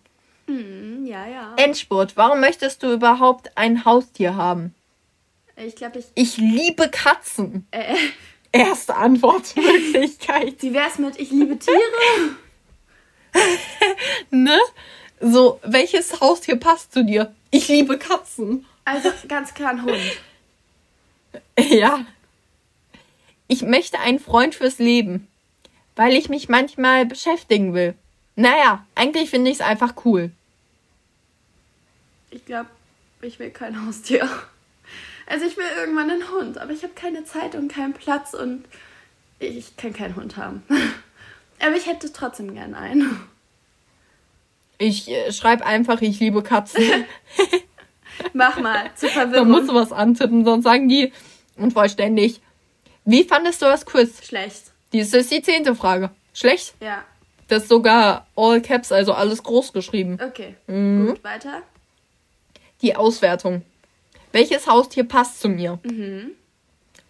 Hm, 0.48 1.06
ja, 1.06 1.28
ja. 1.28 1.54
Endspurt. 1.58 2.18
Warum 2.18 2.40
möchtest 2.40 2.82
du 2.82 2.92
überhaupt 2.92 3.56
ein 3.56 3.86
Haustier 3.86 4.36
haben? 4.36 4.74
Ich 5.58 5.76
glaube, 5.76 6.00
ich. 6.00 6.06
Ich 6.16 6.38
liebe 6.38 6.90
Katzen. 6.90 7.68
Äh, 7.70 7.96
Erste 8.52 8.96
Antwortmöglichkeit. 8.96 10.60
wie 10.64 10.74
wär's 10.74 10.98
mit 10.98 11.20
Ich 11.20 11.30
liebe 11.30 11.60
Tiere? 11.60 12.36
ne? 14.32 14.58
So, 15.22 15.60
welches 15.64 16.20
Haustier 16.20 16.56
passt 16.56 16.94
zu 16.94 17.06
dir? 17.06 17.32
Ich 17.52 17.68
liebe 17.68 18.00
Katzen. 18.00 18.66
Also 18.86 19.12
ganz 19.28 19.54
klar 19.54 19.70
ein 19.70 19.84
Hund. 19.84 20.00
Ja. 21.60 22.06
Ich 23.52 23.64
möchte 23.64 24.00
einen 24.00 24.20
Freund 24.20 24.54
fürs 24.54 24.78
Leben, 24.78 25.28
weil 25.96 26.14
ich 26.14 26.30
mich 26.30 26.50
manchmal 26.50 27.08
beschäftigen 27.08 27.74
will. 27.74 27.96
Naja, 28.36 28.86
eigentlich 28.94 29.32
finde 29.32 29.50
ich 29.50 29.58
es 29.58 29.62
einfach 29.66 30.06
cool. 30.06 30.32
Ich 32.30 32.46
glaube, 32.46 32.70
ich 33.24 33.40
will 33.40 33.50
kein 33.50 33.86
Haustier. 33.86 34.30
Also 35.26 35.46
ich 35.46 35.58
will 35.58 35.66
irgendwann 35.80 36.12
einen 36.12 36.30
Hund, 36.30 36.60
aber 36.60 36.72
ich 36.72 36.84
habe 36.84 36.94
keine 36.94 37.26
Zeit 37.26 37.56
und 37.56 37.72
keinen 37.72 37.94
Platz 37.94 38.36
und 38.36 38.66
ich 39.40 39.76
kann 39.78 39.94
keinen 39.94 40.16
Hund 40.16 40.38
haben. 40.38 40.64
Aber 41.60 41.76
ich 41.76 41.88
hätte 41.88 42.14
trotzdem 42.14 42.54
gern 42.54 42.74
einen. 42.74 43.20
Ich 44.78 45.10
äh, 45.10 45.34
schreibe 45.34 45.66
einfach, 45.66 46.02
ich 46.02 46.20
liebe 46.22 46.42
Katzen. 46.42 46.82
Mach 48.34 48.60
mal, 48.60 48.90
zur 48.96 49.10
da 49.10 49.16
Verwirrung. 49.16 49.50
musst 49.50 49.70
du 49.70 49.74
was 49.74 49.92
antippen, 49.92 50.46
sonst 50.46 50.64
sagen 50.64 50.88
die 50.88 51.12
unvollständig. 51.58 52.42
Wie 53.06 53.24
fandest 53.24 53.62
du 53.62 53.66
das 53.66 53.86
Quiz? 53.86 54.26
Schlecht. 54.26 54.72
Dies 54.94 55.14
ist 55.14 55.32
die 55.32 55.42
zehnte 55.42 55.76
Frage. 55.76 56.10
Schlecht? 56.34 56.74
Ja, 56.82 57.04
Das 57.48 57.64
ist 57.64 57.70
sogar 57.70 58.28
all 58.36 58.62
caps, 58.62 58.92
also 58.92 59.14
alles 59.14 59.42
groß 59.44 59.74
geschrieben. 59.74 60.20
okay. 60.24 60.56
Mhm. 60.68 61.08
Gut, 61.08 61.24
weiter. 61.24 61.62
Die 62.82 62.96
Auswertung. 62.96 63.64
Welches 64.32 64.68
Haustier 64.68 65.04
passt 65.06 65.42
zu 65.42 65.50
mir? 65.50 65.80
Mhm. 65.84 66.32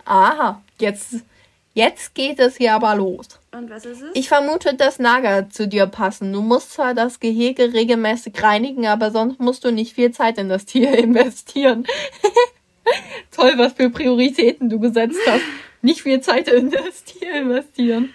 Aha, 0.05 0.61
jetzt, 0.79 1.15
jetzt 1.73 2.15
geht 2.15 2.39
es 2.39 2.55
hier 2.57 2.73
aber 2.73 2.95
los. 2.95 3.27
Und 3.51 3.69
was 3.69 3.85
ist 3.85 4.01
es? 4.01 4.09
Ich 4.13 4.27
vermute, 4.29 4.73
dass 4.75 4.99
Nager 4.99 5.49
zu 5.49 5.67
dir 5.67 5.85
passen. 5.85 6.31
Du 6.33 6.41
musst 6.41 6.71
zwar 6.73 6.93
das 6.93 7.19
Gehege 7.19 7.73
regelmäßig 7.73 8.41
reinigen, 8.41 8.87
aber 8.87 9.11
sonst 9.11 9.39
musst 9.39 9.63
du 9.65 9.71
nicht 9.71 9.93
viel 9.95 10.11
Zeit 10.11 10.37
in 10.37 10.47
das 10.49 10.65
Tier 10.65 10.97
investieren. 10.97 11.85
Toll, 13.31 13.53
was 13.57 13.73
für 13.73 13.89
Prioritäten 13.89 14.69
du 14.69 14.79
gesetzt 14.79 15.19
hast. 15.27 15.43
Nicht 15.81 16.01
viel 16.01 16.21
Zeit 16.21 16.47
in 16.53 16.71
das 16.71 17.03
Tier 17.03 17.33
investieren. 17.33 18.13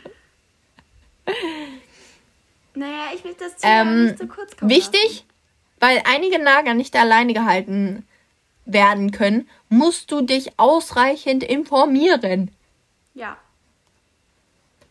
naja, 2.74 3.10
ich 3.14 3.24
will 3.24 3.34
das 3.38 3.56
Tier 3.56 3.70
Ähm, 3.70 4.04
nicht 4.06 4.18
so 4.18 4.26
kurz 4.26 4.56
kommen 4.56 4.70
Wichtig, 4.70 5.24
weil 5.80 6.02
einige 6.06 6.38
Nager 6.38 6.74
nicht 6.74 6.96
alleine 6.96 7.32
gehalten 7.32 8.06
werden 8.66 9.10
können, 9.10 9.48
musst 9.68 10.10
du 10.10 10.22
dich 10.22 10.58
ausreichend 10.58 11.42
informieren. 11.44 12.20
lassen. 12.22 12.50
Ja. 13.14 13.36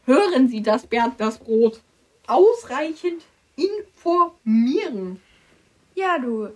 Hören 0.05 0.47
Sie 0.47 0.61
das, 0.61 0.85
Bernd, 0.85 1.19
das 1.19 1.39
Brot. 1.39 1.79
Ausreichend 2.27 3.23
informieren. 3.55 5.21
Ja, 5.95 6.17
du. 6.17 6.49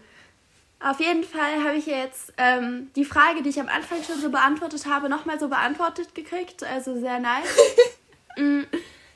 Auf 0.79 0.99
jeden 0.99 1.23
Fall 1.23 1.63
habe 1.63 1.75
ich 1.77 1.87
jetzt 1.87 2.33
ähm, 2.37 2.89
die 2.95 3.03
Frage, 3.05 3.41
die 3.41 3.49
ich 3.49 3.59
am 3.59 3.67
Anfang 3.67 3.97
schon 4.03 4.19
so 4.21 4.29
beantwortet 4.29 4.85
habe, 4.85 5.09
nochmal 5.09 5.39
so 5.39 5.47
beantwortet 5.47 6.13
gekriegt. 6.15 6.63
Also 6.63 6.99
sehr 6.99 7.19
nice. 7.19 7.47
Mm, 8.39 8.65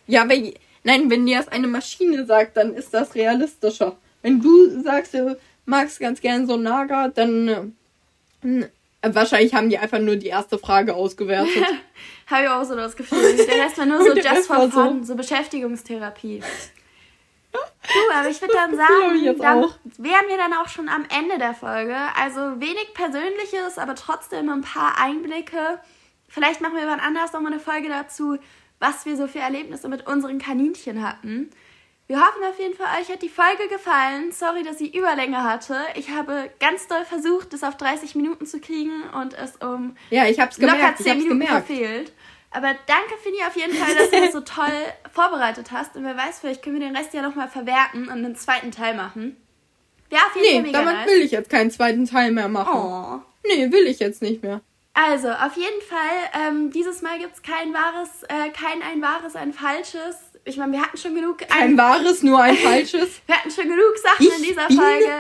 Ja, 0.07 0.27
wenn, 0.27 0.51
nein, 0.83 1.07
wenn 1.11 1.27
dir 1.27 1.37
das 1.37 1.47
eine 1.47 1.67
Maschine 1.67 2.25
sagt, 2.25 2.57
dann 2.57 2.73
ist 2.73 2.91
das 2.91 3.13
realistischer. 3.13 3.95
Wenn 4.23 4.41
du 4.41 4.81
sagst, 4.81 5.13
du 5.13 5.37
magst 5.67 5.99
ganz 5.99 6.19
gern 6.21 6.47
so 6.47 6.57
Nager, 6.57 7.09
dann 7.13 7.47
äh, 7.47 7.61
n- 8.41 8.63
äh, 9.03 9.13
wahrscheinlich 9.13 9.53
haben 9.53 9.69
die 9.69 9.77
einfach 9.77 9.99
nur 9.99 10.15
die 10.15 10.25
erste 10.29 10.57
Frage 10.57 10.95
ausgewertet. 10.95 11.53
habe 12.25 12.43
ich 12.43 12.49
auch 12.49 12.63
so 12.63 12.75
das 12.75 12.95
Gefühl. 12.95 13.35
Der 13.37 13.63
Rest 13.63 13.77
war 13.77 13.85
nur 13.85 13.99
so 14.03 14.11
just 14.15 14.47
for 14.47 14.55
war 14.57 14.71
so- 14.71 14.71
fun, 14.71 15.03
so 15.03 15.13
Beschäftigungstherapie. 15.13 16.41
Du, 17.51 18.13
aber 18.17 18.29
ich 18.29 18.41
würde 18.41 18.53
dann 18.53 18.71
ich 18.71 18.77
sagen, 18.77 19.37
dann 19.39 19.63
wären 19.97 20.27
wir 20.27 20.37
dann 20.37 20.53
auch 20.53 20.69
schon 20.69 20.87
am 20.87 21.05
Ende 21.09 21.37
der 21.37 21.53
Folge. 21.53 21.95
Also 22.15 22.59
wenig 22.61 22.93
Persönliches, 22.93 23.77
aber 23.77 23.95
trotzdem 23.95 24.49
ein 24.49 24.61
paar 24.61 24.97
Einblicke. 24.99 25.79
Vielleicht 26.29 26.61
machen 26.61 26.77
wir 26.77 26.87
wann 26.87 26.99
anders 27.01 27.33
nochmal 27.33 27.51
eine 27.51 27.61
Folge 27.61 27.89
dazu, 27.89 28.37
was 28.79 29.05
wir 29.05 29.17
so 29.17 29.27
für 29.27 29.39
Erlebnisse 29.39 29.89
mit 29.89 30.07
unseren 30.07 30.39
Kaninchen 30.39 31.05
hatten. 31.05 31.49
Wir 32.07 32.19
hoffen 32.19 32.43
auf 32.43 32.59
jeden 32.59 32.75
Fall, 32.75 32.87
euch 33.01 33.09
hat 33.09 33.21
die 33.21 33.29
Folge 33.29 33.67
gefallen. 33.69 34.31
Sorry, 34.31 34.63
dass 34.63 34.77
sie 34.77 34.89
Überlänge 34.95 35.43
hatte. 35.43 35.77
Ich 35.95 36.09
habe 36.09 36.49
ganz 36.59 36.87
doll 36.87 37.05
versucht, 37.05 37.53
es 37.53 37.63
auf 37.63 37.77
30 37.77 38.15
Minuten 38.15 38.45
zu 38.45 38.59
kriegen 38.59 39.03
und 39.21 39.33
es 39.33 39.55
um 39.57 39.95
Ja, 40.09 40.25
ich 40.25 40.39
hab's 40.39 40.57
locker 40.57 40.73
gemerkt. 40.73 40.99
Ich 40.99 41.05
10 41.05 41.13
hab's 41.13 41.23
Minuten 41.23 41.39
gemerkt. 41.39 41.67
verfehlt. 41.67 42.13
Aber 42.53 42.75
danke, 42.85 43.15
Fini, 43.23 43.37
auf 43.47 43.55
jeden 43.55 43.73
Fall, 43.73 43.95
dass 43.95 44.09
du 44.09 44.19
das 44.19 44.31
so 44.33 44.41
toll 44.41 44.67
vorbereitet 45.13 45.71
hast. 45.71 45.95
Und 45.95 46.03
wer 46.03 46.17
weiß, 46.17 46.39
vielleicht 46.39 46.61
können 46.61 46.79
wir 46.79 46.85
den 46.87 46.95
Rest 46.95 47.13
ja 47.13 47.21
nochmal 47.21 47.47
verwerten 47.47 48.03
und 48.09 48.11
einen 48.25 48.35
zweiten 48.35 48.71
Teil 48.71 48.93
machen. 48.93 49.37
Wäre 50.09 50.21
auf 50.25 50.35
jeden 50.35 50.45
Fall 50.47 50.55
Nee, 50.55 50.61
mega 50.67 50.79
damit 50.79 50.93
nice. 50.95 51.07
will 51.09 51.21
ich 51.21 51.31
jetzt 51.31 51.49
keinen 51.49 51.71
zweiten 51.71 52.05
Teil 52.05 52.31
mehr 52.31 52.49
machen. 52.49 52.73
Oh. 52.75 53.21
Nee, 53.47 53.71
will 53.71 53.87
ich 53.87 53.99
jetzt 53.99 54.21
nicht 54.21 54.43
mehr. 54.43 54.59
Also, 54.93 55.29
auf 55.29 55.55
jeden 55.55 55.81
Fall, 55.87 56.45
ähm, 56.47 56.69
dieses 56.71 57.01
Mal 57.01 57.17
gibt 57.19 57.33
es 57.35 57.41
kein 57.41 57.73
wahres, 57.73 58.23
äh, 58.23 58.49
kein 58.49 58.81
ein 58.83 59.01
wahres, 59.01 59.37
ein 59.37 59.53
falsches. 59.53 60.17
Ich 60.43 60.57
meine, 60.57 60.73
wir 60.73 60.81
hatten 60.81 60.97
schon 60.97 61.15
genug, 61.15 61.37
Kein 61.47 61.77
wahres, 61.77 62.23
nur 62.23 62.41
ein 62.41 62.57
falsches. 62.57 63.21
wir 63.25 63.37
hatten 63.37 63.49
schon 63.51 63.69
genug 63.69 63.97
Sachen 64.03 64.25
Ich 64.27 64.35
in 64.37 64.43
dieser 64.43 64.67
Folge. 64.67 65.13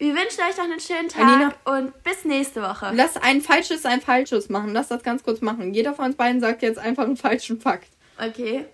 Wir 0.00 0.14
wünschen 0.14 0.40
euch 0.48 0.56
noch 0.56 0.64
einen 0.64 0.80
schönen 0.80 1.10
Tag 1.10 1.26
Alina. 1.26 1.54
und 1.66 2.02
bis 2.02 2.24
nächste 2.24 2.62
Woche. 2.62 2.90
Lass 2.94 3.18
ein 3.18 3.42
falsches, 3.42 3.84
ein 3.84 4.00
falsches 4.00 4.48
machen. 4.48 4.72
Lass 4.72 4.88
das 4.88 5.02
ganz 5.02 5.22
kurz 5.22 5.42
machen. 5.42 5.74
Jeder 5.74 5.92
von 5.92 6.06
uns 6.06 6.16
beiden 6.16 6.40
sagt 6.40 6.62
jetzt 6.62 6.78
einfach 6.78 7.04
einen 7.04 7.18
falschen 7.18 7.60
Fakt. 7.60 7.90
Okay. 8.18 8.64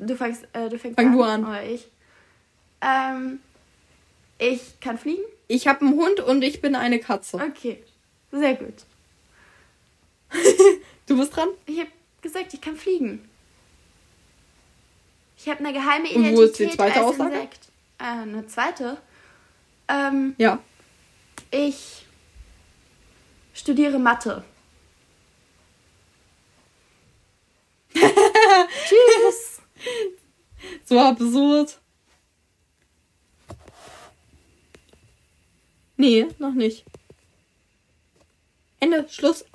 Du 0.00 0.16
fängst, 0.16 0.48
äh, 0.52 0.68
du 0.68 0.76
fängst 0.80 0.98
Fang 0.98 1.10
an. 1.10 1.12
du 1.16 1.22
an. 1.22 1.44
Oder 1.44 1.62
ich. 1.62 1.86
Ähm, 2.80 3.38
ich 4.38 4.80
kann 4.80 4.98
fliegen? 4.98 5.22
Ich 5.46 5.68
habe 5.68 5.82
einen 5.82 5.94
Hund 5.94 6.18
und 6.18 6.42
ich 6.42 6.60
bin 6.60 6.74
eine 6.74 6.98
Katze. 6.98 7.36
Okay. 7.36 7.84
Sehr 8.32 8.54
gut. 8.56 8.74
Du 11.06 11.16
bist 11.16 11.36
dran? 11.36 11.48
Ich 11.66 11.78
habe 11.78 11.90
gesagt, 12.20 12.52
ich 12.52 12.60
kann 12.60 12.74
fliegen. 12.74 13.28
Ich 15.38 15.48
habe 15.48 15.60
eine 15.60 15.72
geheime 15.72 16.08
Und 16.08 16.34
wo 16.34 16.42
ist 16.42 16.58
die 16.58 16.64
Identität 16.64 16.72
zweite 16.74 16.96
als 16.96 17.06
Aussage? 17.06 17.34
Insekt. 17.36 17.68
Äh, 18.00 18.04
eine 18.04 18.46
zweite. 18.48 18.98
Ähm, 19.88 20.34
Ja. 20.38 20.62
ich 21.50 22.06
studiere 23.54 23.98
Mathe. 23.98 24.44
Tschüss. 27.94 29.60
So 30.84 30.98
absurd. 31.00 31.80
Nee, 35.96 36.26
noch 36.38 36.52
nicht. 36.52 36.84
Ende, 38.80 39.08
Schluss. 39.08 39.46